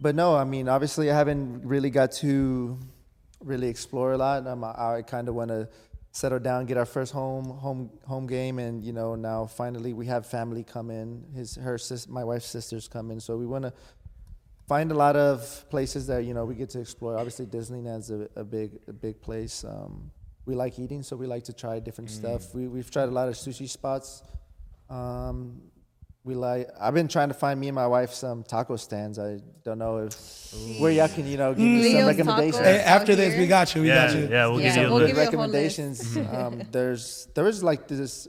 but 0.00 0.14
no, 0.14 0.34
I 0.36 0.44
mean, 0.44 0.68
obviously, 0.68 1.10
I 1.10 1.14
haven't 1.16 1.64
really 1.64 1.90
got 1.90 2.12
to 2.24 2.78
really 3.40 3.68
explore 3.68 4.12
a 4.12 4.18
lot. 4.18 4.46
Um, 4.46 4.64
I, 4.64 5.02
kind 5.06 5.28
of 5.28 5.34
want 5.34 5.50
to 5.50 5.68
settle 6.12 6.38
down, 6.38 6.66
get 6.66 6.76
our 6.76 6.86
first 6.86 7.12
home 7.12 7.44
home 7.44 7.90
home 8.06 8.26
game, 8.26 8.58
and 8.58 8.84
you 8.84 8.92
know, 8.92 9.14
now 9.14 9.46
finally 9.46 9.92
we 9.92 10.06
have 10.06 10.26
family 10.26 10.62
come 10.62 10.90
in. 10.90 11.24
His 11.34 11.56
her 11.56 11.78
sis, 11.78 12.08
my 12.08 12.24
wife's 12.24 12.46
sisters 12.46 12.88
come 12.88 13.10
in, 13.10 13.20
so 13.20 13.36
we 13.36 13.46
want 13.46 13.64
to 13.64 13.72
find 14.68 14.92
a 14.92 14.94
lot 14.94 15.16
of 15.16 15.64
places 15.70 16.06
that 16.06 16.24
you 16.24 16.34
know 16.34 16.44
we 16.44 16.54
get 16.54 16.70
to 16.70 16.80
explore. 16.80 17.16
Obviously, 17.16 17.46
Disneyland's 17.46 18.10
a, 18.10 18.28
a 18.36 18.44
big 18.44 18.78
a 18.88 18.92
big 18.92 19.20
place. 19.20 19.64
Um, 19.64 20.10
we 20.46 20.54
like 20.54 20.78
eating, 20.78 21.02
so 21.02 21.16
we 21.16 21.26
like 21.26 21.44
to 21.44 21.52
try 21.52 21.78
different 21.80 22.10
stuff. 22.10 22.54
We 22.54 22.68
we've 22.68 22.90
tried 22.90 23.08
a 23.08 23.12
lot 23.12 23.28
of 23.28 23.34
sushi 23.34 23.68
spots. 23.68 24.22
Um, 24.88 25.62
we 26.24 26.34
like. 26.34 26.68
I've 26.80 26.94
been 26.94 27.08
trying 27.08 27.28
to 27.28 27.34
find 27.34 27.58
me 27.58 27.68
and 27.68 27.74
my 27.74 27.86
wife 27.86 28.12
some 28.12 28.42
taco 28.42 28.76
stands. 28.76 29.18
I 29.18 29.40
don't 29.64 29.78
know 29.78 29.98
if 29.98 30.14
where 30.78 30.90
y'all 30.92 31.08
can 31.08 31.26
you 31.26 31.36
know 31.36 31.54
give 31.54 31.64
me 31.66 31.92
some 31.92 32.06
recommendations. 32.06 32.58
Hey, 32.64 32.80
after 32.80 33.14
this, 33.16 33.36
we 33.36 33.46
got 33.46 33.74
you. 33.74 33.82
We 33.82 33.88
Yeah, 33.88 34.06
got 34.06 34.16
you. 34.16 34.28
yeah, 34.28 34.46
we'll 34.46 34.60
Yeah, 34.60 34.66
give 34.74 34.76
you 34.76 34.82
a 34.88 34.90
we'll 34.90 34.98
list. 35.00 35.14
give 35.14 35.16
you 35.16 35.22
a 35.22 35.26
whole 35.40 35.48
list. 35.48 35.78
recommendations. 35.78 36.34
um, 36.34 36.62
there's 36.72 37.28
there 37.34 37.44
was 37.44 37.62
like 37.62 37.88
this 37.88 38.28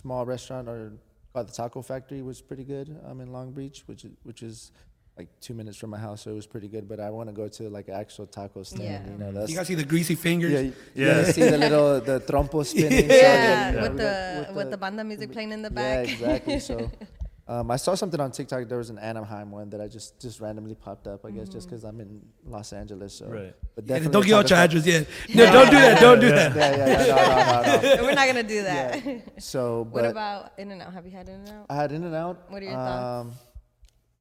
small 0.00 0.24
restaurant 0.26 0.68
or 0.68 0.92
called 1.32 1.48
the 1.48 1.52
Taco 1.52 1.82
Factory 1.82 2.22
was 2.22 2.40
pretty 2.40 2.64
good 2.64 2.98
um, 3.06 3.20
in 3.20 3.30
Long 3.32 3.52
Beach, 3.52 3.82
which 3.86 4.04
is 4.04 4.12
which 4.24 4.42
is 4.42 4.72
like 5.16 5.28
two 5.40 5.54
minutes 5.54 5.76
from 5.78 5.90
my 5.90 5.98
house, 5.98 6.22
so 6.22 6.30
it 6.30 6.34
was 6.34 6.46
pretty 6.46 6.68
good. 6.68 6.86
But 6.88 7.00
I 7.00 7.10
want 7.10 7.28
to 7.28 7.32
go 7.32 7.48
to 7.48 7.68
like 7.70 7.88
an 7.88 7.94
actual 7.94 8.26
taco 8.26 8.62
stand. 8.62 8.82
Yeah. 8.84 9.10
You 9.10 9.18
know, 9.18 9.32
that's 9.32 9.50
You 9.50 9.56
guys 9.56 9.66
see 9.66 9.74
the 9.74 9.84
greasy 9.84 10.14
fingers? 10.14 10.52
yeah, 10.52 10.60
you, 10.60 10.72
Yeah. 10.94 11.06
yeah. 11.20 11.32
see 11.32 11.42
the 11.42 11.58
little 11.58 12.00
the 12.00 12.20
trompo 12.20 12.64
spinning. 12.70 13.08
Yeah, 13.08 13.72
so, 13.72 13.80
with 13.82 13.96
the 13.96 14.44
with 14.48 14.56
with 14.56 14.64
the- 14.66 14.70
the 14.72 14.76
banda 14.76 15.04
music 15.04 15.32
playing 15.32 15.52
in 15.52 15.62
the 15.62 15.70
back. 15.70 16.06
yeah, 16.08 16.26
back. 16.26 16.48
exactly. 16.48 16.60
So. 16.60 16.90
Um, 17.48 17.70
I 17.70 17.76
saw 17.76 17.94
something 17.94 18.18
on 18.18 18.32
TikTok. 18.32 18.66
There 18.68 18.76
was 18.78 18.90
an 18.90 18.98
Anaheim 18.98 19.52
one 19.52 19.70
that 19.70 19.80
I 19.80 19.86
just 19.86 20.18
just 20.18 20.40
randomly 20.40 20.74
popped 20.74 21.06
up. 21.06 21.24
I 21.24 21.30
guess 21.30 21.48
just 21.48 21.68
because 21.68 21.84
I'm 21.84 22.00
in 22.00 22.20
Los 22.44 22.72
Angeles. 22.72 23.14
So. 23.14 23.26
Right. 23.28 23.54
But 23.76 23.86
Yeah, 23.86 24.00
don't 24.00 24.26
give 24.26 24.36
out 24.36 24.48
Taco 24.48 24.48
your 24.48 24.48
Fa- 24.48 24.64
address 24.64 24.84
yet. 24.86 25.06
No, 25.32 25.44
don't 25.52 25.70
do 25.70 25.76
that. 25.76 26.00
Don't 26.00 26.18
do 26.20 26.26
Yeah. 26.26 26.48
that. 26.48 26.76
Yeah, 26.76 26.86
yeah, 26.88 27.06
yeah. 27.06 27.14
No, 27.14 27.72
no, 27.76 27.88
no, 27.90 27.96
no. 27.98 28.02
We're 28.08 28.14
not 28.16 28.26
gonna 28.26 28.42
do 28.42 28.62
that. 28.64 29.22
So, 29.40 29.86
What 29.92 30.06
about 30.06 30.58
In 30.58 30.72
and 30.72 30.82
Out? 30.82 30.92
Have 30.92 31.06
you 31.06 31.12
had 31.12 31.28
In 31.28 31.36
and 31.36 31.48
Out? 31.50 31.66
I 31.70 31.76
had 31.76 31.92
In 31.92 32.02
and 32.02 32.16
Out. 32.16 32.50
What 32.50 32.62
are 32.62 32.64
your 32.64 32.74
thoughts? 32.74 33.36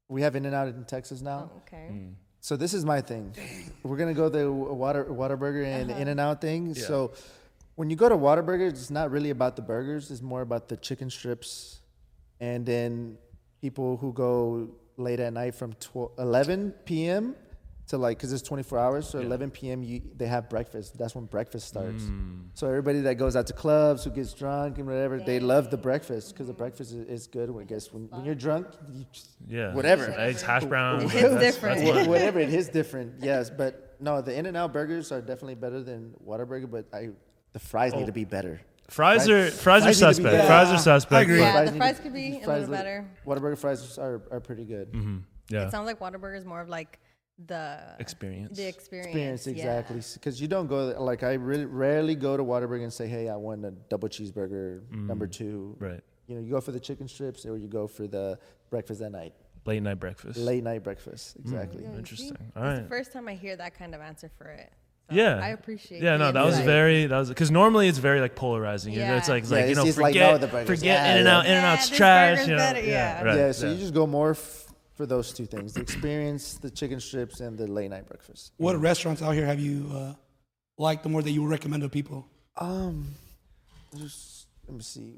We 0.08 0.22
have 0.22 0.36
In 0.36 0.46
and 0.46 0.54
Out 0.56 0.68
in 0.68 0.84
Texas 0.86 1.22
now. 1.22 1.50
Oh, 1.54 1.58
okay. 1.66 2.08
So 2.42 2.56
this 2.56 2.74
is 2.76 2.86
my 2.86 3.02
thing. 3.02 3.34
We're 3.82 3.98
gonna 3.98 4.14
go 4.14 4.30
the 4.30 4.52
water 4.52 5.06
Whataburger 5.06 5.66
and 5.66 5.90
Uh-huh. 5.90 6.00
In 6.00 6.08
and 6.10 6.20
Out 6.20 6.42
thing. 6.42 6.76
So 6.76 7.14
when 7.76 7.90
you 7.90 7.96
go 7.96 8.08
to 8.08 8.16
Whataburger, 8.16 8.70
it's 8.70 8.92
not 8.92 9.10
really 9.10 9.32
about 9.32 9.56
the 9.56 9.64
burgers. 9.64 10.12
It's 10.12 10.22
more 10.22 10.42
about 10.42 10.70
the 10.70 10.78
chicken 10.78 11.10
strips, 11.10 11.82
and 12.40 12.66
then 12.66 13.18
people 13.62 13.98
who 13.98 14.14
go 14.14 14.70
late 14.98 15.20
at 15.20 15.34
night 15.34 15.56
from 15.56 15.74
12, 15.74 16.12
11 16.20 16.72
p.m. 16.86 17.36
to 17.88 17.98
like 17.98 18.18
because 18.18 18.34
it's 18.34 18.42
24 18.42 18.80
hours. 18.80 19.08
So 19.10 19.20
11 19.20 19.52
p.m. 19.52 19.84
You, 19.84 20.02
they 20.16 20.26
have 20.28 20.50
breakfast. 20.50 20.98
That's 20.98 21.14
when 21.14 21.26
breakfast 21.26 21.68
starts. 21.68 22.04
Mm. 22.04 22.48
So 22.54 22.68
everybody 22.68 23.02
that 23.02 23.16
goes 23.16 23.36
out 23.36 23.48
to 23.48 23.54
clubs, 23.54 24.04
who 24.04 24.10
gets 24.10 24.34
drunk 24.34 24.78
and 24.80 24.88
whatever, 24.88 25.20
they 25.20 25.40
love 25.40 25.70
the 25.70 25.78
breakfast 25.78 26.34
because 26.34 26.48
the 26.48 26.54
breakfast 26.54 26.92
is, 26.92 27.08
is 27.08 27.28
good. 27.28 27.50
When 27.52 27.64
I 27.64 27.66
guess 27.68 27.92
when, 27.94 28.08
when 28.10 28.26
you're 28.26 28.36
drunk, 28.36 28.68
you 28.92 29.06
just, 29.12 29.30
Yeah. 29.48 29.74
Whatever. 29.74 30.12
Eggs, 30.18 30.42
hash 30.42 30.66
browns. 30.66 31.04
It 31.14 31.22
that's- 31.22 31.40
different. 31.40 31.80
that's 31.86 31.98
what- 31.98 32.08
whatever 32.08 32.40
it 32.40 32.54
is 32.54 32.70
different 32.70 33.24
yes 33.24 33.50
but 33.50 33.96
no 34.00 34.22
the 34.22 34.34
in 34.38 34.46
and 34.46 34.58
out 34.58 34.74
burgers 34.74 35.12
are 35.12 35.22
definitely 35.22 35.56
better 35.56 35.82
than 35.82 36.14
Whataburger 36.26 36.70
but 36.70 36.86
i 36.94 37.10
the 37.54 37.60
fries 37.60 37.94
need 37.94 38.06
to 38.08 38.12
be 38.12 38.26
better 38.26 38.62
Fries 38.90 39.26
Fries- 39.26 39.30
are 39.30 39.52
fries 39.52 39.84
are 39.84 39.84
fries 39.84 39.86
need 39.86 39.88
to 39.88 39.90
be 39.90 39.94
suspect. 40.14 40.24
better. 40.36 40.48
Fries 40.48 40.70
are 40.72 40.78
suspect. 40.78 41.14
I 41.20 41.22
agree. 41.22 41.40
Yeah, 41.40 41.52
Fries 41.54 41.72
the 41.72 41.78
fries 41.78 42.00
could 42.00 42.14
be 42.14 42.28
a 42.28 42.40
little 42.40 42.60
look- 42.62 42.70
better. 42.72 43.06
Whataburger 43.26 43.58
fries 43.58 43.98
are, 43.98 44.22
are 44.32 44.40
pretty 44.40 44.66
good 44.66 44.92
Mm-hmm. 44.94 45.18
Yeah. 45.50 45.66
It 45.68 45.72
sounds 45.72 45.86
like 45.86 46.00
Whataburger 46.00 46.38
is 46.38 46.46
more 46.46 46.62
of 46.62 46.70
like 46.70 47.00
the 47.48 47.80
Experience. 48.00 48.58
The 48.58 48.66
experience. 48.68 49.46
experience 49.46 49.48
exactly 49.48 50.02
because 50.14 50.40
you 50.40 50.48
don't 50.48 50.68
go 50.68 50.96
like 51.00 51.22
i 51.22 51.34
really 51.34 51.66
rarely 51.66 52.16
go 52.16 52.38
to 52.38 52.44
Whataburger 52.44 52.84
and 52.84 52.94
say 52.94 53.08
hey 53.08 53.28
i 53.28 53.36
want 53.36 53.66
a 53.66 53.72
double 53.72 54.08
cheeseburger 54.08 54.82
mm. 54.90 55.06
number 55.06 55.28
two 55.28 55.76
Right. 55.80 56.00
you 56.28 56.36
know 56.36 56.42
you 56.42 56.52
go 56.52 56.62
for 56.62 56.72
the 56.72 56.80
chicken 56.80 57.08
strips 57.10 57.46
or 57.46 57.58
you 57.58 57.68
go 57.68 57.88
for 57.88 58.08
the 58.08 58.40
breakfast 58.70 59.02
at 59.02 59.12
night 59.12 59.34
Late 59.66 59.82
night 59.84 60.00
breakfast. 60.00 60.38
late 60.38 60.64
night 60.64 60.84
breakfast 60.84 61.38
mm. 61.38 61.42
exactly 61.42 61.84
Yeah, 61.84 61.98
Interesting. 61.98 62.38
see? 62.38 62.44
All 62.56 62.64
It's 62.70 62.82
the 62.84 62.88
first 62.88 63.12
time 63.12 63.28
I 63.28 63.34
hear 63.34 63.56
that 63.58 63.78
kind 63.78 63.94
of 63.96 64.00
answer 64.02 64.30
for 64.38 64.46
it. 64.48 64.72
So 65.10 65.16
Yeah. 65.16 65.40
I 65.44 65.50
appreciate 65.50 66.02
it, 66.02 66.04
Yeah, 66.06 66.18
no, 66.18 66.32
that 66.32 66.44
was 66.46 66.54
insight. 66.56 66.66
very 66.68 67.06
that 67.08 67.18
was 67.18 67.30
because 67.30 67.52
normally 67.52 67.88
it's 67.90 67.98
very 67.98 68.22
like 68.22 68.36
polarizing. 68.36 68.94
You 68.94 69.00
know, 69.02 69.18
It's 69.18 69.28
like 69.28 69.44
it's 69.44 69.52
Yeah, 69.52 69.58
like 69.58 69.70
you 69.70 69.76
know 69.76 69.84
just 69.86 69.98
like, 69.98 70.14
forget 70.14 70.40
no, 70.42 70.48
the 70.48 70.66
forget 70.66 70.84
Yeah, 70.86 71.12
In 71.12 71.18
and 71.20 71.28
Out. 71.28 71.46
In 71.46 71.52
and 71.52 71.64
Yeah, 71.64 71.72
Out's 71.74 71.90
trash. 71.90 72.48
You 72.48 72.54
know? 72.54 72.58
better, 72.58 72.80
Yeah. 72.80 72.88
yeah. 72.88 73.24
Right. 73.24 73.38
yeah 73.38 73.52
so 73.52 73.70
you 73.72 73.78
just 73.78 73.94
go 73.94 74.08
more 74.08 74.32
f- 74.32 74.65
for 74.96 75.06
those 75.06 75.34
two 75.34 75.46
things 75.46 75.74
the 75.74 75.82
experience 75.82 76.58
the 76.58 76.70
chicken 76.70 77.00
strips 77.00 77.40
and 77.40 77.58
the 77.58 77.68
late 77.68 77.90
night 77.90 78.06
breakfast 78.08 78.54
What 78.58 78.80
restaurants 78.80 79.22
out 79.22 79.32
here 79.32 79.46
have 79.46 79.60
you 79.60 79.90
uh, 79.94 80.14
liked 80.78 81.04
the 81.04 81.10
more 81.10 81.22
that 81.22 81.32
you 81.32 81.42
would 81.44 81.52
recommend 81.52 81.84
to 81.84 81.90
people? 81.90 82.28
Um, 82.58 83.08
just 83.98 84.48
let 84.68 84.76
me 84.78 84.84
see. 84.84 85.14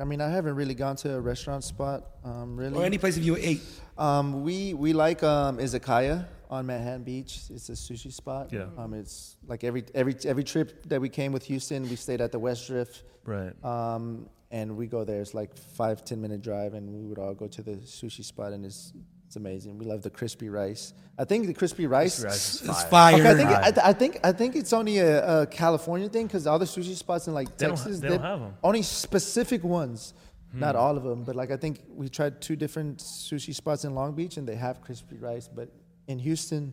I 0.00 0.04
mean, 0.04 0.20
I 0.20 0.28
haven't 0.28 0.56
really 0.56 0.74
gone 0.74 0.96
to 0.96 1.14
a 1.14 1.20
restaurant 1.20 1.62
spot. 1.62 2.04
Um, 2.24 2.56
really. 2.56 2.76
Or 2.76 2.84
any 2.84 2.98
place 2.98 3.16
if 3.16 3.24
you 3.24 3.36
ate? 3.36 3.62
Um, 3.96 4.42
we 4.42 4.74
we 4.74 4.92
like 4.92 5.22
um 5.22 5.58
Izakaya 5.58 6.26
on 6.50 6.66
Manhattan 6.66 7.04
Beach. 7.04 7.42
It's 7.50 7.68
a 7.68 7.72
sushi 7.72 8.12
spot. 8.12 8.52
Yeah. 8.52 8.66
Um, 8.76 8.94
it's 8.94 9.36
like 9.46 9.62
every 9.64 9.84
every 9.94 10.16
every 10.24 10.44
trip 10.44 10.86
that 10.86 11.00
we 11.00 11.08
came 11.08 11.32
with 11.32 11.44
Houston, 11.44 11.88
we 11.88 11.96
stayed 11.96 12.20
at 12.20 12.32
the 12.32 12.40
Westdrift. 12.40 13.02
Right. 13.24 13.52
Um, 13.64 14.28
and 14.54 14.76
we 14.76 14.86
go 14.86 15.02
there. 15.04 15.20
It's 15.20 15.34
like 15.34 15.56
five 15.56 16.04
ten 16.04 16.22
minute 16.22 16.40
drive, 16.40 16.74
and 16.74 16.88
we 16.88 17.04
would 17.08 17.18
all 17.18 17.34
go 17.34 17.48
to 17.48 17.60
the 17.60 17.72
sushi 17.72 18.24
spot, 18.24 18.52
and 18.52 18.64
it's 18.64 18.92
it's 19.26 19.34
amazing. 19.34 19.78
We 19.78 19.84
love 19.84 20.02
the 20.02 20.10
crispy 20.10 20.48
rice. 20.48 20.94
I 21.18 21.24
think 21.24 21.48
the 21.48 21.54
crispy 21.54 21.88
rice. 21.88 22.22
Rice 22.22 22.62
is 22.62 22.68
It's 22.68 22.84
fire. 22.84 23.18
fire. 23.18 23.20
Okay, 23.20 23.30
I 23.30 23.34
think 23.34 23.50
I, 23.50 23.70
th- 23.72 23.86
I 23.86 23.92
think 23.92 24.20
I 24.22 24.32
think 24.32 24.54
it's 24.54 24.72
only 24.72 24.98
a, 24.98 25.42
a 25.42 25.46
California 25.48 26.08
thing 26.08 26.26
because 26.28 26.46
all 26.46 26.60
the 26.60 26.66
sushi 26.66 26.94
spots 26.94 27.26
in 27.26 27.34
like 27.34 27.48
They 27.56 27.66
don't 27.66 27.76
ha- 27.76 27.84
Texas, 27.84 28.00
they 28.00 28.08
don't 28.10 28.22
they're 28.22 28.30
have 28.30 28.42
'em. 28.42 28.54
Only 28.62 28.82
specific 28.82 29.64
ones, 29.64 30.14
not 30.52 30.76
hmm. 30.76 30.80
all 30.82 30.96
of 30.96 31.02
them. 31.02 31.24
But 31.24 31.34
like 31.34 31.50
I 31.50 31.56
think 31.56 31.80
we 31.88 32.08
tried 32.08 32.40
two 32.40 32.54
different 32.54 32.98
sushi 32.98 33.52
spots 33.52 33.84
in 33.84 33.92
Long 33.96 34.14
Beach 34.14 34.36
and 34.36 34.46
they 34.46 34.54
have 34.54 34.80
crispy 34.80 35.16
rice. 35.16 35.48
But 35.48 35.68
in 36.06 36.20
Houston, 36.20 36.72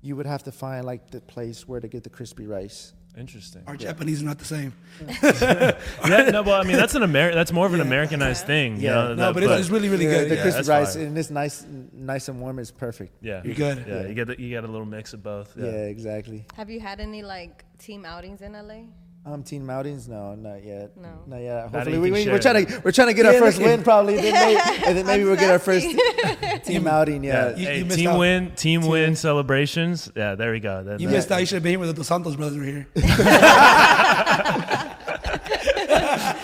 you 0.00 0.16
would 0.16 0.26
have 0.26 0.44
to 0.44 0.52
find 0.52 0.86
like 0.86 1.10
the 1.10 1.20
place 1.20 1.68
where 1.68 1.80
to 1.80 1.88
get 1.88 2.04
the 2.04 2.10
crispy 2.18 2.46
rice. 2.46 2.94
Interesting. 3.16 3.62
Our 3.66 3.76
Japanese 3.76 4.20
are 4.22 4.26
not 4.26 4.38
the 4.38 4.44
same. 4.44 4.74
yeah, 5.22 6.30
no, 6.30 6.42
well, 6.42 6.60
I 6.60 6.64
mean 6.64 6.76
that's 6.76 6.94
an 6.94 7.02
Ameri- 7.02 7.32
That's 7.34 7.50
more 7.52 7.66
of 7.66 7.72
an 7.72 7.80
Americanized 7.80 8.46
thing. 8.46 8.76
You 8.76 8.82
Yeah. 8.88 8.94
know, 8.94 9.08
No, 9.08 9.14
that- 9.16 9.34
but 9.34 9.42
it's, 9.42 9.52
it's 9.60 9.70
really, 9.70 9.88
really 9.88 10.04
Yeah, 10.04 10.18
good. 10.20 10.30
the 10.30 10.34
Yeah. 10.36 10.42
crispy 10.42 10.68
rice 10.70 10.94
fire. 10.94 11.04
and 11.06 11.16
it's 11.18 11.30
nice, 11.30 11.64
nice 11.94 12.28
and 12.28 12.40
warm. 12.40 12.58
It's 12.58 12.70
perfect. 12.70 13.14
yeah, 13.22 13.40
You're 13.44 13.54
good. 13.54 13.84
Yeah, 13.88 14.06
you 14.06 14.14
get 14.14 14.26
the, 14.26 14.40
you 14.40 14.50
get 14.50 14.64
a 14.64 14.68
little 14.68 14.86
mix 14.86 15.14
of 15.14 15.22
both. 15.22 15.56
Yeah, 15.56 15.64
Yeah. 15.64 15.70
exactly. 15.86 16.44
Have 16.56 16.68
you 16.68 16.78
had 16.80 17.00
any 17.00 17.22
like 17.22 17.64
team 17.78 18.04
outings 18.04 18.42
in 18.42 18.52
LA? 18.52 18.82
Um, 19.28 19.42
team 19.42 19.68
outings? 19.68 20.06
No, 20.06 20.36
not 20.36 20.62
yet. 20.64 20.96
No. 20.96 21.08
not 21.26 21.38
yet. 21.38 21.68
Hopefully, 21.70 21.98
we, 21.98 22.12
we, 22.12 22.26
we're 22.28 22.38
trying 22.38 22.64
to 22.64 22.80
we're 22.84 22.92
trying 22.92 23.08
to 23.08 23.12
get 23.14 23.26
our 23.26 23.32
first 23.32 23.58
win 23.58 23.80
at- 23.80 23.84
probably, 23.84 24.14
then 24.14 24.32
maybe, 24.32 24.60
and 24.86 24.96
then 24.96 25.04
maybe 25.04 25.24
we'll 25.24 25.34
get 25.34 25.50
our 25.50 25.58
first 25.58 25.84
team 26.64 26.86
outing. 26.86 27.24
Yeah. 27.24 27.48
Yeah. 27.48 27.56
You- 27.56 27.66
hey, 27.66 27.78
you 27.78 27.84
team 27.86 28.08
out. 28.10 28.18
win, 28.20 28.54
team 28.54 28.86
win 28.86 29.16
celebrations. 29.16 30.08
Yeah, 30.14 30.36
there 30.36 30.52
we 30.52 30.60
go. 30.60 30.84
Then 30.84 31.00
You 31.00 31.08
that- 31.08 31.14
missed 31.14 31.32
out. 31.32 31.40
You 31.40 31.46
should 31.46 31.56
have 31.56 31.64
been 31.64 31.70
here 31.72 31.80
with 31.80 31.88
the 31.88 31.94
Dos 31.94 32.06
Santos 32.06 32.36
brothers 32.36 32.56
were 32.56 32.64
here. 32.64 32.86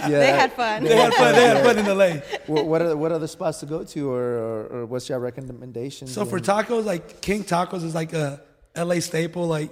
yeah. 0.02 0.08
They 0.08 0.32
had 0.32 0.52
fun. 0.52 0.82
They 0.84 0.96
had 0.96 1.14
fun. 1.14 1.34
They 1.34 1.46
had 1.46 1.64
fun 1.64 1.78
in 1.78 1.86
LA. 1.86 2.08
what, 2.46 2.66
what 2.66 2.82
are 2.82 2.96
what 2.96 3.12
other 3.12 3.28
spots 3.28 3.60
to 3.60 3.66
go 3.66 3.84
to, 3.84 4.10
or, 4.10 4.22
or, 4.22 4.66
or 4.66 4.86
what's 4.86 5.08
your 5.08 5.18
recommendation? 5.20 6.08
So 6.08 6.24
for 6.24 6.40
tacos, 6.40 6.84
like 6.84 7.20
King 7.20 7.44
Tacos 7.44 7.84
is 7.84 7.94
like 7.94 8.12
a 8.12 8.40
LA 8.76 9.00
staple. 9.00 9.46
Like 9.46 9.70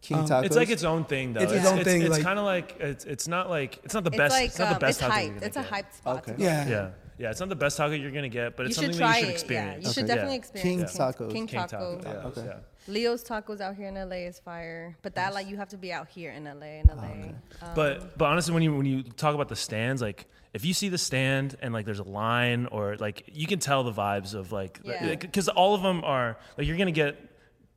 King 0.00 0.18
Tacos, 0.18 0.44
It's 0.44 0.56
like 0.56 0.70
its 0.70 0.84
own 0.84 1.04
thing, 1.04 1.32
though. 1.32 1.40
It's 1.40 1.52
its 1.52 1.66
own 1.66 1.82
thing, 1.84 2.02
It's, 2.02 2.10
like- 2.10 2.22
kind 2.22 2.38
of 2.38 2.44
like 2.44 2.76
it's, 2.80 3.04
it's 3.04 3.26
not 3.28 3.50
like 3.50 3.80
it's 3.84 3.94
not 3.94 4.04
the 4.04 4.10
It's 4.10 4.16
best. 4.16 4.32
like 4.34 4.44
it's 4.46 4.58
not 4.58 4.68
um, 4.68 4.74
the 4.74 4.80
best 4.80 5.00
it's 5.00 5.08
taco 5.08 5.20
you're 5.20 5.24
hyped. 5.30 5.34
gonna 5.34 5.46
It's 5.46 5.56
a 5.56 5.60
get. 5.62 5.70
hyped 5.70 5.92
spot. 5.94 6.16
Okay. 6.18 6.32
to 6.36 6.42
yeah, 6.42 6.68
Yeah, 6.68 6.90
yeah. 7.18 7.30
It's 7.30 7.40
not 7.40 7.48
the 7.48 7.56
best 7.56 7.76
taco 7.76 7.94
you're 7.94 8.10
gonna 8.12 8.28
get, 8.28 8.56
but 8.56 8.66
it's 8.66 8.76
You 8.76 8.82
something 8.84 8.98
try 8.98 9.08
that 9.12 9.16
you 9.18 9.20
should 9.24 9.28
it. 9.30 9.32
experience. 9.34 9.82
Yeah, 9.82 9.88
you 9.88 9.92
should 9.92 10.08
Yeah. 10.08 10.14
definitely 10.14 10.38
King 10.38 10.80
experience 10.80 10.96
Tacos. 10.96 11.32
King, 11.32 11.46
King 11.48 11.60
Taco. 11.66 11.96
taco. 11.98 12.08
Yeah. 12.08 12.26
Okay. 12.28 12.44
yeah. 12.46 12.54
Leo's 12.86 13.22
Tacos 13.24 13.60
out 13.60 13.76
here 13.76 13.88
in 13.88 13.96
LA 13.96 14.26
is 14.26 14.38
fire, 14.38 14.96
but 15.02 15.14
that 15.16 15.34
like 15.34 15.46
you 15.48 15.56
have 15.58 15.68
to 15.68 15.76
be 15.76 15.92
out 15.92 16.08
here 16.08 16.30
in 16.30 16.44
LA. 16.44 16.80
In 16.80 16.86
LA. 16.88 17.02
Um, 17.02 17.74
But 17.74 18.16
but 18.16 18.26
honestly, 18.26 18.54
when 18.54 18.62
you 18.62 18.74
when 18.76 18.86
you 18.86 19.02
talk 19.02 19.34
about 19.34 19.48
the 19.48 19.56
stands, 19.56 20.00
like 20.00 20.26
if 20.54 20.64
you 20.64 20.72
see 20.72 20.88
the 20.88 20.96
stand 20.96 21.56
and 21.60 21.74
like 21.74 21.84
there's 21.84 21.98
a 21.98 22.04
line 22.04 22.66
or 22.66 22.96
like 22.96 23.24
you 23.32 23.46
can 23.46 23.58
tell 23.58 23.82
the 23.84 23.92
vibes 23.92 24.32
of 24.34 24.52
like 24.52 24.80
Yeah. 24.84 25.16
because 25.16 25.48
all 25.50 25.74
of 25.74 25.82
them 25.82 26.02
are 26.04 26.38
like 26.56 26.66
you're 26.66 26.78
gonna 26.78 26.90
get 26.92 27.27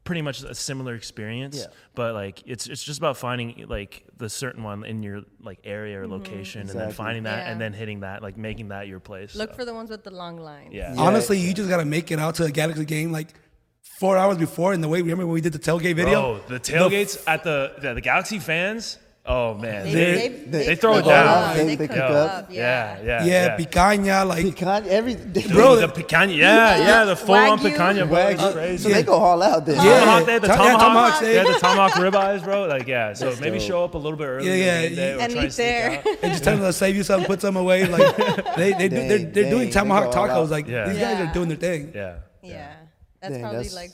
pretty 0.03 0.21
much 0.21 0.43
a 0.43 0.55
similar 0.55 0.95
experience. 0.95 1.57
Yeah. 1.57 1.65
But 1.95 2.13
like 2.13 2.41
it's 2.45 2.67
it's 2.67 2.83
just 2.83 2.99
about 2.99 3.17
finding 3.17 3.65
like 3.67 4.03
the 4.17 4.29
certain 4.29 4.63
one 4.63 4.83
in 4.85 5.03
your 5.03 5.21
like 5.41 5.59
area 5.63 5.99
or 5.99 6.03
mm-hmm. 6.03 6.13
location 6.13 6.61
and 6.61 6.79
then 6.79 6.91
finding 6.91 7.23
that 7.23 7.45
Yeah. 7.45 7.51
and 7.51 7.61
then 7.61 7.73
hitting 7.73 8.01
that 8.01 8.21
like 8.21 8.37
making 8.37 8.69
that 8.69 8.87
your 8.87 8.99
place. 8.99 9.35
look 9.35 9.51
so. 9.51 9.55
for 9.57 9.65
the 9.65 9.73
ones 9.73 9.89
with 9.89 10.03
the 10.03 10.11
long 10.11 10.37
lines. 10.37 10.73
yeah. 10.73 10.93
Yeah. 10.93 11.01
Honestly, 11.01 11.39
you 11.39 11.53
just 11.53 11.69
gotta 11.69 11.85
make 11.85 12.11
it 12.11 12.19
out 12.19 12.35
to 12.35 12.45
a 12.45 12.51
Galaxy 12.51 12.85
game 12.85 13.11
like 13.11 13.33
four 13.81 14.17
hours 14.17 14.37
before. 14.37 14.73
And 14.73 14.83
the 14.83 14.87
way 14.87 15.01
remember 15.01 15.25
when 15.25 15.33
we 15.33 15.41
did 15.41 15.53
the 15.53 15.59
tailgate 15.59 15.95
video? 15.95 16.39
Bro, 16.39 16.41
the 16.47 16.59
tailgates 16.59 17.21
at 17.27 17.43
the, 17.43 17.73
the 17.81 17.93
the 17.95 18.01
Galaxy 18.01 18.39
fans. 18.39 18.97
Oh 19.23 19.53
man, 19.53 19.83
They, 19.85 19.91
They- 19.93 20.13
they, 20.15 20.27
they 20.29 20.65
they 20.65 20.75
throw 20.75 20.97
it 20.97 21.05
down. 21.05 21.27
up. 21.27 21.55
They- 21.55 21.63
They, 21.63 21.75
they 21.75 21.87
cook 21.87 21.95
cook 21.95 22.09
up. 22.09 22.31
up. 22.43 22.47
yeah, 22.51 22.97
yeah, 23.03 23.23
yeah, 23.23 23.55
picanha, 23.57 24.25
like 24.27 24.43
Pecan, 24.45 24.87
every 24.87 25.13
Bro, 25.53 25.75
the, 25.75 25.87
the 25.87 25.93
picanha, 25.93 26.35
yeah, 26.35 26.77
yeah, 26.79 27.03
the 27.05 27.15
full 27.15 27.35
on 27.35 27.59
picanha, 27.59 28.07
bro, 28.09 28.17
it's 28.29 28.53
crazy. 28.53 28.77
So 28.81 28.89
they 28.89 29.03
go 29.03 29.13
all 29.13 29.41
out 29.43 29.63
there. 29.67 29.75
Yeah. 29.75 29.99
Tomahawk, 29.99 30.25
they 30.25 30.33
had 30.33 30.41
the 30.41 30.47
Tom- 30.47 30.79
tomahawk, 30.79 31.19
they 31.21 31.27
they- 31.33 31.37
had 31.37 31.47
the 31.47 31.59
tomahawk 31.59 31.91
ribeyes, 31.93 32.43
bro. 32.43 32.65
Like, 32.65 32.87
yeah. 32.87 33.13
So 33.13 33.25
That's 33.29 33.39
maybe 33.41 33.59
dope. 33.59 33.67
show 33.67 33.83
up 33.83 33.93
a 33.93 33.97
little 33.99 34.17
bit 34.17 34.25
early. 34.25 34.47
Yeah, 34.47 34.55
yeah, 34.55 34.81
game 34.87 34.95
day 34.95 35.17
And 35.21 35.31
eat 35.33 35.51
there. 35.51 36.03
and 36.23 36.31
just 36.31 36.43
tell 36.43 36.55
them 36.57 36.65
to 36.65 36.73
save 36.73 36.95
you 36.95 37.03
something, 37.03 37.27
put 37.27 37.41
some 37.41 37.57
away. 37.57 37.85
Like 37.85 38.15
they 38.55 38.73
they 38.73 38.87
they're 38.87 39.19
they're 39.19 39.49
doing 39.51 39.69
tomahawk 39.69 40.05
they 40.05 40.11
go 40.15 40.21
all 40.21 40.47
tacos. 40.47 40.49
Like 40.49 40.65
these 40.65 40.73
guys 40.97 41.19
are 41.29 41.31
doing 41.31 41.47
their 41.49 41.57
thing. 41.57 41.91
Yeah. 41.93 42.15
Yeah, 42.41 42.73
that's 43.21 43.37
probably 43.37 43.69
like 43.69 43.91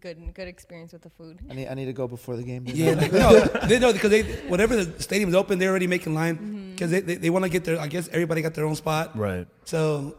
good 0.00 0.34
good 0.34 0.48
experience 0.48 0.92
with 0.92 1.02
the 1.02 1.10
food. 1.10 1.38
I 1.50 1.54
need, 1.54 1.68
I 1.68 1.74
need 1.74 1.86
to 1.86 1.92
go 1.92 2.08
before 2.08 2.36
the 2.36 2.42
game. 2.42 2.64
Yeah, 2.66 2.94
like, 2.94 3.12
no, 3.12 3.40
they 3.66 3.78
know 3.78 3.92
because 3.92 4.10
they 4.10 4.22
whenever 4.48 4.82
the 4.82 5.02
stadium's 5.02 5.34
open, 5.34 5.58
they're 5.58 5.70
already 5.70 5.86
making 5.86 6.14
line 6.14 6.36
mm-hmm. 6.36 6.70
because 6.72 6.90
they, 6.90 7.00
they, 7.00 7.16
they 7.16 7.30
want 7.30 7.44
to 7.44 7.48
get 7.48 7.64
their. 7.64 7.78
I 7.80 7.86
guess 7.86 8.08
everybody 8.08 8.42
got 8.42 8.54
their 8.54 8.64
own 8.64 8.76
spot. 8.76 9.16
Right. 9.16 9.46
So 9.64 10.16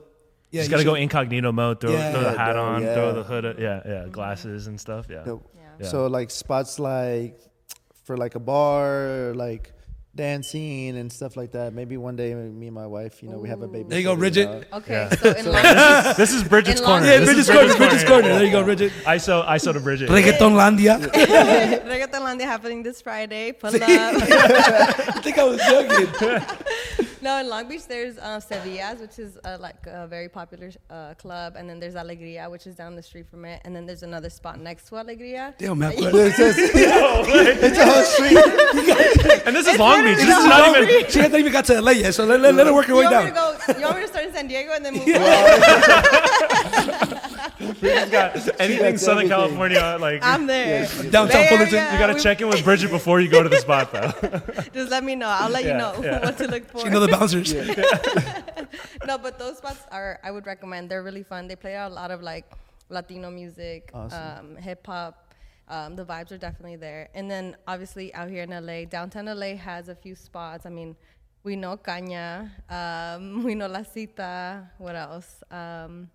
yeah, 0.52 0.62
Just 0.62 0.70
you 0.70 0.76
gotta 0.78 0.84
go 0.84 0.96
incognito 0.96 1.52
mode. 1.52 1.80
Throw, 1.80 1.92
Yeah. 1.92 2.12
throw 2.12 2.22
the 2.24 2.38
hat 2.38 2.56
Yeah, 2.56 2.62
on. 2.62 2.82
yeah. 2.82 2.94
Throw 2.94 3.14
the 3.14 3.24
hood. 3.24 3.56
Yeah, 3.60 3.82
yeah. 3.86 4.08
Glasses 4.12 4.68
and 4.68 4.80
stuff. 4.80 5.08
Yeah. 5.10 5.24
So, 5.24 5.44
Yeah. 5.80 5.88
so 5.88 6.08
like 6.08 6.30
spots 6.30 6.78
like 6.78 7.40
for 8.04 8.18
like 8.18 8.36
a 8.36 8.40
bar, 8.40 9.34
like 9.36 9.74
dancing 10.14 10.98
and 10.98 11.12
stuff 11.12 11.38
like 11.38 11.52
that. 11.54 11.74
Maybe 11.74 11.96
one 11.98 12.16
day 12.16 12.34
me 12.34 12.68
and 12.68 12.76
my 12.76 12.86
wife, 12.88 13.24
you 13.24 13.30
know, 13.30 13.38
we 13.38 13.48
have 13.50 13.62
a 13.62 13.68
baby. 13.68 13.88
There 13.90 14.00
you 14.00 14.04
go, 14.06 14.16
Brigitte. 14.16 14.48
out. 14.48 14.82
Okay, 14.84 14.94
Yeah. 14.94 15.16
so 15.16 15.32
in 15.32 15.46
Long 15.46 16.16
This 16.18 16.34
is 16.34 16.44
Brigitte's 16.44 16.82
In 16.82 16.86
corner. 16.86 17.06
Yeah, 17.06 17.18
This 17.20 17.28
Brigitte's 17.30 17.50
is 17.50 17.56
corner. 17.56 17.76
Brigitte's 17.78 18.04
corner. 18.04 18.28
There 18.28 18.44
you 18.44 18.52
go, 18.52 18.60
Yeah. 18.60 18.66
Brigitte. 18.66 18.92
ISO, 19.06 19.48
ISO 19.48 19.74
to 19.74 19.80
Brigitte. 19.80 20.10
Reggaetonlandia. 20.18 21.00
Reggaetonlandia 21.12 22.42
happening 22.42 22.84
this 22.84 23.02
Friday. 23.02 23.54
Pull 23.54 23.74
up. 23.76 23.82
I 23.84 25.22
think 25.24 25.38
I 25.38 25.44
was 25.44 25.60
joking. 25.62 26.08
no, 27.28 27.40
in 27.40 27.48
Long 27.50 27.68
Beach 27.68 27.86
there's 27.88 28.18
uh, 28.18 28.40
Sevillas, 28.40 29.00
which 29.00 29.20
is 29.20 29.38
uh, 29.44 29.58
like 29.60 29.86
a 29.88 30.08
very 30.08 30.30
popular 30.30 30.72
uh, 30.90 31.14
club, 31.16 31.56
and 31.58 31.70
then 31.70 31.80
there's 31.80 31.96
Alegria, 31.96 32.50
which 32.50 32.66
is 32.68 32.76
down 32.76 32.96
the 32.96 33.04
street 33.04 33.28
from 33.30 33.46
it, 33.46 33.62
and 33.66 33.76
then 33.76 33.86
there's 33.86 34.04
another 34.04 34.30
spot 34.30 34.60
next 34.60 34.88
to 34.90 34.96
Alegria. 34.96 35.54
Damn, 35.58 35.80
man. 35.80 35.94
It 35.96 36.34
says- 36.36 36.56
it's 36.74 37.78
a 37.78 37.86
whole 37.86 38.04
street. 38.04 38.38
and 39.46 39.56
this 39.56 39.68
is 39.68 39.78
Long 39.80 40.04
Beach. 40.04 40.18
This 40.18 40.38
is 40.38 40.46
not 40.46 40.78
even. 40.78 41.10
She 41.10 41.20
hasn't 41.20 41.40
even 41.40 41.52
got 41.52 41.66
to 41.66 41.82
LA 41.82 41.92
yet, 41.92 42.14
so 42.14 42.26
let, 42.26 42.40
let, 42.40 42.56
let 42.56 42.68
her 42.68 42.74
work 42.74 42.86
her 42.86 42.94
You 42.94 43.00
way 43.00 43.06
want, 43.06 43.26
me 43.26 43.32
down. 43.32 43.58
to 43.58 43.74
go, 43.74 43.80
you 43.80 43.86
want 43.86 43.98
me 43.98 44.02
to 44.04 44.08
start 44.08 44.26
in 44.26 44.34
San 44.34 44.48
Diego 44.48 44.72
and 44.74 44.86
then 44.86 44.94
move 44.96 45.08
We 47.82 47.90
just 47.90 48.12
got 48.12 48.36
anything 48.60 48.98
Southern 48.98 49.26
everything. 49.26 49.30
California. 49.30 49.98
Like 50.00 50.20
I'm 50.24 50.48
there. 50.48 50.88
Downtown 51.10 51.28
Bay 51.44 51.48
Fullerton. 51.50 51.76
Area, 51.76 51.94
you 51.94 52.00
got 52.00 52.08
to 52.08 52.14
we- 52.16 52.20
check 52.22 52.42
in 52.42 52.48
with 52.50 52.64
Brigitte 52.70 52.90
before 52.92 53.20
you 53.22 53.30
go 53.30 53.42
to 53.44 53.50
the 53.50 53.58
spot, 53.58 53.92
though. 53.92 54.12
Just 54.74 54.90
let 54.92 55.04
me 55.04 55.16
know. 55.16 55.28
I'll 55.28 55.50
let 55.50 55.64
Yeah, 55.66 55.72
you 55.72 55.78
know 55.78 56.04
yeah. 56.04 56.20
what 56.26 56.38
to 56.40 56.48
look 56.48 56.70
for. 56.70 56.80
You 56.84 56.90
know 56.90 57.00
the 57.00 57.08
bouncers. 57.08 57.54
no, 59.08 59.18
but 59.18 59.38
those 59.40 59.58
spots 59.58 59.84
are 59.92 60.20
I 60.24 60.32
would 60.32 60.46
recommend. 60.46 60.90
They're 60.90 61.04
really 61.04 61.24
fun. 61.24 61.48
They 61.48 61.56
play 61.56 61.76
a 61.76 61.90
lot 61.90 62.12
of 62.12 62.22
like 62.22 62.46
Latino 62.90 63.30
music, 63.32 63.92
um, 63.94 64.56
hip 64.58 64.86
hop. 64.86 65.34
Um, 65.68 65.96
the 65.96 66.04
vibes 66.04 66.32
are 66.34 66.38
definitely 66.38 66.76
there. 66.76 67.08
And 67.14 67.32
then 67.32 67.56
obviously 67.68 68.14
out 68.14 68.30
here 68.30 68.44
in 68.44 68.50
LA, 68.50 68.84
downtown 68.86 69.26
LA 69.28 69.56
has 69.56 69.88
a 69.88 69.96
few 69.96 70.16
spots. 70.16 70.66
I 70.66 70.70
mean, 70.70 70.98
we 71.44 71.56
know 71.56 71.78
Caña, 71.78 72.52
um, 72.70 73.44
we 73.44 73.56
know 73.56 73.68
La 73.68 73.84
Cita. 73.84 74.70
What 74.80 74.96
else? 74.96 75.42
Um, 75.50 76.10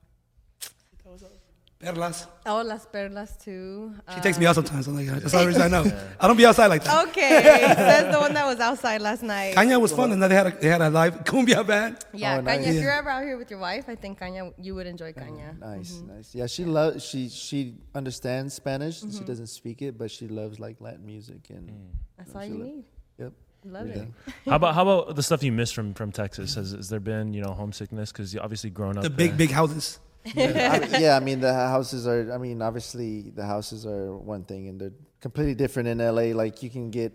Perlas. 1.79 2.27
oh, 2.47 2.63
Las 2.63 2.87
Perlas 2.91 3.39
too. 3.39 3.93
She 4.15 4.21
takes 4.21 4.39
me 4.39 4.47
out 4.47 4.55
sometimes. 4.55 4.87
I'm 4.89 4.97
like, 4.97 5.07
that's 5.09 5.33
the 5.33 5.37
only 5.37 5.49
reason 5.49 5.61
I 5.63 5.69
know. 5.69 5.85
I 6.19 6.27
don't 6.27 6.37
be 6.39 6.47
outside 6.47 6.69
like 6.69 6.83
that. 6.85 7.09
Okay, 7.09 7.29
that's 7.43 8.15
the 8.15 8.19
one 8.19 8.33
that 8.33 8.47
was 8.47 8.59
outside 8.61 9.03
last 9.03 9.23
night. 9.23 9.55
Caña 9.55 9.79
was 9.79 9.93
fun, 9.93 10.11
and 10.11 10.23
they 10.23 10.35
had 10.35 10.47
a, 10.47 10.51
they 10.53 10.69
had 10.69 10.81
a 10.81 10.89
live 10.89 11.25
cumbia 11.25 11.67
band. 11.67 11.99
Yeah, 12.15 12.37
Oh, 12.37 12.41
Caña. 12.41 12.45
nice. 12.45 12.67
If 12.69 12.81
you're 12.83 12.91
ever 12.91 13.11
out 13.11 13.25
here 13.25 13.37
with 13.37 13.51
your 13.51 13.61
wife, 13.61 13.91
I 13.91 13.95
think 13.95 14.19
Caña, 14.19 14.55
you 14.59 14.75
would 14.75 14.87
enjoy 14.87 15.13
mm, 15.13 15.23
Caña. 15.23 15.59
Nice, 15.59 15.93
Mm-hmm. 15.93 16.17
nice. 16.17 16.35
Yeah, 16.35 16.47
she 16.47 16.65
loves. 16.65 17.05
She 17.05 17.29
she 17.29 17.75
understands 17.95 18.55
Spanish. 18.55 19.01
She 19.01 19.07
mm-hmm. 19.09 19.25
doesn't 19.27 19.49
speak 19.49 19.83
it, 19.83 19.99
but 19.99 20.11
she 20.11 20.29
loves 20.29 20.59
like 20.59 20.81
Latin 20.81 21.05
music 21.05 21.51
and. 21.51 21.69
Mm. 21.69 21.87
That's 22.17 22.35
all 22.35 22.41
she 22.43 22.49
you 22.49 22.55
lo- 22.59 22.65
need. 22.65 22.85
Yep. 23.19 23.33
Love 23.67 23.87
it. 23.87 23.91
everything. 23.91 24.15
How 24.47 24.57
about 24.57 24.75
how 24.75 24.83
about 24.89 25.15
the 25.21 25.23
stuff 25.23 25.43
you 25.43 25.53
miss 25.53 25.73
from 25.73 25.93
from 25.93 26.11
Texas? 26.11 26.55
Has, 26.55 26.71
has 26.73 26.89
there 26.89 27.01
been 27.01 27.35
you 27.35 27.43
know 27.43 27.53
homesickness? 27.53 28.13
Because 28.13 28.33
you 28.33 28.41
obviously 28.41 28.71
grown 28.71 28.97
up 28.97 29.03
The 29.03 29.11
big, 29.11 29.31
there. 29.33 29.37
big 29.39 29.51
houses. 29.51 30.01
I 30.37 30.79
mean, 30.91 31.01
yeah, 31.01 31.17
I 31.17 31.21
mean 31.21 31.41
the 31.41 31.53
houses 31.53 32.07
are. 32.07 32.33
I 32.33 32.39
mean, 32.39 32.63
obviously 32.63 33.31
the 33.31 33.45
houses 33.45 33.87
are 33.87 34.17
one 34.17 34.45
thing, 34.45 34.69
and 34.69 34.81
they're 34.81 34.93
completely 35.21 35.55
different 35.55 35.89
in 35.89 35.99
LA. 35.99 36.35
Like 36.37 36.63
you 36.63 36.71
can 36.71 36.91
get 36.91 37.13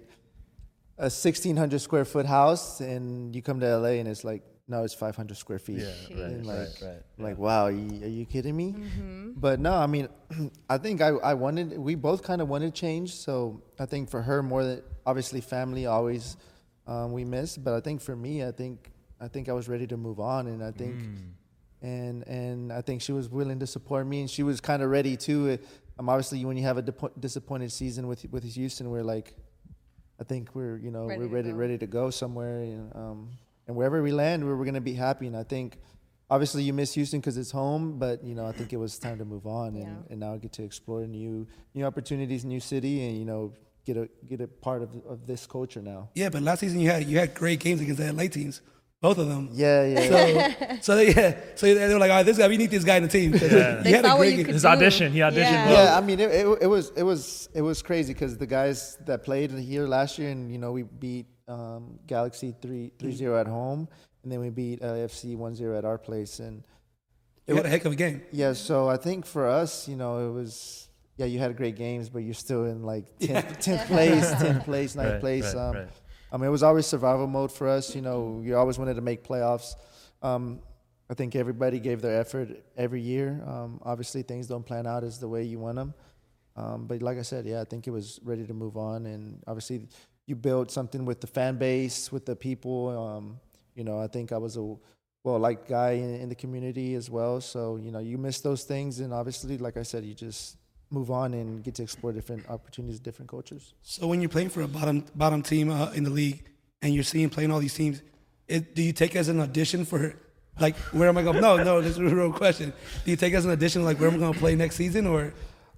a 0.97 1.09
sixteen 1.09 1.57
hundred 1.57 1.79
square 1.79 2.05
foot 2.05 2.25
house, 2.25 2.79
and 2.81 3.35
you 3.35 3.41
come 3.41 3.59
to 3.59 3.77
LA, 3.77 3.99
and 4.01 4.07
it's 4.07 4.23
like 4.23 4.43
no, 4.67 4.83
it's 4.83 4.93
five 4.93 5.15
hundred 5.15 5.37
square 5.37 5.59
feet. 5.59 5.79
Yeah, 5.79 5.85
right, 5.85 6.19
And 6.31 6.47
right, 6.47 6.57
like, 6.57 6.69
right. 6.81 7.01
Like 7.17 7.37
wow, 7.37 7.65
are 7.65 7.71
you, 7.71 8.03
are 8.03 8.07
you 8.07 8.25
kidding 8.25 8.55
me? 8.55 8.73
Mm-hmm. 8.73 9.31
But 9.35 9.59
no, 9.59 9.73
I 9.73 9.87
mean, 9.87 10.07
I 10.69 10.77
think 10.77 11.01
I, 11.01 11.09
I 11.09 11.33
wanted. 11.33 11.77
We 11.77 11.95
both 11.95 12.23
kind 12.23 12.41
of 12.41 12.47
wanted 12.47 12.73
change. 12.73 13.13
So 13.15 13.61
I 13.79 13.85
think 13.85 14.09
for 14.09 14.21
her 14.21 14.41
more 14.41 14.63
than 14.63 14.81
obviously 15.05 15.41
family 15.41 15.87
always 15.87 16.37
um, 16.87 17.11
we 17.11 17.25
miss. 17.25 17.57
But 17.57 17.73
I 17.73 17.81
think 17.81 18.01
for 18.01 18.15
me, 18.15 18.45
I 18.45 18.51
think 18.51 18.91
I 19.19 19.27
think 19.27 19.49
I 19.49 19.53
was 19.53 19.67
ready 19.67 19.87
to 19.87 19.97
move 19.97 20.19
on, 20.19 20.47
and 20.47 20.63
I 20.63 20.71
think 20.71 20.95
and 21.81 22.27
and 22.27 22.71
I 22.71 22.81
think 22.81 23.01
she 23.01 23.11
was 23.11 23.29
willing 23.29 23.59
to 23.59 23.67
support 23.67 24.05
me, 24.07 24.21
and 24.21 24.29
she 24.29 24.43
was 24.43 24.61
kind 24.61 24.81
of 24.83 24.89
ready 24.89 25.17
too. 25.17 25.57
Um, 25.99 26.09
obviously, 26.09 26.43
when 26.45 26.57
you 26.57 26.63
have 26.63 26.77
a 26.77 26.83
depo- 26.83 27.11
disappointed 27.19 27.71
season 27.71 28.07
with 28.07 28.25
with 28.31 28.43
Houston, 28.43 28.89
we're 28.89 29.03
like, 29.03 29.35
I 30.19 30.23
think 30.23 30.53
we're 30.55 30.77
you 30.77 30.91
know 30.91 31.05
Ready 31.07 31.19
we're 31.21 31.27
to 31.27 31.33
ready 31.33 31.49
go. 31.51 31.55
ready 31.55 31.77
to 31.79 31.87
go 31.87 32.09
somewhere, 32.09 32.59
and, 32.61 32.95
um, 32.95 33.29
and 33.67 33.75
wherever 33.75 34.01
we 34.01 34.11
land, 34.11 34.43
we're, 34.45 34.55
we're 34.55 34.65
gonna 34.65 34.81
be 34.81 34.93
happy. 34.93 35.27
And 35.27 35.35
I 35.37 35.43
think, 35.43 35.77
obviously, 36.29 36.63
you 36.63 36.73
miss 36.73 36.93
Houston 36.93 37.19
because 37.19 37.37
it's 37.37 37.51
home, 37.51 37.97
but 37.99 38.23
you 38.23 38.35
know 38.35 38.45
I 38.45 38.51
think 38.51 38.73
it 38.73 38.77
was 38.77 38.97
time 38.99 39.17
to 39.19 39.25
move 39.25 39.45
on, 39.47 39.75
and, 39.75 39.77
Yeah. 39.83 40.09
and 40.11 40.19
now 40.19 40.33
I 40.33 40.37
get 40.37 40.53
to 40.53 40.63
explore 40.63 41.05
new 41.07 41.47
new 41.73 41.85
opportunities, 41.85 42.45
new 42.45 42.59
city, 42.59 43.05
and 43.07 43.17
you 43.17 43.25
know 43.25 43.53
get 43.85 43.97
a 43.97 44.07
get 44.27 44.41
a 44.41 44.47
part 44.47 44.81
of 44.83 44.95
of 45.07 45.25
this 45.27 45.45
culture 45.47 45.81
now. 45.81 46.09
Yeah, 46.15 46.29
but 46.29 46.41
last 46.43 46.59
season 46.61 46.79
you 46.79 46.89
had 46.89 47.05
you 47.05 47.17
had 47.19 47.33
great 47.33 47.59
games 47.59 47.81
against 47.81 47.99
the 47.99 48.11
LA 48.13 48.27
teams, 48.27 48.61
both 49.01 49.17
of 49.17 49.27
them. 49.27 49.49
Yeah, 49.51 49.83
yeah. 49.85 50.01
So, 50.09 50.75
so 50.81 50.95
they, 50.95 51.13
yeah, 51.13 51.37
so 51.55 51.73
they 51.73 51.93
were 51.93 51.99
like, 51.99 52.11
all 52.11 52.17
right, 52.17 52.25
this 52.25 52.37
guy, 52.37 52.47
we 52.47 52.57
need 52.57 52.69
this 52.71 52.83
guy 52.83 52.97
in 52.97 53.03
the 53.03 53.09
team. 53.09 53.31
Yeah. 53.41 53.77
You 53.77 53.83
They 53.83 53.91
had 53.91 54.05
a 54.05 54.09
saw 54.09 54.13
what 54.13 54.19
great 54.19 54.37
you 54.37 54.45
could 54.45 54.53
His 54.53 54.61
do. 54.61 54.67
audition, 54.67 55.11
he 55.11 55.19
auditioned 55.19 55.35
Yeah. 55.37 55.71
Yeah, 55.71 55.97
I 55.97 56.01
mean, 56.01 56.19
it, 56.19 56.29
it, 56.31 56.57
it 56.61 56.67
was 56.67 56.91
it 56.95 57.03
was 57.03 57.49
it 57.53 57.61
was 57.63 57.81
crazy 57.81 58.13
because 58.13 58.37
the 58.37 58.45
guys 58.47 58.97
that 59.05 59.23
played 59.23 59.51
here 59.51 59.87
last 59.87 60.19
year, 60.19 60.29
and 60.29 60.51
you 60.51 60.59
know, 60.59 60.71
we 60.71 60.83
beat 60.83 61.25
um, 61.47 61.99
Galaxy 62.07 62.55
3 62.61 62.91
3 62.99 63.11
0 63.11 63.39
at 63.39 63.47
home, 63.47 63.89
and 64.23 64.31
then 64.31 64.39
we 64.39 64.49
beat 64.49 64.81
uh, 64.83 64.93
FC 65.09 65.35
1 65.35 65.55
0 65.55 65.77
at 65.77 65.83
our 65.83 65.97
place. 65.97 66.39
And 66.39 66.63
You 67.47 67.55
had 67.55 67.65
a 67.65 67.69
heck 67.69 67.85
of 67.85 67.93
a 67.93 67.95
game. 67.95 68.21
yeah, 68.31 68.53
so 68.53 68.87
I 68.87 68.97
think 68.97 69.25
for 69.25 69.47
us, 69.47 69.87
you 69.87 69.95
know, 69.95 70.29
it 70.29 70.31
was 70.31 70.87
yeah, 71.17 71.25
you 71.25 71.39
had 71.39 71.57
great 71.57 71.75
games, 71.75 72.07
but 72.09 72.19
you're 72.19 72.33
still 72.47 72.65
in 72.65 72.83
like 72.83 73.05
10th, 73.19 73.57
10th 73.65 73.87
place, 73.93 74.31
10th 74.31 74.63
place, 74.63 74.95
9th 74.95 75.11
Right, 75.11 75.19
place. 75.19 75.55
right, 75.55 75.61
um, 75.69 75.75
right. 75.75 75.87
I 76.31 76.37
mean, 76.37 76.45
it 76.45 76.51
was 76.51 76.63
always 76.63 76.85
survival 76.85 77.27
mode 77.27 77.51
for 77.51 77.67
us. 77.67 77.95
You 77.95 78.01
know, 78.01 78.41
you 78.43 78.55
always 78.55 78.77
wanted 78.77 78.95
to 78.95 79.01
make 79.01 79.23
playoffs. 79.23 79.75
Um, 80.21 80.59
I 81.09 81.13
think 81.13 81.35
everybody 81.35 81.79
gave 81.79 82.01
their 82.01 82.19
effort 82.19 82.49
every 82.77 83.01
year. 83.01 83.43
Um, 83.45 83.81
obviously, 83.83 84.21
things 84.21 84.47
don't 84.47 84.65
plan 84.65 84.87
out 84.87 85.03
as 85.03 85.19
the 85.19 85.27
way 85.27 85.43
you 85.43 85.59
want 85.59 85.75
them. 85.75 85.93
Um, 86.55 86.87
but 86.87 87.01
like 87.01 87.17
I 87.17 87.21
said, 87.21 87.45
yeah, 87.45 87.61
I 87.61 87.65
think 87.65 87.87
it 87.87 87.91
was 87.91 88.19
ready 88.23 88.45
to 88.45 88.53
move 88.53 88.77
on. 88.77 89.05
And 89.05 89.43
obviously, 89.45 89.87
you 90.25 90.35
build 90.35 90.71
something 90.71 91.03
with 91.03 91.19
the 91.19 91.27
fan 91.27 91.57
base, 91.57 92.11
with 92.11 92.25
the 92.25 92.35
people. 92.35 92.97
Um, 92.97 93.39
you 93.75 93.83
know, 93.83 93.99
I 93.99 94.07
think 94.07 94.31
I 94.31 94.37
was 94.37 94.55
a 94.55 94.75
well 95.23 95.39
liked 95.39 95.67
guy 95.67 95.91
in, 95.91 96.15
in 96.15 96.29
the 96.29 96.35
community 96.35 96.95
as 96.95 97.09
well. 97.09 97.41
So 97.41 97.75
you 97.75 97.91
know, 97.91 97.99
you 97.99 98.17
miss 98.17 98.39
those 98.39 98.63
things, 98.63 99.01
and 99.01 99.13
obviously, 99.13 99.57
like 99.57 99.75
I 99.75 99.83
said, 99.83 100.05
you 100.05 100.13
just 100.13 100.57
move 100.91 101.09
on 101.09 101.33
and 101.33 101.63
get 101.63 101.75
to 101.75 101.83
explore 101.83 102.11
different 102.11 102.49
opportunities, 102.49 102.99
different 102.99 103.29
cultures. 103.29 103.73
So 103.81 104.07
when 104.07 104.21
you're 104.21 104.29
playing 104.29 104.49
for 104.49 104.61
a 104.61 104.67
bottom 104.67 105.05
bottom 105.15 105.41
team 105.41 105.69
uh, 105.69 105.91
in 105.91 106.03
the 106.03 106.09
league 106.09 106.43
and 106.81 106.93
you're 106.93 107.03
seeing 107.03 107.29
playing 107.29 107.51
all 107.51 107.59
these 107.59 107.73
teams, 107.73 108.01
it, 108.47 108.75
do 108.75 108.81
you 108.81 108.93
take 108.93 109.15
it 109.15 109.19
as 109.19 109.29
an 109.29 109.39
audition 109.39 109.85
for 109.85 110.15
like 110.59 110.75
where 110.91 111.07
am 111.07 111.17
I 111.17 111.23
going? 111.23 111.41
No, 111.41 111.57
no, 111.57 111.81
this 111.81 111.91
is 111.91 111.97
a 111.99 112.03
real 112.03 112.31
question. 112.31 112.73
Do 113.05 113.11
you 113.11 113.17
take 113.17 113.33
it 113.33 113.37
as 113.37 113.45
an 113.45 113.51
audition 113.51 113.83
like 113.83 113.99
where 113.99 114.09
am 114.09 114.15
I 114.15 114.19
going 114.19 114.33
to 114.33 114.39
play 114.39 114.55
next 114.55 114.75
season 114.75 115.07
or? 115.07 115.33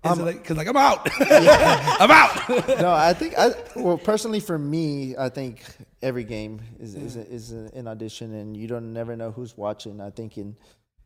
Is 0.05 0.19
it 0.19 0.23
like 0.23 0.41
because 0.41 0.57
like 0.57 0.67
I'm 0.67 0.75
out, 0.75 1.07
I'm 1.21 2.11
out. 2.11 2.49
no, 2.81 2.91
I 2.91 3.13
think 3.13 3.35
I 3.37 3.51
well 3.77 3.97
personally 3.97 4.41
for 4.41 4.57
me, 4.57 5.15
I 5.17 5.29
think 5.29 5.63
every 6.01 6.25
game 6.25 6.59
is 6.77 6.93
is, 6.95 7.15
a, 7.15 7.25
is 7.29 7.53
a, 7.53 7.69
an 7.73 7.87
audition, 7.87 8.33
and 8.33 8.57
you 8.57 8.67
don't 8.67 8.91
never 8.91 9.15
know 9.15 9.31
who's 9.31 9.55
watching. 9.55 10.01
I 10.01 10.09
think 10.09 10.37
in 10.37 10.57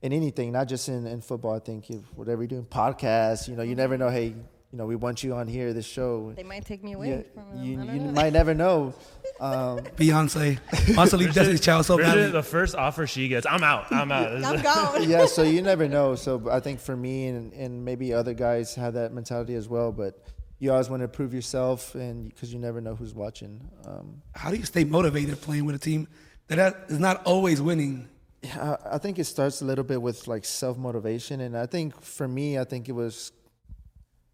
in 0.02 0.14
anything, 0.14 0.52
not 0.52 0.68
just 0.68 0.90
in, 0.90 1.06
in 1.08 1.22
football. 1.22 1.54
I 1.56 1.60
think 1.60 1.90
if 1.90 2.02
whatever 2.16 2.44
you're 2.44 2.48
doing, 2.48 2.66
podcasts, 2.66 3.48
you 3.48 3.56
know, 3.56 3.64
you 3.64 3.76
never 3.76 3.98
know. 3.98 4.10
Hey, 4.10 4.36
you 4.72 4.78
know, 4.78 4.86
we 4.86 4.96
want 4.98 5.24
you 5.24 5.34
on 5.34 5.48
here, 5.48 5.72
this 5.74 5.86
show. 5.86 6.34
They 6.36 6.44
might 6.44 6.66
take 6.66 6.84
me 6.84 6.94
away 6.94 7.10
Yeah, 7.10 7.22
from 7.34 7.64
you 7.64 7.72
you 7.82 8.00
know. 8.00 8.12
might 8.12 8.34
never 8.34 8.54
know. 8.54 8.94
Um, 9.40 9.82
Beyonce 9.96 10.58
wants 10.98 11.12
to 11.12 11.18
leave 11.18 11.32
Destiny's 11.32 11.62
Child 11.62 11.86
so 11.86 11.98
Brigitte, 11.98 12.16
badly. 12.16 12.32
the 12.32 12.42
first 12.42 12.74
offer 12.74 13.06
she 13.06 13.28
gets, 13.28 13.46
I'm 13.46 13.62
out. 13.64 13.92
I'm 13.92 14.12
out. 14.12 14.32
I'm 14.44 14.64
gone. 14.64 15.04
yeah, 15.08 15.28
so 15.28 15.44
you 15.44 15.62
never 15.62 15.88
know. 15.88 16.16
So 16.16 16.50
I 16.50 16.60
think 16.60 16.80
for 16.80 16.98
me 16.98 17.28
and, 17.28 17.54
and 17.54 17.86
maybe 17.86 18.14
other 18.16 18.34
guys 18.34 18.74
have 18.74 18.96
that 18.96 19.14
mentality 19.14 19.54
as 19.54 19.70
well, 19.70 19.92
but 19.92 20.24
you 20.58 20.72
always 20.72 20.90
want 20.90 21.04
to 21.04 21.08
prove 21.08 21.36
yourself, 21.36 21.94
and 21.94 22.30
because 22.34 22.52
you 22.52 22.58
never 22.58 22.82
know 22.82 22.96
who's 22.96 23.14
watching. 23.14 23.62
Um, 23.86 24.24
How 24.34 24.50
do 24.50 24.56
you 24.58 24.66
stay 24.66 24.84
motivated 24.86 25.40
playing 25.40 25.66
with 25.66 25.76
a 25.76 25.80
team 25.80 26.08
that 26.48 26.86
is 26.88 26.98
not 26.98 27.24
always 27.26 27.62
winning? 27.62 28.10
Yeah, 28.44 28.78
I 28.86 28.98
think 29.00 29.18
it 29.20 29.26
starts 29.26 29.62
a 29.62 29.66
little 29.66 29.84
bit 29.84 30.02
with 30.02 30.28
like 30.28 30.46
self 30.46 30.78
motivation, 30.78 31.42
and 31.42 31.58
I 31.58 31.66
think 31.66 32.00
for 32.02 32.28
me, 32.28 32.60
I 32.60 32.64
think 32.64 32.88
it 32.88 32.92
was 32.92 33.32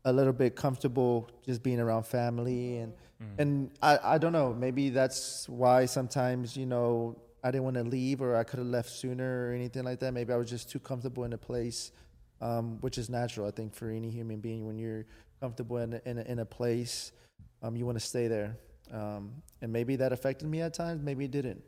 a 0.06 0.12
little 0.12 0.34
bit 0.34 0.56
comfortable 0.56 1.30
just 1.46 1.64
being 1.64 1.80
around 1.80 2.06
family, 2.06 2.78
and 2.80 2.94
and 3.40 3.72
I 3.82 4.00
I 4.04 4.18
don't 4.18 4.34
know, 4.34 4.54
maybe 4.54 4.90
that's 4.90 5.48
why 5.48 5.86
sometimes 5.86 6.58
you 6.58 6.66
know 6.66 7.16
I 7.44 7.52
didn't 7.52 7.64
want 7.64 7.78
to 7.78 7.84
leave, 7.84 8.22
or 8.22 8.36
I 8.36 8.44
could 8.44 8.60
have 8.60 8.68
left 8.68 8.90
sooner, 8.90 9.48
or 9.48 9.54
anything 9.54 9.84
like 9.84 10.00
that. 10.00 10.14
Maybe 10.14 10.34
I 10.34 10.38
was 10.38 10.50
just 10.50 10.70
too 10.70 10.80
comfortable 10.80 11.24
in 11.24 11.32
a 11.34 11.38
place, 11.38 11.92
um, 12.42 12.80
which 12.82 12.98
is 12.98 13.10
natural, 13.10 13.48
I 13.48 13.52
think, 13.52 13.74
for 13.74 13.90
any 13.90 14.10
human 14.10 14.40
being 14.42 14.68
when 14.68 14.78
you're 14.78 15.06
comfortable 15.40 15.78
in 15.78 15.94
a, 15.94 16.02
in 16.06 16.18
a, 16.18 16.22
in 16.24 16.40
a 16.40 16.46
place, 16.46 17.14
um, 17.62 17.76
you 17.78 17.86
want 17.86 17.98
to 17.98 18.06
stay 18.06 18.28
there, 18.28 18.58
um, 18.92 19.32
and 19.62 19.72
maybe 19.72 19.96
that 19.96 20.12
affected 20.12 20.48
me 20.50 20.60
at 20.62 20.74
times, 20.74 21.02
maybe 21.02 21.24
it 21.26 21.32
didn't. 21.32 21.64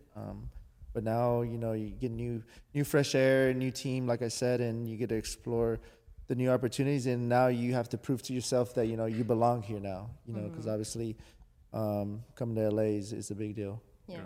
But 0.96 1.04
now, 1.04 1.42
you 1.42 1.58
know, 1.58 1.74
you 1.74 1.90
get 1.90 2.10
new, 2.12 2.42
new 2.74 2.86
fresh 2.86 3.16
air, 3.16 3.54
new 3.54 3.70
team, 3.70 4.08
like 4.08 4.22
I 4.22 4.30
said, 4.30 4.62
and 4.62 4.88
you 4.90 4.96
get 4.96 5.10
to 5.10 5.16
explore 5.16 5.82
the 6.28 6.36
new 6.36 6.50
opportunities. 6.50 7.06
And 7.06 7.28
now 7.28 7.48
you 7.48 7.74
have 7.74 7.90
to 7.90 7.98
prove 7.98 8.24
to 8.24 8.34
yourself 8.34 8.74
that 8.76 8.86
you 8.88 8.96
know 8.96 9.06
you 9.06 9.26
belong 9.26 9.62
here 9.62 9.82
now. 9.82 10.10
You 10.26 10.34
know, 10.36 10.48
because 10.48 10.68
obviously, 10.68 11.18
um, 11.74 12.24
coming 12.36 12.56
to 12.56 12.70
LA 12.72 12.84
is, 12.96 13.12
is 13.12 13.30
a 13.30 13.36
big 13.36 13.58
deal. 13.58 13.82
Yeah. 14.08 14.20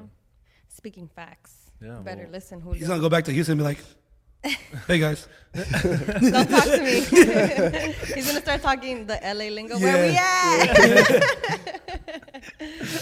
Speaking 0.67 1.07
facts. 1.07 1.71
Yeah, 1.81 1.93
better 2.05 2.23
well- 2.23 2.33
listen, 2.33 2.61
He's 2.75 2.87
gonna 2.87 3.01
go 3.01 3.09
back 3.09 3.23
to 3.25 3.31
Houston 3.33 3.53
and 3.53 3.61
be 3.61 3.63
like, 3.63 3.79
"Hey 4.87 4.99
guys, 4.99 5.27
Don't 5.55 6.49
talk 6.49 6.65
to 6.65 6.81
me. 6.83 7.01
He's 8.13 8.27
gonna 8.27 8.41
start 8.41 8.61
talking 8.61 9.07
the 9.07 9.17
LA 9.23 9.49
lingo. 9.49 9.79
Where 9.79 10.07
we 10.07 10.13
Yeah. 10.13 10.65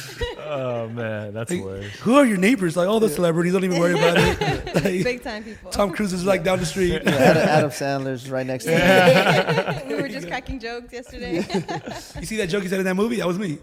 at? 0.47 0.59
Oh 0.59 0.89
man, 0.89 1.33
that's 1.33 1.51
Like, 1.51 1.59
hilarious. 1.59 1.95
who 1.99 2.15
are 2.15 2.25
your 2.25 2.37
neighbors? 2.37 2.75
Like 2.77 2.87
all 2.87 2.99
the 2.99 3.09
celebrities 3.09 3.53
don't 3.53 3.63
even 3.63 3.79
worry 3.79 3.93
about 3.93 4.17
it. 4.17 4.63
Like, 4.77 4.83
Big 5.03 5.23
time 5.23 5.43
people. 5.43 5.71
Tom 5.71 5.91
Cruise 5.91 6.13
is 6.13 6.23
like 6.25 6.43
down 6.43 6.59
the 6.59 6.65
street. 6.65 6.93
Adam, 7.05 7.13
Adam 7.13 7.69
Sandler's 7.71 8.29
right 8.29 8.45
next 8.45 8.65
to 8.65 8.71
me. 8.71 9.95
we 9.95 10.01
were 10.01 10.07
just 10.07 10.27
cracking 10.27 10.59
jokes 10.59 10.93
yesterday. 10.93 11.37
You 12.19 12.25
see 12.25 12.37
that 12.37 12.47
joke 12.49 12.63
he 12.63 12.69
said 12.69 12.79
in 12.79 12.85
that 12.85 12.95
movie? 12.95 13.17
That 13.17 13.27
was 13.27 13.37
me. 13.39 13.57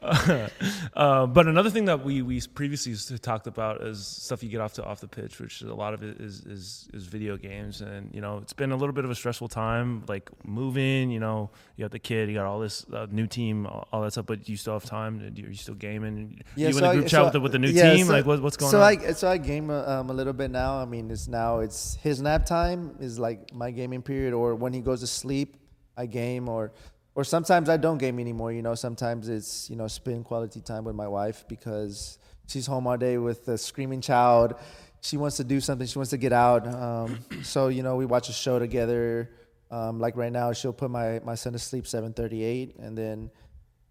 Uh, 0.94 1.26
but 1.26 1.46
another 1.46 1.70
thing 1.70 1.84
that 1.84 2.04
we 2.04 2.22
we 2.22 2.40
previously 2.54 2.94
talked 3.18 3.46
about 3.46 3.82
is 3.82 4.04
stuff 4.04 4.42
you 4.42 4.48
get 4.48 4.60
off 4.60 4.72
to 4.74 4.84
off 4.84 5.00
the 5.00 5.06
pitch, 5.06 5.38
which 5.38 5.62
a 5.62 5.72
lot 5.72 5.94
of 5.94 6.02
it 6.02 6.20
is 6.20 6.40
is 6.40 6.88
is 6.92 7.06
video 7.06 7.36
games, 7.36 7.80
and 7.82 8.12
you 8.12 8.20
know 8.20 8.38
it's 8.38 8.52
been 8.52 8.72
a 8.72 8.76
little 8.76 8.92
bit 8.92 9.04
of 9.04 9.10
a 9.10 9.14
stressful 9.14 9.46
time, 9.48 10.02
like 10.08 10.28
moving. 10.44 11.10
You 11.10 11.20
know, 11.20 11.50
you 11.76 11.84
got 11.84 11.92
the 11.92 11.98
kid, 12.00 12.28
you 12.28 12.34
got 12.34 12.46
all 12.46 12.58
this 12.58 12.84
uh, 12.92 13.06
new 13.10 13.28
team, 13.28 13.66
all, 13.66 13.86
all 13.92 14.02
that 14.02 14.10
stuff, 14.12 14.26
but 14.26 14.48
you 14.48 14.56
still 14.56 14.72
have 14.72 14.84
time. 14.84 15.20
Are 15.20 15.28
you 15.40 15.54
still 15.54 15.74
gaming? 15.74 16.42
Yeah, 16.56 16.68
you 16.68 16.72
so 16.74 16.78
in 16.78 16.84
a 16.84 16.88
I- 16.88 16.94
group 16.94 17.04
so 17.04 17.10
chat 17.10 17.20
I- 17.20 17.24
with 17.24 17.32
the, 17.34 17.40
with 17.40 17.52
the 17.52 17.58
new 17.60 17.68
yeah, 17.70 17.94
team? 17.94 18.06
so- 18.06 18.12
like 18.12 18.26
what, 18.26 18.42
what's 18.42 18.56
going 18.56 18.72
so 18.72 18.80
on? 18.82 18.98
I 19.06 19.12
so 19.12 19.28
I 19.28 19.36
game 19.36 19.70
um, 19.70 20.10
a 20.10 20.12
little 20.12 20.32
bit 20.32 20.50
now. 20.50 20.78
I 20.78 20.84
mean, 20.84 21.10
it's 21.12 21.28
now 21.28 21.60
it's 21.60 21.94
his 22.02 22.20
nap 22.20 22.44
time 22.44 22.96
is 22.98 23.18
like 23.20 23.54
my 23.54 23.70
gaming 23.70 24.02
period, 24.02 24.34
or 24.34 24.54
when 24.56 24.72
he 24.72 24.80
goes 24.80 25.00
to 25.00 25.06
sleep, 25.06 25.56
I 25.96 26.06
game, 26.06 26.48
or 26.48 26.72
or 27.18 27.24
sometimes 27.24 27.68
I 27.68 27.76
don't 27.76 27.98
game 27.98 28.20
anymore. 28.20 28.52
You 28.52 28.62
know, 28.62 28.76
sometimes 28.76 29.28
it's 29.28 29.68
you 29.68 29.74
know 29.74 29.88
spend 29.88 30.24
quality 30.24 30.60
time 30.60 30.84
with 30.84 30.94
my 30.94 31.08
wife 31.08 31.44
because 31.48 32.16
she's 32.46 32.64
home 32.64 32.86
all 32.86 32.96
day 32.96 33.18
with 33.18 33.48
a 33.48 33.58
screaming 33.58 34.00
child. 34.00 34.54
She 35.00 35.16
wants 35.16 35.36
to 35.38 35.44
do 35.44 35.60
something. 35.60 35.84
She 35.88 35.98
wants 35.98 36.10
to 36.10 36.16
get 36.16 36.32
out. 36.32 36.68
Um, 36.68 37.18
so 37.42 37.66
you 37.68 37.82
know, 37.82 37.96
we 37.96 38.06
watch 38.06 38.28
a 38.28 38.32
show 38.32 38.60
together. 38.60 39.30
Um, 39.68 39.98
like 39.98 40.16
right 40.16 40.30
now, 40.30 40.52
she'll 40.52 40.72
put 40.72 40.92
my 40.92 41.18
my 41.24 41.34
son 41.34 41.54
to 41.54 41.58
sleep 41.58 41.86
7:38, 41.86 42.78
and 42.78 42.96
then 42.96 43.32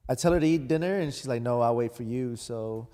I 0.08 0.16
tell 0.16 0.32
her 0.32 0.40
to 0.40 0.48
eat 0.48 0.70
dinner, 0.70 0.96
and 1.00 1.14
she's 1.14 1.28
like, 1.28 1.42
"No, 1.42 1.60
I'll 1.60 1.76
wait 1.76 1.94
for 1.94 2.04
you." 2.04 2.38
So, 2.38 2.88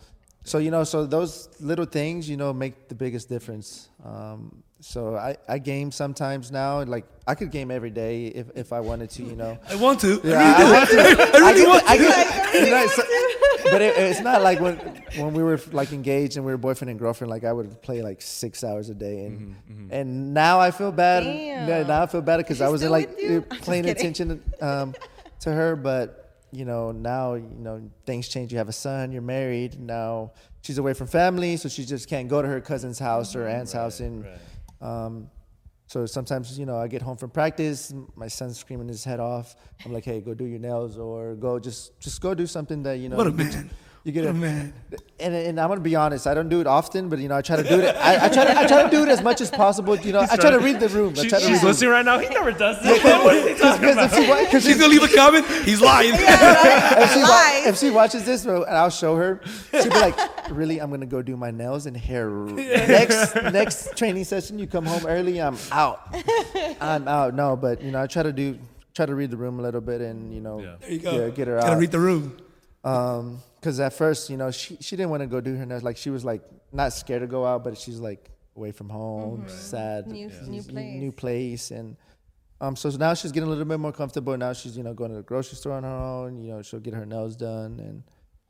so 0.44 0.58
you 0.58 0.72
know, 0.72 0.84
so 0.84 1.06
those 1.06 1.48
little 1.60 1.86
things, 1.86 2.28
you 2.28 2.38
know, 2.38 2.52
make 2.54 2.90
the 2.90 2.96
biggest 2.96 3.30
difference. 3.30 3.88
Um, 4.04 4.64
so 4.84 5.16
I, 5.16 5.38
I 5.48 5.60
game 5.60 5.92
sometimes 5.92 6.52
now. 6.52 6.84
Like 6.84 7.06
I 7.26 7.36
could 7.36 7.52
game 7.52 7.72
every 7.72 7.90
day 7.90 8.28
if, 8.28 8.48
if 8.56 8.74
I 8.74 8.82
wanted 8.82 9.10
to, 9.12 9.24
you 9.24 9.36
know. 9.36 9.58
I 9.70 9.76
want 9.76 10.02
to. 10.02 10.20
Yeah, 10.24 10.56
I 10.58 11.52
really. 11.52 11.66
I, 11.66 11.68
want 11.68 11.86
to. 11.86 11.90
I 11.90 11.96
really 11.96 12.08
get- 12.08 12.28
want 12.28 12.42
to. 12.42 12.54
get- 12.54 12.54
you 12.54 12.70
know, 12.70 13.72
but 13.72 13.82
it, 13.82 13.98
it's 13.98 14.20
not 14.20 14.42
like 14.42 14.60
when 14.60 14.76
when 15.18 15.34
we 15.34 15.42
were 15.42 15.60
like 15.72 15.94
engaged 15.94 16.36
and 16.36 16.46
we 16.46 16.52
were 16.52 16.58
boyfriend 16.58 16.92
and 16.92 17.00
girlfriend. 17.00 17.32
Like 17.32 17.44
I 17.46 17.54
would 17.54 17.82
play 17.82 18.02
like 18.02 18.22
six 18.22 18.64
hours 18.64 18.90
a 18.90 18.94
day, 18.94 19.26
and 19.26 19.40
mm-hmm, 19.40 19.74
mm-hmm. 19.74 19.94
and 19.94 20.34
now 20.34 20.60
I 20.60 20.72
feel 20.72 20.92
bad. 20.92 21.24
Damn. 21.24 21.68
Yeah, 21.68 21.84
Now 21.84 22.04
I 22.04 22.08
feel 22.08 22.22
bad 22.22 22.38
because 22.38 22.62
I 22.62 22.68
wasn't 22.68 22.92
like 22.92 23.10
with 23.10 23.20
you? 23.22 23.46
I'm 23.50 23.58
just 23.58 23.70
paying 23.70 23.88
attention 23.88 24.44
um, 24.62 24.94
to 25.42 25.52
her. 25.52 25.76
But 25.76 26.38
you 26.52 26.66
know 26.66 26.92
now 26.92 27.36
you 27.36 27.48
know 27.58 27.90
things 28.06 28.28
change. 28.28 28.52
You 28.52 28.58
have 28.58 28.70
a 28.70 28.74
son. 28.74 29.12
You're 29.14 29.22
married 29.22 29.80
now. 29.80 30.34
She's 30.62 30.78
away 30.78 30.94
from 30.94 31.08
family, 31.08 31.58
so 31.58 31.70
she 31.70 31.86
just 31.86 32.08
can't 32.08 32.28
go 32.28 32.42
to 32.42 32.48
her 32.48 32.62
cousin's 32.62 33.00
house 33.00 33.36
or 33.36 33.46
mm-hmm. 33.46 33.60
aunt's 33.60 33.72
house 33.72 34.02
and. 34.02 34.26
Um, 34.84 35.30
so 35.88 36.06
sometimes, 36.06 36.58
you 36.58 36.66
know, 36.66 36.78
I 36.78 36.88
get 36.88 37.02
home 37.02 37.18
from 37.18 37.30
practice, 37.30 37.94
my 38.16 38.28
son's 38.28 38.58
screaming 38.58 38.88
his 38.88 39.04
head 39.04 39.20
off. 39.20 39.56
I'm 39.86 39.94
like, 39.94 40.06
hey, 40.06 40.22
go 40.22 40.34
do 40.34 40.46
your 40.46 40.60
nails 40.60 40.98
or 40.98 41.36
go 41.36 41.60
just 41.60 42.00
just 42.00 42.22
go 42.22 42.34
do 42.34 42.48
something 42.48 42.84
that 42.84 43.00
you 43.00 43.10
know. 43.10 43.18
What 43.18 43.28
a 43.28 43.32
man. 43.32 43.70
You 44.06 44.12
get 44.12 44.26
What 44.26 44.34
a 44.34 44.38
a 44.38 44.40
man. 44.40 44.74
And, 45.18 45.34
and 45.34 45.58
I'm 45.62 45.70
gonna 45.70 45.80
be 45.80 45.96
honest, 45.96 46.28
I 46.28 46.34
don't 46.34 46.50
do 46.50 46.60
it 46.60 46.68
often, 46.68 47.08
but 47.08 47.20
you 47.20 47.30
know, 47.30 47.38
I 47.38 47.42
try 47.42 47.56
to 47.56 47.64
do 47.64 47.80
it. 47.80 47.96
I, 47.96 48.26
I 48.26 48.28
try 48.30 48.44
to 48.44 48.60
I 48.60 48.68
try 48.68 48.84
to 48.84 48.90
do 48.90 49.04
it 49.04 49.08
as 49.08 49.22
much 49.24 49.40
as 49.40 49.50
possible. 49.50 49.96
You 49.96 50.12
know, 50.12 50.20
I 50.30 50.36
try 50.36 50.50
to 50.50 50.60
read 50.60 50.82
the 50.82 50.90
room. 50.90 51.14
I 51.18 51.22
She- 51.22 51.30
try 51.30 51.40
to 51.40 51.46
read 51.46 51.54
she's 51.54 51.62
room. 51.64 51.70
listening 51.72 51.90
right 51.92 52.04
now. 52.04 52.20
He 52.20 52.28
never 52.28 52.52
does 52.52 52.82
this. 52.84 53.02
what 53.02 53.34
is 53.38 53.48
he 53.58 53.64
talking 53.64 53.90
about? 53.92 54.14
she, 54.14 54.28
wa- 54.30 54.46
'cause 54.52 54.64
She's 54.66 54.78
gonna 54.78 54.92
leave 54.92 55.04
a 55.04 55.08
comment. 55.16 55.46
He's 55.64 55.80
lying. 55.80 56.12
if, 56.18 57.14
she 57.14 57.22
wa- 57.22 57.70
if 57.70 57.78
she 57.78 57.90
watches 57.92 58.26
this, 58.26 58.44
and 58.44 58.66
I'll 58.68 58.90
show 58.90 59.16
her, 59.16 59.40
she'll 59.72 59.84
be 59.86 59.90
like, 59.92 60.18
"Really, 60.50 60.80
I'm 60.82 60.90
gonna 60.90 61.06
go 61.06 61.22
do 61.22 61.38
my 61.38 61.52
nails 61.52 61.86
and 61.86 61.96
hair. 61.96 62.30
Next 62.30 63.36
next 63.36 63.96
training 63.96 64.26
session, 64.26 64.60
you 64.60 64.68
come 64.68 64.86
home 64.86 65.06
early, 65.06 65.42
I'm 65.42 65.58
out. 65.72 66.14
I'm 66.82 67.08
out. 67.08 67.36
No, 67.36 67.56
but 67.56 67.82
you 67.82 67.92
know, 67.92 68.02
I 68.02 68.08
try 68.08 68.24
to 68.24 68.34
do 68.34 68.60
try 68.94 69.06
to 69.06 69.16
read 69.16 69.32
the 69.32 69.38
room 69.38 69.60
a 69.60 69.62
little 69.62 69.80
bit 69.82 70.02
and 70.02 70.34
you 70.34 70.42
know, 70.42 70.60
Yeah. 70.60 70.76
There 70.82 70.92
you 70.92 71.00
go. 71.00 71.12
yeah, 71.12 71.30
get 71.30 71.48
her 71.48 71.58
out. 71.58 71.64
Gotta 71.64 71.78
read 71.80 71.92
the 71.92 72.00
room. 72.00 72.38
Um, 72.84 73.40
because 73.64 73.80
at 73.80 73.94
first, 73.94 74.30
you 74.30 74.36
know, 74.36 74.52
she 74.52 74.76
she 74.82 74.98
didn't 74.98 75.10
want 75.10 75.22
to 75.22 75.28
go 75.28 75.40
do 75.40 75.56
her 75.56 75.66
nails. 75.66 75.84
Like 75.84 75.96
she 75.96 76.10
was 76.10 76.26
like 76.26 76.42
not 76.74 76.92
scared 76.92 77.22
to 77.22 77.28
go 77.28 77.46
out, 77.46 77.64
but 77.64 77.78
she's 77.78 77.98
like 77.98 78.30
away 78.58 78.74
from 78.74 78.90
home, 78.90 79.46
sad, 79.48 80.06
New- 80.08 80.30
new 80.48 80.62
place. 80.64 81.00
new 81.02 81.12
place, 81.14 81.72
and 81.72 81.96
um, 82.60 82.76
so 82.76 82.90
now 82.90 83.14
she's 83.14 83.32
getting 83.32 83.48
a 83.48 83.50
little 83.50 83.64
bit 83.64 83.80
more 83.80 83.94
comfortable. 83.94 84.36
Now 84.36 84.52
she's 84.52 84.76
you 84.76 84.84
know 84.84 84.94
going 84.94 85.12
to 85.12 85.18
the 85.18 85.24
grocery 85.24 85.56
store 85.56 85.72
on 85.74 85.84
her 85.84 85.90
own. 85.90 86.44
You 86.44 86.52
know, 86.56 86.62
she'll 86.62 86.82
get 86.82 86.94
her 86.94 87.06
nails 87.06 87.38
done, 87.38 87.80
and 87.80 88.04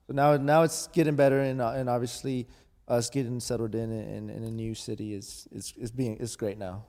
so 0.07 0.13
now 0.13 0.35
now 0.37 0.63
it's 0.63 0.87
getting 0.87 1.15
better, 1.15 1.41
and 1.41 1.61
uh, 1.61 1.73
and 1.75 1.87
obviously 1.89 2.47
us 2.87 3.11
getting 3.11 3.39
settled 3.39 3.75
in 3.75 3.91
in, 3.91 4.31
in 4.31 4.43
a 4.43 4.49
new 4.51 4.73
city 4.73 5.13
is 5.13 5.47
is 5.51 5.73
is 5.77 5.91
being 5.91 6.17
it's 6.19 6.35
great 6.35 6.57
now. 6.57 6.85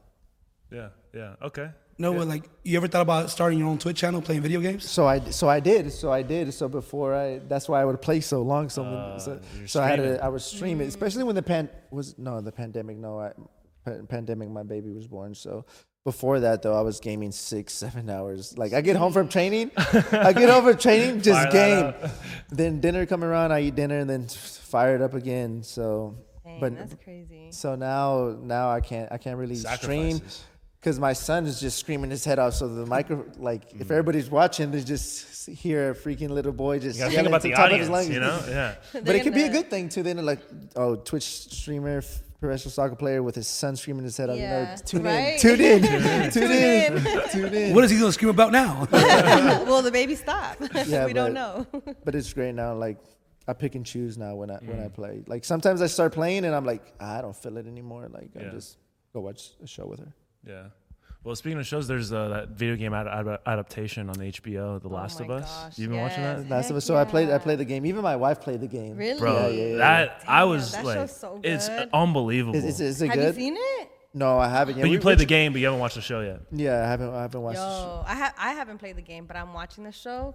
Yeah, 0.73 0.89
yeah. 1.13 1.35
Okay. 1.43 1.69
No, 1.97 2.13
but 2.13 2.27
like, 2.27 2.45
you 2.65 2.77
ever 2.77 2.89
thought 2.89 3.03
about 3.03 3.31
starting 3.31 3.59
your 3.59 3.69
own 3.69 3.79
Twitch 3.79 3.97
channel 3.99 4.21
playing 4.21 4.43
video 4.43 4.61
games? 4.61 4.89
So 4.89 5.07
I 5.07 5.21
so 5.31 5.49
I 5.49 5.61
did 5.61 5.93
so 5.93 6.11
I 6.13 6.23
did 6.23 6.53
so 6.53 6.69
before 6.69 7.15
I 7.15 7.39
that's 7.49 7.69
why 7.69 7.81
I 7.81 7.85
would 7.85 8.01
play 8.03 8.21
so 8.21 8.43
long 8.43 8.69
so 8.69 8.83
Uh, 8.85 9.19
so, 9.19 9.41
so 9.67 9.83
I 9.83 9.87
had 9.89 9.99
streaming. 10.01 10.19
to 10.19 10.25
I 10.25 10.29
was 10.29 10.45
streaming 10.45 10.87
especially 10.89 11.25
when 11.25 11.35
the 11.37 11.43
pan 11.43 11.69
was 11.91 12.19
no 12.19 12.41
the 12.41 12.53
pandemic 12.53 12.97
no 12.97 13.21
I 13.21 13.33
pandemic 14.09 14.49
my 14.51 14.63
baby 14.63 14.91
was 14.93 15.07
born 15.07 15.35
so 15.35 15.65
before 16.05 16.41
that 16.41 16.63
though 16.63 16.75
I 16.75 16.81
was 16.81 17.01
gaming 17.01 17.33
six 17.33 17.73
seven 17.85 18.09
hours 18.11 18.57
like 18.59 18.73
I 18.73 18.81
get 18.81 18.97
home 18.97 19.13
from 19.13 19.29
training 19.29 19.71
I 19.77 20.33
get 20.33 20.49
home 20.49 20.65
from 20.65 20.79
training 20.79 21.21
just 21.23 21.51
Fire 21.51 21.53
game 21.53 22.11
then 22.51 22.81
dinner 22.81 23.07
come 23.07 23.23
around 23.23 23.53
I 23.53 23.61
eat 23.63 23.75
dinner 23.75 23.99
and 23.99 24.09
then 24.09 24.27
fire 24.29 24.95
it 24.97 25.03
up 25.03 25.15
again 25.15 25.63
so 25.63 26.17
Dang, 26.45 26.61
but 26.61 26.77
that's 26.77 26.95
crazy. 27.05 27.49
so 27.51 27.75
now 27.75 28.37
now 28.41 28.71
I 28.71 28.81
can't 28.81 29.11
I 29.13 29.19
can't 29.19 29.39
really 29.39 29.55
stream 29.57 30.19
Sacrifices. 30.19 30.45
Because 30.85 31.01
my 31.01 31.15
son 31.15 31.47
is 31.47 31.59
just 31.61 31.79
screaming 31.79 32.11
his 32.11 32.27
head 32.27 32.39
off. 32.39 32.53
So 32.53 32.69
the 32.69 32.85
micro, 32.85 33.25
like, 33.39 33.71
Mm. 33.71 33.81
if 33.81 33.91
everybody's 33.91 34.29
watching, 34.31 34.71
they 34.71 34.83
just 34.83 35.49
hear 35.49 35.93
a 35.93 35.95
freaking 35.95 36.29
little 36.29 36.53
boy 36.53 36.79
just 36.79 36.99
You 36.99 37.05
think 37.05 37.15
yelling 37.15 37.29
about 37.29 37.41
to 37.41 37.49
the 37.49 37.55
top 37.55 37.71
of 37.73 37.79
his 37.79 37.89
audience, 37.89 37.91
lungs. 37.91 38.09
you 38.11 38.21
know? 38.21 38.39
Yeah. 38.47 38.75
but 39.07 39.15
it 39.17 39.23
could 39.23 39.33
be 39.33 39.45
a 39.45 39.49
good 39.49 39.71
thing 39.71 39.89
too. 39.89 40.03
Then 40.03 40.23
like, 40.27 40.41
oh, 40.77 40.97
Twitch 40.97 41.25
streamer, 41.25 41.99
f- 41.99 42.21
professional 42.39 42.71
soccer 42.71 42.97
player 42.97 43.23
with 43.23 43.35
his 43.35 43.47
son 43.49 43.77
screaming 43.77 44.05
his 44.05 44.15
head 44.19 44.29
off. 44.29 44.37
You 44.37 44.43
know, 44.43 44.49
Yeah, 44.61 44.77
tune 44.77 45.03
right? 45.05 45.33
in, 45.33 45.41
tune 45.45 45.61
in, 45.63 45.83
tune 46.31 46.51
in, 46.53 46.93
in. 46.99 47.29
tune 47.31 47.55
in. 47.55 47.75
What 47.75 47.85
is 47.85 47.91
he 47.91 47.99
gonna 47.99 48.13
scream 48.13 48.29
about 48.29 48.53
now? 48.53 48.87
well, 48.93 49.81
the 49.81 49.91
baby 49.91 50.15
stopped. 50.17 50.61
Yeah, 50.87 51.07
we 51.07 51.15
don't 51.15 51.33
know. 51.33 51.67
But 52.05 52.15
it's 52.15 52.31
great 52.35 52.55
now. 52.55 52.75
Like, 52.75 52.99
I 53.49 53.55
pick 53.55 53.75
and 53.75 53.87
choose 53.87 54.19
now 54.19 54.35
when 54.35 54.51
I 54.51 54.57
when 54.57 54.77
Mm. 54.81 54.85
I 54.85 54.89
play. 54.89 55.23
Like 55.27 55.45
sometimes 55.47 55.81
I 55.81 55.87
start 55.87 56.13
playing 56.13 56.45
and 56.45 56.55
I'm 56.55 56.67
like, 56.67 56.83
ah, 57.01 57.19
I 57.19 57.23
don't 57.23 57.37
feel 57.37 57.57
it 57.57 57.67
anymore. 57.67 58.07
Like 58.11 58.31
I 58.39 58.51
just 58.51 58.77
go 59.15 59.21
watch 59.21 59.53
a 59.63 59.67
show 59.67 59.87
with 59.87 60.01
her. 60.01 60.13
Yeah. 60.47 60.65
Well, 61.23 61.35
speaking 61.35 61.59
of 61.59 61.67
shows, 61.67 61.89
there's 61.89 62.13
uh, 62.13 62.29
that 62.29 62.49
video 62.51 62.77
game 62.77 62.93
ad- 62.93 63.07
ad- 63.09 63.39
adaptation 63.47 64.11
on 64.11 64.17
HBO, 64.17 64.81
The 64.83 64.89
Oh 64.91 64.93
Last 64.93 65.19
my 65.21 65.25
of 65.25 65.31
Us. 65.31 65.45
gosh, 65.65 65.79
You've 65.79 65.89
been 65.91 66.01
watching 66.01 66.21
yes. 66.23 66.43
that? 66.43 66.51
Last 66.51 66.71
of 66.71 66.77
Us. 66.77 66.85
So 66.85 66.97
I 66.97 67.05
played. 67.05 67.31
I 67.31 67.39
played 67.39 67.59
the 67.61 67.65
game. 67.65 67.87
Even 67.87 68.03
my 68.03 68.17
wife 68.17 68.43
played 68.43 68.61
the 68.61 68.67
game. 68.67 68.95
Really? 68.97 69.19
Bro, 69.19 69.33
Yeah, 69.35 69.47
yeah, 69.49 69.67
yeah. 69.69 69.77
that 69.79 70.25
I 70.29 70.45
was 70.45 70.73
that 70.73 70.85
like, 70.85 70.97
show's 70.99 71.17
so 71.17 71.41
it's 71.43 71.69
unbelievable. 71.95 72.55
Is, 72.57 72.65
is, 72.67 72.81
is 72.83 73.01
it 73.03 73.07
Have 73.09 73.17
good? 73.17 73.27
you 73.37 73.41
seen 73.41 73.57
it? 73.57 73.91
No, 74.13 74.39
I 74.39 74.49
haven't. 74.49 74.77
yet. 74.77 74.83
but 74.83 74.91
you 74.91 75.01
played 75.01 75.19
the 75.19 75.25
game, 75.25 75.53
but 75.53 75.61
you 75.61 75.67
haven't 75.67 75.81
watched 75.81 75.95
the 75.97 76.03
show 76.03 76.21
yet. 76.21 76.41
Yeah, 76.53 76.85
I 76.85 76.89
haven't. 76.89 77.15
I 77.15 77.23
haven't 77.23 77.41
watched. 77.43 77.57
the 77.57 77.63
show. 77.81 77.85
Yo, 77.87 78.05
I 78.07 78.15
ha- 78.15 78.35
I 78.39 78.53
haven't 78.53 78.77
played 78.79 78.97
the 78.97 79.03
game, 79.03 79.25
but 79.25 79.37
I'm 79.37 79.55
watching 79.55 79.85
the 79.85 79.93
show. 79.93 80.35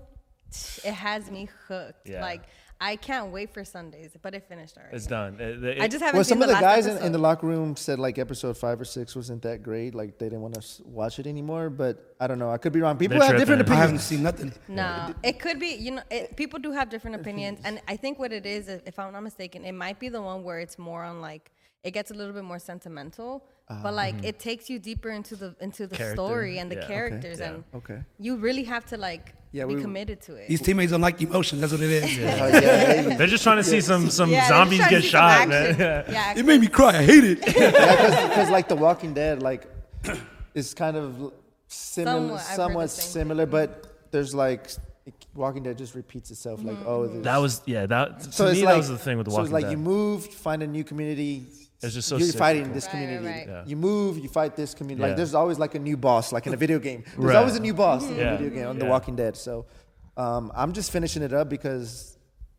It 0.84 0.93
has 0.93 1.30
me 1.30 1.47
hooked. 1.68 2.10
Yeah. 2.10 2.22
Like 2.22 2.41
I 2.82 2.95
can't 2.95 3.32
wait 3.32 3.53
for 3.53 3.65
Sundays, 3.65 4.11
but 4.21 4.34
it 4.34 4.47
finished 4.47 4.77
already. 4.77 4.95
It's 4.95 5.05
done. 5.05 5.39
It- 5.39 5.63
it- 5.63 5.82
I 5.82 5.88
just 5.88 6.01
haven't 6.01 6.17
Well, 6.17 6.23
seen 6.23 6.38
some 6.38 6.41
of 6.41 6.47
the 6.47 6.53
last 6.53 6.61
guys 6.61 6.86
in, 6.88 6.97
in 7.03 7.11
the 7.11 7.17
locker 7.17 7.45
room 7.45 7.75
said 7.75 7.99
like 7.99 8.17
episode 8.17 8.57
five 8.57 8.80
or 8.80 8.86
six 8.86 9.15
wasn't 9.15 9.41
that 9.41 9.63
great. 9.63 9.93
Like 9.93 10.17
they 10.17 10.27
didn't 10.27 10.41
want 10.41 10.55
to 10.61 10.84
watch 10.86 11.19
it 11.19 11.27
anymore. 11.27 11.69
But 11.69 12.15
I 12.21 12.27
don't 12.27 12.39
know. 12.39 12.49
I 12.49 12.57
could 12.57 12.71
be 12.71 12.80
wrong. 12.80 12.97
People 12.97 13.19
They're 13.19 13.27
have 13.27 13.38
different 13.38 13.61
opinions. 13.61 13.80
I 13.80 13.82
haven't 13.82 13.99
seen 13.99 14.23
nothing. 14.23 14.53
No, 14.69 15.13
it 15.23 15.39
could 15.39 15.59
be. 15.59 15.67
You 15.75 15.91
know, 15.91 16.03
it, 16.09 16.38
people 16.38 16.59
do 16.59 16.71
have 16.71 16.89
different 16.89 17.15
opinions, 17.17 17.59
and 17.65 17.82
I 17.88 17.97
think 17.97 18.17
what 18.17 18.32
it 18.32 18.45
is, 18.45 18.69
if 18.69 18.97
I'm 18.97 19.11
not 19.11 19.23
mistaken, 19.23 19.65
it 19.65 19.73
might 19.73 19.99
be 19.99 20.07
the 20.09 20.21
one 20.21 20.43
where 20.43 20.59
it's 20.59 20.80
more 20.80 21.03
on 21.03 21.19
like 21.21 21.51
it 21.84 21.91
gets 21.91 22.11
a 22.11 22.13
little 22.13 22.34
bit 22.34 22.43
more 22.43 22.59
sentimental, 22.59 23.45
but 23.84 23.93
like 23.93 24.15
ah. 24.19 24.30
it 24.30 24.39
takes 24.39 24.69
you 24.69 24.80
deeper 24.80 25.09
into 25.09 25.36
the 25.36 25.55
into 25.59 25.88
the 25.88 25.95
Character, 25.95 26.15
story 26.15 26.59
and 26.59 26.71
the 26.71 26.75
yeah. 26.75 26.82
Okay, 26.84 26.93
characters, 26.93 27.39
yeah. 27.39 27.47
and 27.49 27.63
Okay. 27.73 27.99
you 28.17 28.38
really 28.38 28.63
have 28.63 28.86
to 28.88 28.97
like 28.97 29.34
Yeah, 29.51 29.65
be 29.65 29.75
we- 29.75 29.81
committed 29.81 30.21
to 30.21 30.35
it. 30.35 30.47
These 30.47 30.61
teammates 30.61 30.91
don't 30.91 31.01
like 31.01 31.19
emotions. 31.21 31.59
That's 31.61 31.73
what 31.73 31.81
it 31.81 31.89
is. 31.89 32.03
Oh, 32.19 32.47
yeah, 32.47 33.01
they- 33.01 33.15
They're 33.17 33.27
just 33.27 33.43
trying 33.43 33.57
to 33.57 33.63
see 33.63 33.81
some 33.81 34.09
some 34.09 34.29
Yeah, 34.29 34.47
zombies 34.47 34.85
get 34.87 35.03
shot, 35.03 35.47
man. 35.49 35.75
Yeah. 35.79 36.11
Yeah, 36.11 36.33
It 36.37 36.45
made 36.45 36.61
me 36.61 36.67
cry. 36.67 36.89
I 36.99 37.03
hate 37.03 37.23
it. 37.23 37.39
yeah, 37.57 38.27
because 38.27 38.49
like 38.49 38.67
The 38.67 38.75
Walking 38.75 39.13
Dead, 39.13 39.41
like 39.41 39.65
it's 40.53 40.73
kind 40.73 40.95
of 40.97 41.33
similar, 41.67 42.37
Somewhat, 42.37 42.41
somewhat 42.41 42.81
the 42.83 42.87
same 42.89 43.11
similar, 43.11 43.45
but 43.45 44.11
there's 44.11 44.35
like 44.35 44.69
Walking 45.33 45.63
Dead 45.63 45.77
just 45.77 45.95
repeats 45.95 46.29
itself. 46.31 46.63
Like 46.63 46.75
mm-hmm. 46.77 46.87
oh, 46.87 47.07
there's- 47.07 47.23
That 47.23 47.37
was 47.37 47.61
yeah. 47.65 47.85
That 47.87 48.19
to 48.21 48.31
so 48.31 48.45
me 48.45 48.51
it's 48.51 48.61
that 48.61 48.77
was 48.77 48.89
the 48.89 48.97
thing 48.99 49.17
with 49.17 49.25
the 49.25 49.31
so 49.31 49.37
Walking 49.37 49.45
it's 49.47 49.53
like 49.53 49.63
Dead. 49.65 49.71
you 49.71 49.77
move, 49.77 50.25
find 50.25 50.61
a 50.61 50.67
new 50.67 50.83
community. 50.83 51.47
It's 51.82 51.93
just 51.93 52.07
so 52.09 52.17
you're 52.17 52.25
cyclical. 52.27 52.45
fighting 52.45 52.73
this 52.73 52.88
community. 52.88 53.25
right, 53.25 53.36
right. 53.38 53.47
Yeah. 53.47 53.63
You 53.65 53.75
move, 53.77 54.17
you 54.19 54.27
fight 54.27 54.55
this 54.55 54.73
community. 54.73 55.01
Yeah. 55.01 55.07
Like 55.09 55.17
there's 55.17 55.34
always 55.34 55.57
like 55.59 55.75
a 55.75 55.80
new 55.80 55.95
boss, 55.97 56.32
like 56.34 56.45
in 56.47 56.53
a 56.53 56.57
video 56.57 56.77
game. 56.80 57.03
There's 57.05 57.17
Right. 57.25 57.36
always 57.38 57.55
a 57.55 57.59
new 57.61 57.73
boss 57.73 58.03
in 58.05 58.15
Yeah. 58.17 58.34
a 58.34 58.38
video 58.38 58.49
game 58.53 58.67
on 58.67 58.77
The 58.80 58.86
Walking 58.86 59.15
Dead. 59.15 59.38
So 59.38 59.65
um, 60.17 60.51
I'm 60.55 60.73
just 60.73 60.91
finishing 60.91 61.21
it 61.23 61.32
up 61.34 61.47
because 61.49 62.17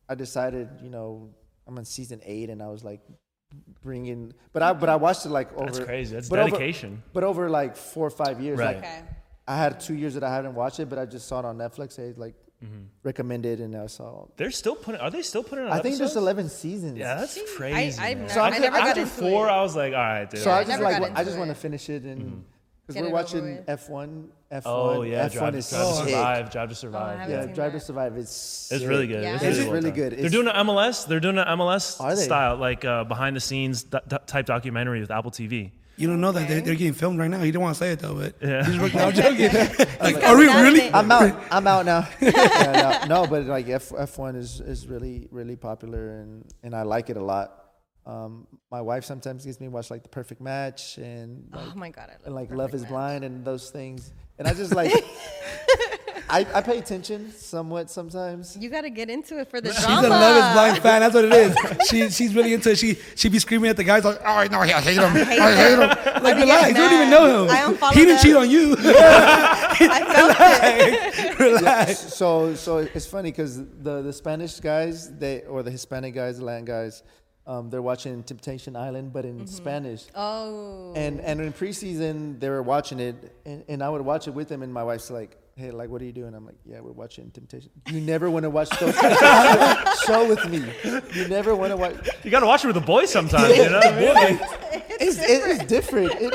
I 0.09 0.15
decided, 0.15 0.69
you 0.83 0.89
know, 0.91 1.29
I'm 1.67 1.77
on 1.77 1.85
season 1.85 2.21
eight, 2.25 2.49
and 2.51 2.63
I 2.63 2.69
was 2.69 2.83
like 2.83 3.01
bringing, 3.83 4.33
but 4.53 4.63
I 4.63 4.73
but 4.73 4.89
I 4.89 4.97
watched 4.97 5.27
it 5.27 5.31
like 5.31 5.53
over. 5.55 5.67
That's 5.67 5.79
crazy. 5.81 6.15
That's 6.15 6.29
but 6.29 6.39
over- 6.39 6.51
dedication. 6.51 7.03
but 7.13 7.25
over 7.25 7.51
like 7.51 7.77
four 7.77 8.07
or 8.07 8.11
five 8.11 8.41
years, 8.41 8.59
Right. 8.59 8.77
like 8.77 8.85
Okay. 8.85 9.01
I 9.49 9.57
had 9.57 9.81
two 9.81 9.95
years 9.95 10.15
that 10.15 10.23
I 10.25 10.33
hadn't 10.35 10.55
watched 10.55 10.81
it, 10.81 10.89
but 10.89 10.99
I 10.99 11.07
just 11.07 11.27
saw 11.29 11.41
it 11.41 11.45
on 11.45 11.59
Netflix. 11.59 11.97
They 11.97 12.13
like 12.15 12.35
Mm-hmm. 12.65 12.83
recommended, 13.05 13.61
and 13.61 13.75
I 13.75 13.87
saw. 13.87 14.27
They're 14.37 14.51
still 14.51 14.75
putting. 14.75 15.01
Are 15.01 15.11
they 15.11 15.23
still 15.23 15.43
putting? 15.43 15.65
Out 15.67 15.73
I 15.73 15.81
think 15.81 15.97
there's 15.97 16.17
11 16.17 16.51
seasons. 16.51 16.99
Yeah, 16.99 17.15
that's 17.15 17.39
I- 17.39 17.43
crazy. 17.57 17.99
I've 17.99 18.19
man. 18.19 18.27
never- 18.27 18.35
So 18.35 18.41
I 18.43 18.59
never 18.59 18.77
after 18.77 19.01
into 19.01 19.13
four, 19.13 19.49
it. 19.49 19.51
I 19.51 19.63
was 19.63 19.75
like, 19.77 19.93
all 19.95 19.99
right, 19.99 20.29
dude. 20.31 20.41
So 20.41 20.51
I 20.51 20.59
I 20.61 20.65
just 20.65 20.81
like 20.83 21.01
got 21.01 21.17
I 21.19 21.25
just 21.25 21.39
want 21.39 21.49
to 21.51 21.55
finish 21.55 21.89
it, 21.89 22.03
and 22.03 22.21
Mm-hmm. 22.21 22.39
because 22.87 23.03
we're 23.03 23.11
watching. 23.11 23.59
F1. 23.67 24.27
F1. 24.53 24.63
oh 24.67 25.03
yeah, 25.03 25.29
F1 25.29 25.33
Drive, 25.33 25.55
is 25.55 25.71
Drive 25.71 25.85
to. 25.87 25.95
Survive. 26.11 26.51
Drive 26.51 26.69
to 26.71 26.75
Survive. 26.75 27.19
haven't 27.21 27.35
Yeah, 27.35 27.45
seen 27.47 27.55
Drive 27.55 27.73
to 27.73 27.79
that. 27.79 27.85
Survive. 27.87 28.17
It's 28.19 28.73
It's 28.73 28.85
really 28.85 29.07
good. 29.07 29.23
Yeah. 29.23 29.35
It's 29.37 29.45
It's 29.45 29.59
really, 29.59 29.71
really 29.71 29.91
well 29.91 29.97
done. 29.97 30.09
good. 30.11 30.19
They're 30.19 30.29
doing 30.29 30.49
an 30.49 30.67
MLS. 30.67 31.07
They're 31.07 31.21
doing 31.21 31.39
an 31.39 31.47
MLS 31.47 32.17
style, 32.19 32.57
like 32.57 32.85
uh, 32.85 33.05
behind 33.05 33.37
the 33.37 33.41
scenes 33.41 33.85
do- 33.85 34.01
do- 34.09 34.19
type 34.27 34.47
documentary 34.47 35.01
with 35.01 35.11
Apple 35.13 35.31
TV. 35.31 35.71
You 36.01 36.09
don't 36.09 36.21
know 36.21 36.33
that 36.33 36.49
they're, 36.49 36.61
they're 36.63 36.75
getting 36.75 36.95
filmed 36.95 37.19
right 37.19 37.29
now. 37.31 37.39
You 37.43 37.53
didn't 37.53 37.61
want 37.63 37.75
to 37.77 37.79
say 37.79 37.93
it 37.93 37.99
though, 37.99 38.15
but 38.15 38.35
Yeah. 38.41 38.65
he's 38.65 38.79
working 38.81 39.01
out 39.05 39.15
joking. 39.15 39.51
like, 40.01 40.21
coming 40.21 40.25
are 40.25 40.37
we 40.37 40.47
really? 40.47 40.93
I'm 40.93 41.11
out. 41.13 41.39
I'm 41.51 41.67
out 41.67 41.85
now. 41.87 42.09
yeah, 42.21 43.05
no, 43.07 43.23
no, 43.23 43.27
but 43.29 43.45
like 43.45 43.69
F 43.69 43.91
F1 43.91 44.37
is 44.37 44.61
is 44.61 44.87
really 44.89 45.29
really 45.31 45.57
popular 45.57 46.21
and 46.21 46.45
and 46.63 46.75
I 46.75 46.83
like 46.83 47.11
it 47.11 47.17
a 47.17 47.23
lot. 47.25 47.57
Um, 48.07 48.47
my 48.71 48.81
wife 48.81 49.05
sometimes 49.05 49.45
gets 49.45 49.61
me 49.61 49.67
to 49.67 49.71
watch 49.71 49.91
like 49.91 50.03
the 50.03 50.09
Perfect 50.09 50.41
Match 50.41 50.97
and 50.97 51.49
like, 51.53 51.67
Oh 51.75 51.77
my 51.79 51.91
god, 51.91 52.09
I 52.09 52.13
love 52.15 52.23
and 52.25 52.35
like 52.35 52.49
Perfect 52.49 52.59
Love 52.59 52.75
Is 52.75 52.83
Match. 52.83 52.91
Blind 52.91 53.25
and 53.25 53.45
those 53.45 53.71
things. 53.71 54.13
And 54.39 54.49
I 54.49 54.55
just 54.55 54.75
like 54.75 54.91
I, 56.31 56.47
I 56.55 56.61
pay 56.61 56.79
attention 56.79 57.33
somewhat 57.33 57.91
sometimes. 57.91 58.57
You 58.57 58.71
got 58.71 58.83
to 58.83 58.91
get 58.91 59.11
into 59.11 59.39
it 59.41 59.51
for 59.51 59.61
the 59.61 59.73
She's 59.73 59.85
drama. 59.85 60.03
She's 60.03 60.07
a 60.07 60.11
Love 60.11 60.37
Is 60.37 60.53
Blind 60.53 60.79
fan. 60.79 61.01
That's 61.01 61.15
what 61.15 61.25
it 61.25 61.33
is. 61.33 61.89
She 61.89 62.11
she's 62.11 62.35
really 62.35 62.55
into 62.55 62.71
it. 62.71 62.79
She 62.79 62.97
she 63.17 63.29
be 63.29 63.39
screaming 63.39 63.71
at 63.71 63.77
the 63.77 63.85
guys 63.85 64.05
like, 64.05 64.21
oh 64.25 64.47
no, 64.51 64.61
I 64.61 64.81
hate 64.81 64.97
him. 64.97 65.13
I 65.17 65.53
hate 65.53 65.73
him. 65.73 66.23
Like 66.23 66.37
get 66.37 66.43
relax, 66.43 66.69
you 66.69 66.75
don't 66.75 66.93
even 66.93 67.11
know 67.11 67.45
him. 67.45 67.51
I 67.51 67.57
unfollow 67.73 67.93
he 67.93 68.01
didn't 68.01 68.17
them. 68.17 68.23
cheat 68.23 68.37
on 68.37 68.51
you. 68.51 68.77
I 68.79 70.05
felt 70.15 70.37
it. 70.41 71.39
relax. 71.39 71.99
So 72.15 72.55
so 72.55 72.79
it's 72.79 73.07
funny 73.07 73.31
because 73.31 73.57
the 73.57 74.03
the 74.03 74.13
Spanish 74.13 74.61
guys 74.61 75.11
they 75.19 75.43
or 75.43 75.63
the 75.63 75.71
Hispanic 75.71 76.15
guys, 76.15 76.39
the 76.39 76.45
Latin 76.45 76.65
guys, 76.65 77.03
um, 77.47 77.71
they're 77.71 77.83
watching 77.83 78.23
Temptation 78.23 78.77
Island 78.77 79.13
but 79.13 79.25
in 79.25 79.47
Spanish. 79.47 80.07
Oh. 80.15 80.93
And 80.95 81.21
and 81.21 81.41
in 81.41 81.53
preseason 81.53 82.39
they 82.39 82.49
were 82.49 82.63
watching 82.63 83.01
it, 83.01 83.35
and, 83.45 83.65
and 83.69 83.83
I 83.83 83.89
would 83.89 84.03
watch 84.03 84.29
it 84.29 84.35
with 84.35 84.49
them, 84.49 84.63
and 84.63 84.73
my 84.73 84.85
wife's 84.85 85.11
like, 85.11 85.37
"Hey, 85.61 85.71
like, 85.71 85.91
what 85.91 86.01
are 86.03 86.05
you 86.05 86.13
doing?" 86.13 86.35
I'm 86.35 86.47
like, 86.47 86.57
"Yeah, 86.65 86.81
we're 86.81 86.93
watching 86.93 87.31
Temptation." 87.31 87.71
You 87.87 88.01
never 88.01 88.31
want 88.31 88.45
to 88.45 88.51
watch 88.51 88.71
those. 88.81 88.95
show 90.07 90.29
with 90.29 90.49
me. 90.49 90.65
You 91.15 91.29
never 91.29 91.55
want 91.55 91.71
to 91.71 91.77
watch. 91.77 91.95
You 92.25 92.31
got 92.31 92.41
to 92.41 92.47
watch 92.47 92.65
it 92.65 92.69
with 92.69 92.77
the 92.77 92.81
boys 92.81 93.11
sometimes. 93.11 93.57
You 93.61 93.69
know 93.69 93.79
what 93.79 93.87
I 93.87 94.01
mean? 94.01 94.15
Like, 94.15 94.41
It's, 95.03 95.19
it 95.19 95.43
is 95.49 95.59
different. 95.61 96.13
It, 96.21 96.33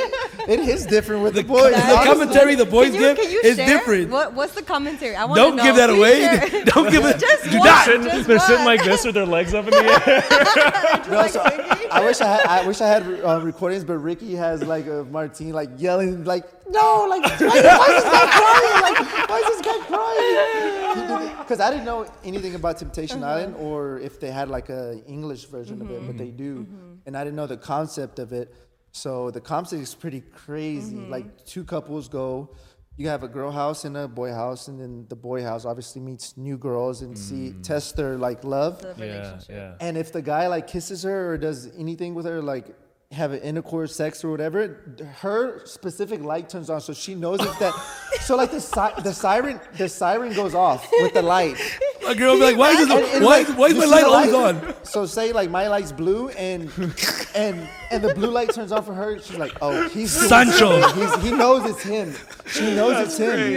it 0.47 0.59
is 0.59 0.85
different 0.85 1.23
with 1.23 1.33
the, 1.33 1.43
boys. 1.43 1.73
The 1.73 2.01
commentary 2.03 2.55
the 2.55 2.65
boys 2.65 2.91
can 2.91 2.95
you, 2.95 2.99
give 3.01 3.17
can 3.17 3.31
you 3.31 3.41
is 3.43 3.55
share? 3.57 3.67
different. 3.67 4.09
What, 4.09 4.33
what's 4.33 4.53
the 4.53 4.61
commentary? 4.61 5.15
I 5.15 5.25
want 5.25 5.37
Don't 5.37 5.51
to 5.51 5.57
know. 5.57 5.63
give 5.63 5.75
that 5.75 5.89
away. 5.89 6.63
Don't 6.65 6.91
give 6.91 7.05
it. 7.05 7.19
Just 7.25 7.43
do 7.45 7.57
one. 7.57 7.67
not. 7.67 7.85
sitting, 7.85 8.03
just 8.03 8.27
they're 8.27 8.39
sitting 8.39 8.65
like 8.65 8.83
this 8.83 9.05
with 9.05 9.15
their 9.15 9.25
legs 9.25 9.53
up 9.53 9.65
in 9.65 9.71
the 9.71 9.77
air. 10.07 11.11
No, 11.11 11.27
so 11.27 11.41
I, 11.43 11.87
I 11.91 12.05
wish 12.05 12.21
I 12.21 12.27
had. 12.27 12.45
I 12.45 12.67
wish 12.67 12.81
I 12.81 12.87
had 12.87 13.03
uh, 13.03 13.41
recordings, 13.41 13.83
but 13.83 13.97
Riqui 13.97 14.35
has 14.37 14.63
like 14.63 14.87
a 14.87 15.03
Martine 15.05 15.53
like 15.53 15.69
yelling 15.77 16.23
like, 16.23 16.45
"No, 16.69 17.07
like 17.09 17.23
why, 17.23 17.47
why 17.49 17.87
is 17.87 18.03
this 18.03 18.11
guy 18.11 18.27
crying? 18.39 18.81
Like 18.81 19.29
why 19.29 19.37
is 19.37 19.45
this 19.47 19.61
guy 19.61 19.79
crying?" 19.87 21.37
Because 21.37 21.59
I 21.59 21.69
didn't 21.69 21.85
know 21.85 22.07
anything 22.23 22.55
about 22.55 22.77
Temptation 22.77 23.17
mm-hmm. 23.17 23.29
Island 23.29 23.55
or 23.57 23.99
if 23.99 24.19
they 24.19 24.31
had 24.31 24.49
like 24.49 24.69
a 24.69 25.01
English 25.07 25.45
version 25.45 25.81
of 25.81 25.91
it, 25.91 25.99
but 26.01 26.15
mm-hmm. 26.15 26.17
they 26.17 26.31
do, 26.31 26.61
mm-hmm. 26.61 26.93
and 27.05 27.15
I 27.15 27.23
didn't 27.23 27.35
know 27.35 27.47
the 27.47 27.57
concept 27.57 28.19
of 28.19 28.33
it. 28.33 28.53
So 28.95 29.29
the 29.29 29.41
concept 29.41 29.81
is 29.81 29.93
pretty 29.93 30.21
crazy. 30.21 30.95
Mm-hmm. 30.95 31.11
Like 31.11 31.45
two 31.45 31.65
couples 31.65 32.07
go. 32.07 32.55
You 32.95 33.09
have 33.09 33.23
a 33.23 33.27
girl 33.27 33.51
house 33.51 33.83
and 33.83 33.97
a 33.97 34.07
boy 34.07 34.31
house, 34.31 34.69
and 34.69 34.79
then 34.79 35.05
the 35.09 35.17
boy 35.17 35.43
house 35.43 35.65
obviously 35.65 36.01
meets 36.01 36.37
new 36.37 36.57
girls 36.57 37.01
and 37.01 37.17
see 37.17 37.49
mm. 37.49 37.61
test 37.61 37.97
their 37.97 38.17
like 38.17 38.45
love. 38.45 38.81
The 38.81 38.95
yeah, 38.97 39.39
yeah. 39.49 39.73
And 39.81 39.97
if 39.97 40.13
the 40.13 40.21
guy 40.21 40.47
like 40.47 40.67
kisses 40.67 41.03
her 41.03 41.33
or 41.33 41.37
does 41.37 41.69
anything 41.77 42.15
with 42.15 42.25
her, 42.25 42.41
like 42.41 42.73
have 43.11 43.33
an 43.33 43.41
intercourse, 43.41 43.93
sex 43.93 44.23
or 44.23 44.31
whatever, 44.31 44.95
her 45.19 45.65
specific 45.65 46.21
light 46.21 46.47
turns 46.47 46.69
on, 46.69 46.79
so 46.79 46.93
she 46.93 47.15
knows 47.15 47.41
if 47.41 47.59
that. 47.59 47.73
so 48.21 48.37
like 48.37 48.51
the 48.51 48.61
si- 48.61 49.01
the 49.03 49.11
siren, 49.11 49.59
the 49.75 49.89
siren 49.89 50.31
goes 50.33 50.55
off 50.55 50.87
with 51.01 51.13
the 51.13 51.21
light. 51.21 51.57
A 52.07 52.15
girl 52.15 52.35
be 52.35 52.41
like, 52.41 52.57
why 52.57 52.71
is 52.71 52.87
this? 52.87 53.15
and, 53.15 53.25
Why 53.25 53.39
like, 53.41 53.57
why 53.57 53.67
is 53.67 53.75
my 53.75 53.85
light 53.85 54.01
the 54.01 54.07
always 54.07 54.33
on? 54.33 54.85
So 54.85 55.05
say 55.05 55.31
like 55.33 55.49
my 55.49 55.67
light's 55.67 55.91
blue 55.91 56.29
and 56.29 56.69
and 57.35 57.67
and 57.91 58.03
the 58.03 58.13
blue 58.15 58.29
light 58.29 58.53
turns 58.53 58.71
on 58.71 58.83
for 58.83 58.93
her. 58.93 59.19
She's 59.19 59.37
like, 59.37 59.53
oh, 59.61 59.87
he's 59.89 60.15
doing 60.15 60.29
Sancho. 60.29 60.87
He's, 60.93 61.15
he 61.23 61.31
knows 61.31 61.69
it's 61.69 61.83
him. 61.83 62.13
She 62.47 62.75
knows 62.75 63.07
it's 63.07 63.17
him. 63.17 63.31
crazy, 63.31 63.55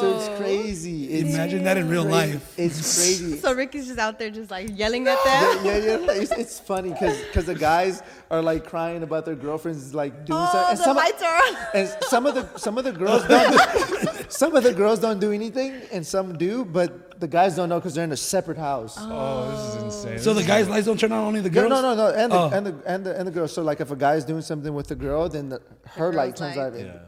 So 0.00 0.16
it's 0.16 0.38
crazy. 0.40 1.04
It's 1.12 1.34
Imagine 1.34 1.64
that 1.64 1.76
in 1.76 1.88
real 1.88 2.04
crazy. 2.04 2.32
life. 2.32 2.54
It's 2.58 2.96
crazy. 2.98 3.38
So 3.38 3.52
Riqui's 3.54 3.86
just 3.88 3.98
out 3.98 4.18
there 4.18 4.30
just 4.30 4.50
like 4.50 4.76
yelling 4.76 5.06
at 5.06 5.18
them. 5.24 5.64
yeah, 5.66 5.76
yeah, 5.76 5.98
yeah. 5.98 6.12
It's, 6.12 6.32
it's 6.32 6.58
funny 6.58 6.90
because 6.90 7.44
the 7.46 7.54
guys 7.54 8.02
are 8.30 8.40
like 8.42 8.64
crying 8.66 9.02
about 9.02 9.24
their 9.26 9.34
girlfriends 9.34 9.94
like 9.94 10.24
doing 10.24 10.38
Oh, 10.40 10.46
something. 10.50 10.70
And 10.70 10.78
the 10.78 10.84
some, 10.84 10.96
lights 10.96 11.22
are 11.22 11.34
on. 11.36 11.56
and 11.74 11.96
some 12.08 12.26
of 12.26 12.34
the 12.34 12.58
some 12.58 12.78
of 12.78 12.84
the 12.84 12.92
girls 12.92 13.26
don't. 13.28 14.32
some 14.32 14.54
of 14.56 14.62
the 14.62 14.72
girls 14.72 14.98
don't 15.00 15.20
do 15.20 15.32
anything, 15.32 15.80
and 15.92 16.06
some 16.06 16.38
do, 16.38 16.64
but 16.64 17.09
the 17.20 17.28
guys 17.28 17.54
don't 17.56 17.68
know 17.68 17.78
because 17.78 17.94
they're 17.94 18.04
in 18.04 18.12
a 18.12 18.16
separate 18.16 18.58
house. 18.58 18.96
Oh, 18.98 19.50
this 19.50 19.74
is 19.76 19.82
insane. 20.04 20.18
So 20.18 20.34
the 20.34 20.42
guys' 20.42 20.68
lights 20.68 20.86
don't 20.86 20.98
turn 20.98 21.12
on, 21.12 21.24
only 21.24 21.40
the 21.40 21.50
No, 21.50 21.68
girls. 21.68 21.70
no, 21.70 21.82
no, 21.82 21.94
no, 21.94 22.06
and 22.14 22.32
the, 22.32 22.36
Oh. 22.36 22.50
and 22.52 22.66
the 22.66 22.74
and 22.86 23.06
the 23.06 23.18
and 23.18 23.26
the 23.28 23.32
girl. 23.32 23.46
So 23.48 23.62
like, 23.62 23.80
if 23.80 23.90
a 23.90 23.96
guy's 23.96 24.24
doing 24.24 24.42
something 24.42 24.72
with 24.74 24.88
the 24.88 24.94
girl, 24.96 25.28
then 25.28 25.48
the, 25.50 25.60
her 25.86 26.12
light 26.12 26.36
turns 26.36 26.56
light. 26.56 26.72
on. 26.72 26.78
yeah. 26.78 26.98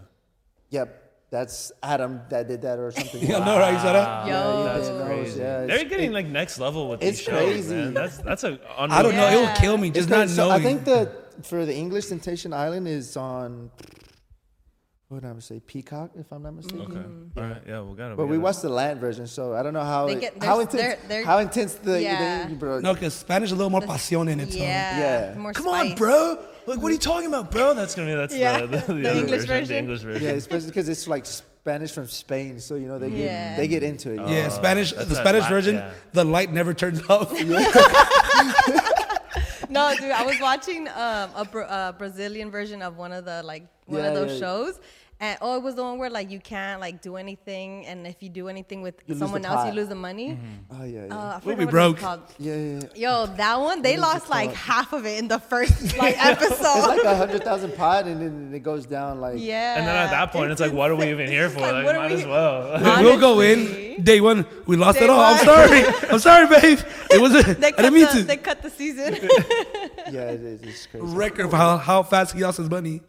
Yep, 0.70 1.02
that's 1.30 1.72
Adam 1.82 2.20
that 2.30 2.48
did 2.48 2.62
that 2.62 2.78
or 2.78 2.90
something. 2.92 3.22
Yeah, 3.28 3.38
no, 3.44 3.58
right? 3.58 3.80
Shut 3.80 3.94
up. 3.96 4.26
Yo. 4.28 4.64
That's 4.64 4.88
Yeah, 4.88 4.98
no, 4.98 5.04
crazy. 5.06 5.40
yeah, 5.40 5.58
They're 5.66 5.76
it's- 5.76 5.90
getting 5.90 6.12
like 6.12 6.26
next 6.26 6.58
level 6.58 6.88
with 6.88 7.00
these 7.00 7.10
it's 7.18 7.20
shows, 7.20 7.52
crazy. 7.52 7.74
man. 7.74 7.94
That's 7.94 8.18
that's 8.18 8.44
a. 8.44 8.58
I 8.78 9.02
don't 9.02 9.16
know. 9.16 9.28
It 9.28 9.36
will 9.46 9.56
kill 9.56 9.76
me 9.78 9.90
just 9.90 10.04
It's 10.04 10.10
not 10.10 10.16
crazy. 10.26 10.34
So 10.36 10.48
knowing. 10.48 10.60
I 10.60 10.64
think 10.64 10.84
that 10.84 11.44
for 11.46 11.64
the 11.66 11.74
English 11.74 12.06
Temptation 12.06 12.52
Island 12.52 12.86
is 12.88 13.16
on. 13.16 13.70
What 15.12 15.20
did 15.24 15.36
I 15.36 15.38
say? 15.40 15.60
Peacock, 15.60 16.12
if 16.18 16.32
I'm 16.32 16.42
not 16.42 16.54
mistaken. 16.54 16.80
Okay. 16.80 16.94
Mm-hmm. 16.94 17.38
All 17.38 17.44
right. 17.44 17.62
Yeah, 17.68 17.82
we 17.82 17.94
got 17.98 18.12
it. 18.12 18.16
But 18.16 18.28
we 18.28 18.38
watched 18.38 18.62
the 18.62 18.70
Latin 18.70 18.98
version, 18.98 19.26
so 19.26 19.52
I 19.54 19.62
don't 19.62 19.74
know 19.74 19.84
how 19.84 20.06
They 20.06 20.14
get- 20.14 20.42
how 20.42 20.60
intense 20.60 20.82
they're- 20.82 20.98
they're- 21.06 21.24
how 21.26 21.36
intense 21.36 21.74
the, 21.74 22.00
Yeah. 22.02 22.48
the 22.48 22.54
bro. 22.54 22.80
no, 22.80 22.94
because 22.94 23.12
Spanish 23.12 23.50
a 23.50 23.54
little 23.54 23.68
more 23.68 23.82
pasión 23.82 24.30
in 24.30 24.40
it. 24.40 24.52
So. 24.54 24.58
Yeah. 24.58 24.98
Yeah. 25.34 25.34
More 25.38 25.52
Come 25.52 25.68
on, 25.68 25.94
bro. 25.96 26.38
Like, 26.66 26.80
what 26.80 26.88
are 26.88 26.92
you 26.92 26.98
talking 26.98 27.28
about, 27.28 27.50
bro? 27.50 27.74
That's 27.74 27.94
gonna 27.94 28.08
be 28.08 28.14
that's 28.14 28.34
Yeah. 28.34 28.60
the, 28.62 28.66
the, 28.78 28.78
The 28.94 29.10
other 29.10 29.20
English 29.20 29.40
The 29.42 29.46
version. 29.48 29.76
English 29.76 30.00
version. 30.00 30.22
Yeah, 30.24 30.30
especially 30.30 30.68
because 30.68 30.88
it's 30.88 31.06
like 31.06 31.26
Spanish 31.26 31.92
from 31.92 32.06
Spain, 32.08 32.58
so 32.58 32.76
you 32.76 32.86
know 32.88 32.98
they 32.98 33.10
get 33.10 33.18
Yeah. 33.18 33.56
they 33.58 33.68
get 33.68 33.82
into 33.82 34.12
it. 34.12 34.20
Yeah, 34.30 34.46
oh, 34.46 34.48
Spanish. 34.48 34.92
The 34.94 35.14
Spanish 35.14 35.42
la- 35.42 35.48
version, 35.50 35.74
yeah. 35.74 35.90
the 36.14 36.24
light 36.24 36.50
never 36.50 36.72
turns 36.72 37.02
off. 37.10 37.30
No, 39.72 39.94
dude, 39.96 40.10
I 40.10 40.22
was 40.24 40.38
watching 40.40 40.86
um, 40.88 41.30
a 41.34 41.46
Bra- 41.50 41.64
uh, 41.64 41.92
Brazilian 41.92 42.50
version 42.50 42.82
of 42.82 42.98
one 42.98 43.10
of 43.12 43.24
the 43.24 43.42
like 43.42 43.64
one 43.86 44.00
Yeah, 44.02 44.08
of 44.08 44.14
those 44.14 44.32
yeah. 44.32 44.38
shows. 44.46 44.80
And 45.22 45.38
oh, 45.40 45.56
it 45.56 45.62
was 45.62 45.76
the 45.76 45.84
one 45.84 45.98
where 45.98 46.10
like 46.10 46.32
you 46.32 46.40
can't 46.40 46.80
like 46.80 47.00
do 47.00 47.14
anything, 47.16 47.86
and 47.86 48.08
if 48.08 48.24
you 48.24 48.28
do 48.28 48.48
anything 48.48 48.82
with 48.82 48.96
You 49.06 49.14
someone 49.14 49.44
else, 49.44 49.64
you 49.68 49.72
lose 49.72 49.86
the 49.86 49.94
money. 49.94 50.36
Oh 50.68 50.82
yeah, 50.82 51.06
yeah. 51.06 51.16
Uh, 51.16 51.40
We'll 51.44 51.54
be 51.54 51.64
broke. 51.64 52.00
Yeah, 52.02 52.16
yeah, 52.40 52.56
yeah. 52.56 52.80
Yo, 52.96 53.26
that 53.36 53.60
one 53.60 53.82
they 53.82 53.92
is 53.92 53.98
it 53.98 54.02
lost 54.02 54.28
like 54.28 54.48
called? 54.48 54.56
half 54.56 54.92
of 54.92 55.06
it 55.06 55.20
in 55.20 55.28
the 55.28 55.38
first 55.38 55.96
like 56.04 56.16
episode. 56.18 56.50
It's 56.50 56.86
like 56.88 57.04
a 57.04 57.16
hundred 57.16 57.44
thousand 57.44 57.76
pot, 57.76 58.06
and 58.08 58.20
then 58.20 58.52
it 58.52 58.64
goes 58.64 58.84
down 58.84 59.20
like 59.20 59.36
yeah. 59.38 59.78
And 59.78 59.86
then 59.86 59.94
at 59.94 60.10
that 60.10 60.32
point, 60.32 60.50
it's 60.50 60.60
like, 60.60 60.72
what 60.72 60.90
are 60.90 60.96
we 60.96 61.08
even 61.10 61.28
here 61.28 61.48
for? 61.50 61.60
like, 61.60 61.72
Like, 61.72 61.84
what 61.84 61.94
might 61.94 62.10
we- 62.10 62.20
as 62.22 62.26
well. 62.26 62.80
we'll 63.04 63.20
go 63.20 63.38
in 63.40 64.02
day 64.02 64.20
one. 64.20 64.44
We 64.66 64.74
lost 64.76 64.98
it 65.00 65.08
all. 65.08 65.20
I'm 65.20 65.38
sorry. 65.44 65.84
I'm 66.10 66.18
sorry, 66.18 66.48
babe. 66.48 66.80
It 67.12 67.20
was. 67.20 67.32
A, 67.36 67.54
They 67.54 67.68
I 67.68 67.70
cut 67.70 67.76
didn't 67.82 67.94
mean 67.94 68.06
the, 68.06 68.12
to. 68.12 68.22
they 68.24 68.36
cut 68.38 68.60
the 68.62 68.70
season. 68.70 69.14
yeah, 70.10 70.30
it 70.34 70.40
is. 70.40 70.62
It's 70.62 70.86
crazy. 70.86 71.06
Record 71.06 71.46
of 71.46 71.52
how, 71.52 71.76
how 71.76 72.02
fast 72.02 72.34
he 72.34 72.42
lost 72.42 72.58
his 72.58 72.68
money. 72.70 73.02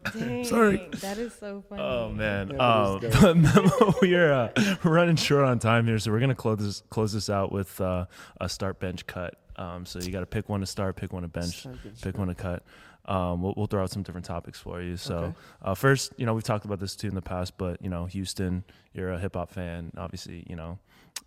Sorry. 0.44 0.88
That 1.02 1.18
is 1.18 1.34
so 1.40 1.64
funny. 1.70 1.82
Oh 2.04 2.10
man, 2.12 2.50
Yeah, 2.50 2.90
um, 3.24 3.42
but 3.44 3.96
we're 4.02 4.32
uh, 4.34 4.76
running 4.84 5.16
short 5.16 5.46
on 5.46 5.60
time 5.60 5.86
here, 5.88 6.00
so 6.00 6.12
we're 6.12 6.20
gonna 6.20 6.36
close 6.36 6.60
this 6.60 6.84
close 6.90 7.14
this 7.14 7.30
out 7.30 7.52
with 7.52 7.80
uh, 7.82 8.06
a 8.42 8.50
start 8.50 8.80
bench 8.80 9.06
cut. 9.08 9.36
Um, 9.56 9.86
so 9.86 10.00
you 10.00 10.12
got 10.12 10.22
to 10.22 10.26
pick 10.26 10.50
one 10.50 10.62
to 10.62 10.66
start, 10.66 10.96
pick 10.96 11.14
one 11.14 11.22
to 11.22 11.28
bench, 11.28 11.60
Start, 11.60 11.84
bench, 11.84 12.02
pick 12.02 12.18
one 12.18 12.28
to 12.28 12.34
cut. 12.36 12.64
Um, 13.06 13.42
we'll, 13.42 13.54
we'll 13.56 13.68
throw 13.68 13.84
out 13.84 13.92
some 13.92 14.02
different 14.02 14.26
topics 14.26 14.60
for 14.60 14.82
you. 14.82 14.98
So 14.98 15.16
Okay. 15.18 15.34
uh, 15.62 15.76
first, 15.76 16.14
you 16.18 16.26
know, 16.26 16.34
we've 16.34 16.44
talked 16.44 16.66
about 16.66 16.80
this 16.80 16.96
too 16.96 17.08
in 17.08 17.14
the 17.16 17.22
past, 17.22 17.58
but 17.58 17.80
you 17.82 17.90
know, 17.90 18.06
Houston, 18.06 18.64
you're 18.94 19.12
a 19.12 19.20
hip 19.20 19.36
hop 19.36 19.52
fan, 19.52 19.92
obviously. 19.96 20.44
You 20.50 20.56
know, 20.56 20.80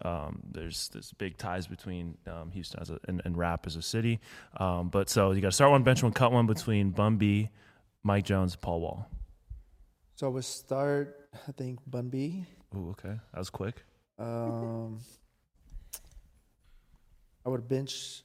um, 0.03 0.41
there's 0.51 0.89
there's 0.89 1.13
big 1.13 1.37
ties 1.39 1.67
between 1.69 2.17
um, 2.27 2.51
Houston 2.51 2.81
as 2.81 2.91
a, 2.91 2.99
and, 3.07 3.23
and 3.25 3.37
rap 3.37 3.65
as 3.67 3.77
a 3.77 3.83
city. 3.83 4.19
Um, 4.59 4.89
but 4.89 5.09
so 5.09 5.31
you 5.31 5.41
got 5.41 5.49
to 5.49 5.53
start 5.53 5.71
one, 5.71 5.85
bench 5.85 6.03
one, 6.03 6.13
cut 6.13 6.33
one 6.33 6.47
between 6.47 6.91
Bun 6.91 7.17
B, 7.19 7.51
Mike 8.03 8.25
Jones, 8.25 8.57
Paul 8.57 8.81
Wall. 8.81 9.09
So 10.17 10.31
we 10.31 10.41
start. 10.41 11.29
I 11.47 11.53
think 11.53 11.79
Bun 11.87 12.09
B. 12.09 12.47
Ooh, 12.75 12.89
okay, 12.93 13.21
that 13.33 13.39
was 13.39 13.51
quick. 13.51 13.85
Um, 14.19 14.99
I 17.45 17.51
would 17.51 17.69
bench. 17.69 18.23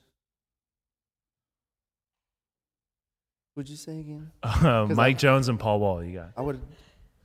Who'd 3.55 3.67
you 3.67 3.75
say 3.75 3.99
again? 3.99 4.31
Uh, 4.41 4.87
Mike 4.89 5.17
Jones 5.17 5.49
and 5.49 5.59
Paul 5.59 5.81
Wall. 5.81 6.01
You 6.01 6.13
got 6.19 6.29
I 6.37 6.41
would 6.41 6.61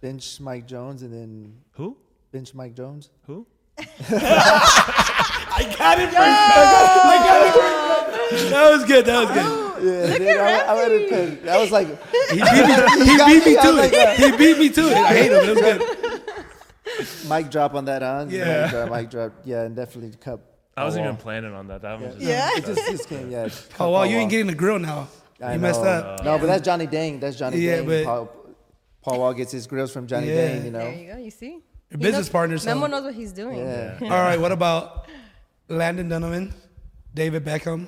bench 0.00 0.40
Mike 0.40 0.66
Jones 0.66 1.02
and 1.02 1.12
then 1.12 1.54
who? 1.72 1.96
bench 2.32 2.52
Mike 2.52 2.74
Jones. 2.74 3.10
Who? 3.26 3.46
I 3.78 3.84
got 5.78 6.00
it. 6.00 6.08
I 6.12 7.18
got 7.22 8.32
it. 8.32 8.50
That 8.50 8.70
was 8.72 8.84
good. 8.84 9.06
That 9.06 9.20
was 9.20 9.30
good. 9.30 9.65
Yeah, 9.83 9.93
Look 10.07 10.18
dude, 10.18 10.37
I, 10.37 10.59
I 10.61 10.74
would 10.74 11.01
have 11.01 11.11
put. 11.11 11.43
That 11.45 11.59
was 11.61 11.70
like 11.70 11.87
He 11.89 12.37
beat 12.37 12.41
me, 12.41 12.45
he 13.12 13.16
got 13.16 13.27
beat 13.29 13.45
me 13.45 13.55
me. 13.55 13.62
To 13.62 13.68
was 13.68 13.77
like, 13.77 13.93
it. 13.93 14.18
He 14.18 14.37
beat 14.37 14.59
me 14.59 14.68
to 14.70 14.81
it. 14.89 14.97
I 14.97 15.09
hate 15.09 15.33
him. 15.33 15.45
It 15.45 15.55
was 15.55 15.61
good. 15.61 17.29
mic 17.29 17.51
drop 17.51 17.74
on 17.74 17.85
that, 17.87 18.03
huh? 18.03 18.27
Yeah. 18.29 18.62
Mic 18.62 18.70
drop, 18.70 18.91
mic 18.91 19.11
drop. 19.11 19.33
Yeah, 19.45 19.62
and 19.62 19.77
definitely 19.77 20.11
the 20.11 20.16
cup. 20.18 20.41
I 20.77 20.85
wasn't 20.85 21.05
even 21.05 21.16
planning 21.16 21.53
on 21.55 21.68
that. 21.68 21.83
That 21.83 22.01
was 22.01 22.14
just, 22.14 22.27
Yeah. 22.27 22.51
It 22.55 22.64
just, 22.66 22.87
just 22.91 23.09
came. 23.09 23.31
Yeah. 23.31 23.49
Oh, 23.81 23.91
wow. 23.91 24.03
You 24.05 24.16
ain't 24.18 24.31
getting 24.31 24.47
the 24.47 24.55
grill 24.55 24.79
now. 24.79 25.09
I 25.43 25.55
You 25.55 25.59
messed 25.59 25.81
up. 25.83 26.22
No, 26.24 26.39
but 26.39 26.47
that's 26.47 26.62
Johnny 26.64 26.87
Dang. 26.87 27.18
That's 27.20 27.37
Johnny 27.37 27.59
Yeah, 27.59 27.77
Dang. 27.77 27.87
but- 27.87 28.05
Paul, 28.05 28.29
Paul 29.03 29.18
Wall 29.20 29.35
gets 29.35 29.53
his 29.53 29.66
grills 29.66 29.93
from 29.93 30.07
Johnny 30.07 30.29
Yeah. 30.29 30.49
Dang. 30.49 30.64
You 30.64 30.70
know. 30.70 30.79
There 30.81 30.95
you 30.95 31.12
go. 31.12 31.18
You 31.18 31.31
see? 31.31 31.51
Your 31.51 31.61
He 31.91 31.97
business 31.99 32.27
knows- 32.27 32.29
partner. 32.31 32.59
So. 32.59 32.74
Memo 32.74 32.87
knows 32.89 33.05
what 33.05 33.14
he's 33.14 33.33
doing. 33.33 33.59
Yeah. 33.59 33.99
All 34.03 34.09
right. 34.09 34.39
What 34.41 34.53
about 34.53 35.07
Landon 35.68 36.09
Donovan, 36.09 36.53
David 37.14 37.45
Beckham, 37.45 37.87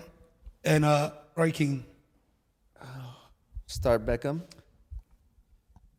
and 0.65 0.85
uh, 0.85 1.11
Robbie 1.39 1.53
Keane? 1.53 1.85
Start 3.67 4.05
Beckham. 4.05 4.43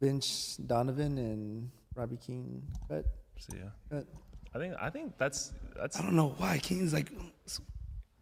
Bench 0.02 0.58
Donovan 0.66 1.18
and 1.18 1.72
Robbie 1.96 2.18
Keane. 2.18 2.62
Cut. 2.90 3.06
so, 3.38 3.54
yeah. 3.56 3.70
Cut. 3.90 4.06
I 4.54 4.58
think 4.58 4.74
I 4.82 4.90
think 4.90 5.18
that's 5.18 5.54
that's 5.78 5.98
I 5.98 6.02
don't 6.02 6.16
know 6.16 6.34
why 6.38 6.58
Keane's 6.58 6.94
like 6.94 7.10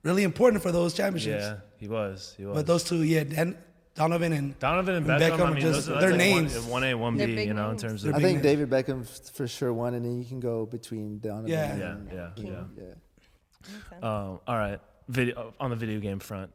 really 0.03 0.23
important 0.23 0.61
for 0.61 0.71
those 0.71 0.93
championships. 0.93 1.43
yeah. 1.43 1.55
He 1.77 1.87
was. 1.87 2.35
He 2.37 2.45
was. 2.45 2.55
But 2.55 2.67
those 2.67 2.83
two, 2.83 3.01
yeah, 3.03 3.23
Dan, 3.23 3.57
Donovan 3.95 4.33
and 4.33 4.59
Donovan 4.59 4.95
and 4.95 5.09
and 5.09 5.21
Beckham, 5.21 5.37
Beckham 5.37 5.39
I 5.39 5.43
are 5.43 5.53
mean, 5.53 5.61
just- 5.61 5.87
those, 5.87 5.97
are- 5.97 6.01
their 6.01 6.09
like 6.11 6.17
names. 6.19 6.59
One, 6.65 6.83
A, 6.83 6.93
one 6.93 7.17
B, 7.17 7.23
you 7.43 7.53
know, 7.55 7.71
in 7.71 7.77
terms 7.77 8.03
of 8.03 8.13
I 8.13 8.19
think 8.19 8.43
names. 8.43 8.43
David 8.43 8.69
Beckham 8.69 9.31
for 9.31 9.47
sure 9.47 9.73
won, 9.73 9.93
and 9.95 10.05
then 10.05 10.19
you 10.19 10.25
can 10.25 10.39
go 10.39 10.65
between 10.67 11.17
Donovan. 11.19 11.49
Yeah. 11.49 11.71
and 11.73 12.09
Yeah, 12.11 12.15
yeah, 12.15 12.29
Keane. 12.35 12.67
yeah. 12.77 12.83
yeah. 12.83 13.97
Um, 14.07 14.39
all 14.47 14.57
right, 14.57 14.79
video 15.07 15.53
on 15.59 15.69
the 15.71 15.75
video 15.75 15.99
game 15.99 16.19
front, 16.19 16.51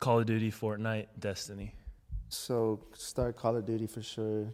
Call 0.00 0.20
of 0.20 0.26
Duty, 0.26 0.50
Fortnite, 0.50 1.06
Destiny. 1.18 1.74
So 2.28 2.84
start 2.94 3.36
Call 3.36 3.56
of 3.56 3.64
Duty 3.64 3.86
for 3.86 4.02
sure. 4.02 4.52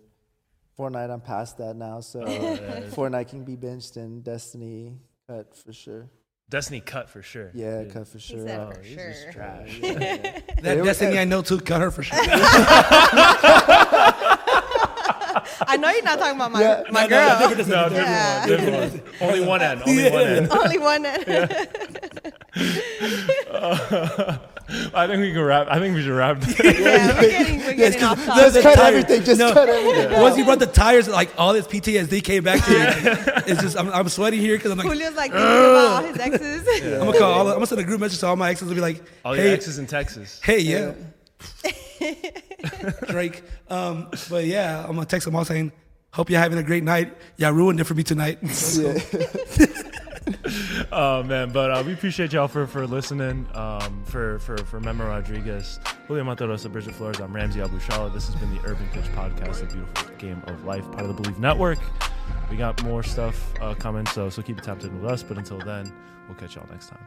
Fortnite, 0.78 1.10
I'm 1.10 1.20
past 1.20 1.58
that 1.58 1.74
now, 1.76 2.00
so 2.00 2.20
yeah. 2.28 2.80
Fortnite 2.90 3.28
can 3.28 3.44
be 3.44 3.56
benched 3.56 3.96
and 3.96 4.22
Destiny 4.24 4.94
cut 5.28 5.54
for 5.56 5.72
sure. 5.72 6.08
Destiny 6.48 6.80
cut 6.80 7.08
for 7.08 7.22
sure. 7.22 7.50
Yeah, 7.54 7.82
Dude. 7.82 7.92
cut 7.92 8.08
for 8.08 8.18
sure. 8.18 8.46
said 8.46 8.60
Oh, 8.60 8.70
for 8.72 8.82
he's 8.82 8.94
sure. 8.94 9.10
just 9.10 9.32
trash. 9.32 9.78
that 9.82 10.62
They 10.62 10.76
were- 10.76 10.84
Destiny 10.84 11.18
I 11.18 11.24
know 11.32 11.42
too 11.42 11.58
cut 11.60 11.80
her 11.80 11.90
for 11.90 12.02
sure. 12.02 12.18
I 15.64 15.76
know 15.78 15.90
you're 15.90 16.02
not 16.04 16.18
talking 16.18 16.36
about 16.36 16.52
my, 16.52 16.60
Yeah. 16.60 16.82
my 16.90 17.06
No, 17.06 17.08
no, 17.08 17.38
girl. 17.38 17.38
different 17.38 17.56
Destiny, 17.56 17.76
No, 17.76 17.88
different 17.88 18.08
Yeah. 18.08 18.46
different 18.46 18.92
one. 19.20 19.28
Only 19.28 19.40
one 19.46 19.62
end. 19.62 19.82
Only 19.86 20.10
one 20.10 20.26
end. 20.26 20.50
Only 20.52 20.78
one. 20.78 21.06
end. 24.26 24.40
I 24.94 25.06
think 25.06 25.20
we 25.20 25.32
can 25.32 25.42
wrap. 25.42 25.68
I 25.68 25.78
think 25.78 25.94
we 25.94 26.02
should 26.02 26.12
wrap. 26.12 26.38
this. 26.40 26.58
yeah, 26.80 27.20
we're 27.20 27.30
getting, 27.30 27.58
we're 27.60 27.74
getting 27.74 28.02
off 28.02 28.24
topic. 28.24 28.42
Just 28.42 28.54
the 28.54 28.62
cut 28.62 28.78
everything. 28.78 29.24
Just 29.24 29.38
no. 29.38 29.52
cut 29.52 29.68
everything. 29.68 30.20
Once 30.20 30.36
you 30.36 30.44
brought 30.44 30.58
the 30.58 30.66
tires, 30.66 31.08
like 31.08 31.30
all 31.38 31.52
this 31.52 31.66
PTSD 31.66 32.22
came 32.22 32.44
back 32.44 32.64
to 32.64 32.70
me. 32.70 33.32
It's 33.44 33.60
just 33.60 33.76
I'm, 33.76 33.90
I'm 33.90 34.08
sweaty 34.08 34.38
here 34.38 34.56
because 34.56 34.70
I'm 34.70 34.78
like 34.78 34.86
Julio's 34.86 35.16
like 35.16 35.32
thinking 35.32 35.48
about 35.48 36.04
all 36.04 36.08
his 36.08 36.18
exes. 36.18 36.84
I'm 36.94 37.06
gonna 37.06 37.18
call 37.18 37.32
all. 37.32 37.48
I'm 37.48 37.54
gonna 37.54 37.66
send 37.66 37.80
a 37.80 37.84
group 37.84 38.00
message 38.00 38.20
to 38.20 38.26
all 38.28 38.36
my 38.36 38.50
exes 38.50 38.68
and 38.68 38.76
be 38.76 38.80
like, 38.80 39.02
All 39.24 39.36
your 39.36 39.48
exes 39.48 39.78
in 39.78 39.86
Texas. 39.86 40.40
hey, 40.42 40.60
yeah, 40.60 40.92
Drake. 43.08 43.42
Um, 43.68 44.08
but 44.30 44.44
yeah, 44.44 44.80
I'm 44.80 44.94
gonna 44.94 45.06
text 45.06 45.24
them 45.24 45.34
all 45.34 45.44
saying, 45.44 45.72
hope 46.12 46.30
you're 46.30 46.40
having 46.40 46.58
a 46.58 46.62
great 46.62 46.84
night. 46.84 47.16
Y'all 47.36 47.52
ruined 47.52 47.80
it 47.80 47.84
for 47.84 47.94
me 47.94 48.02
tonight. 48.02 48.38
Yeah. 48.42 49.66
Oh 50.92 51.22
man, 51.22 51.50
but 51.50 51.70
uh, 51.70 51.82
we 51.86 51.94
appreciate 51.94 52.32
y'all 52.32 52.48
for 52.48 52.66
for 52.66 52.86
listening. 52.86 53.46
Um, 53.54 54.02
for 54.04 54.38
for 54.40 54.58
for 54.58 54.78
Memo 54.80 55.06
Rodriguez, 55.06 55.80
Julio 56.06 56.24
Monterroza, 56.24 56.70
Brigitte 56.70 56.94
Flores. 56.94 57.18
I'm 57.20 57.32
Ramsey 57.34 57.60
Abushahla. 57.60 58.12
This 58.12 58.26
has 58.26 58.36
been 58.36 58.54
the 58.54 58.60
Urban 58.66 58.86
Pitch 58.92 59.06
Podcast, 59.12 59.60
the 59.60 59.66
beautiful 59.66 60.14
game 60.16 60.42
of 60.46 60.64
life, 60.64 60.84
part 60.92 61.04
of 61.04 61.16
the 61.16 61.22
Bleav 61.22 61.38
Network. 61.38 61.78
We 62.50 62.56
got 62.56 62.82
more 62.84 63.02
stuff 63.02 63.54
uh, 63.60 63.74
coming, 63.74 64.06
so 64.06 64.28
so 64.28 64.42
keep 64.42 64.58
it 64.58 64.64
tapped 64.64 64.84
in 64.84 65.00
with 65.00 65.10
us. 65.10 65.22
But 65.22 65.38
until 65.38 65.58
then, 65.58 65.90
we'll 66.28 66.36
catch 66.36 66.56
y'all 66.56 66.68
next 66.70 66.88
time. 66.88 67.06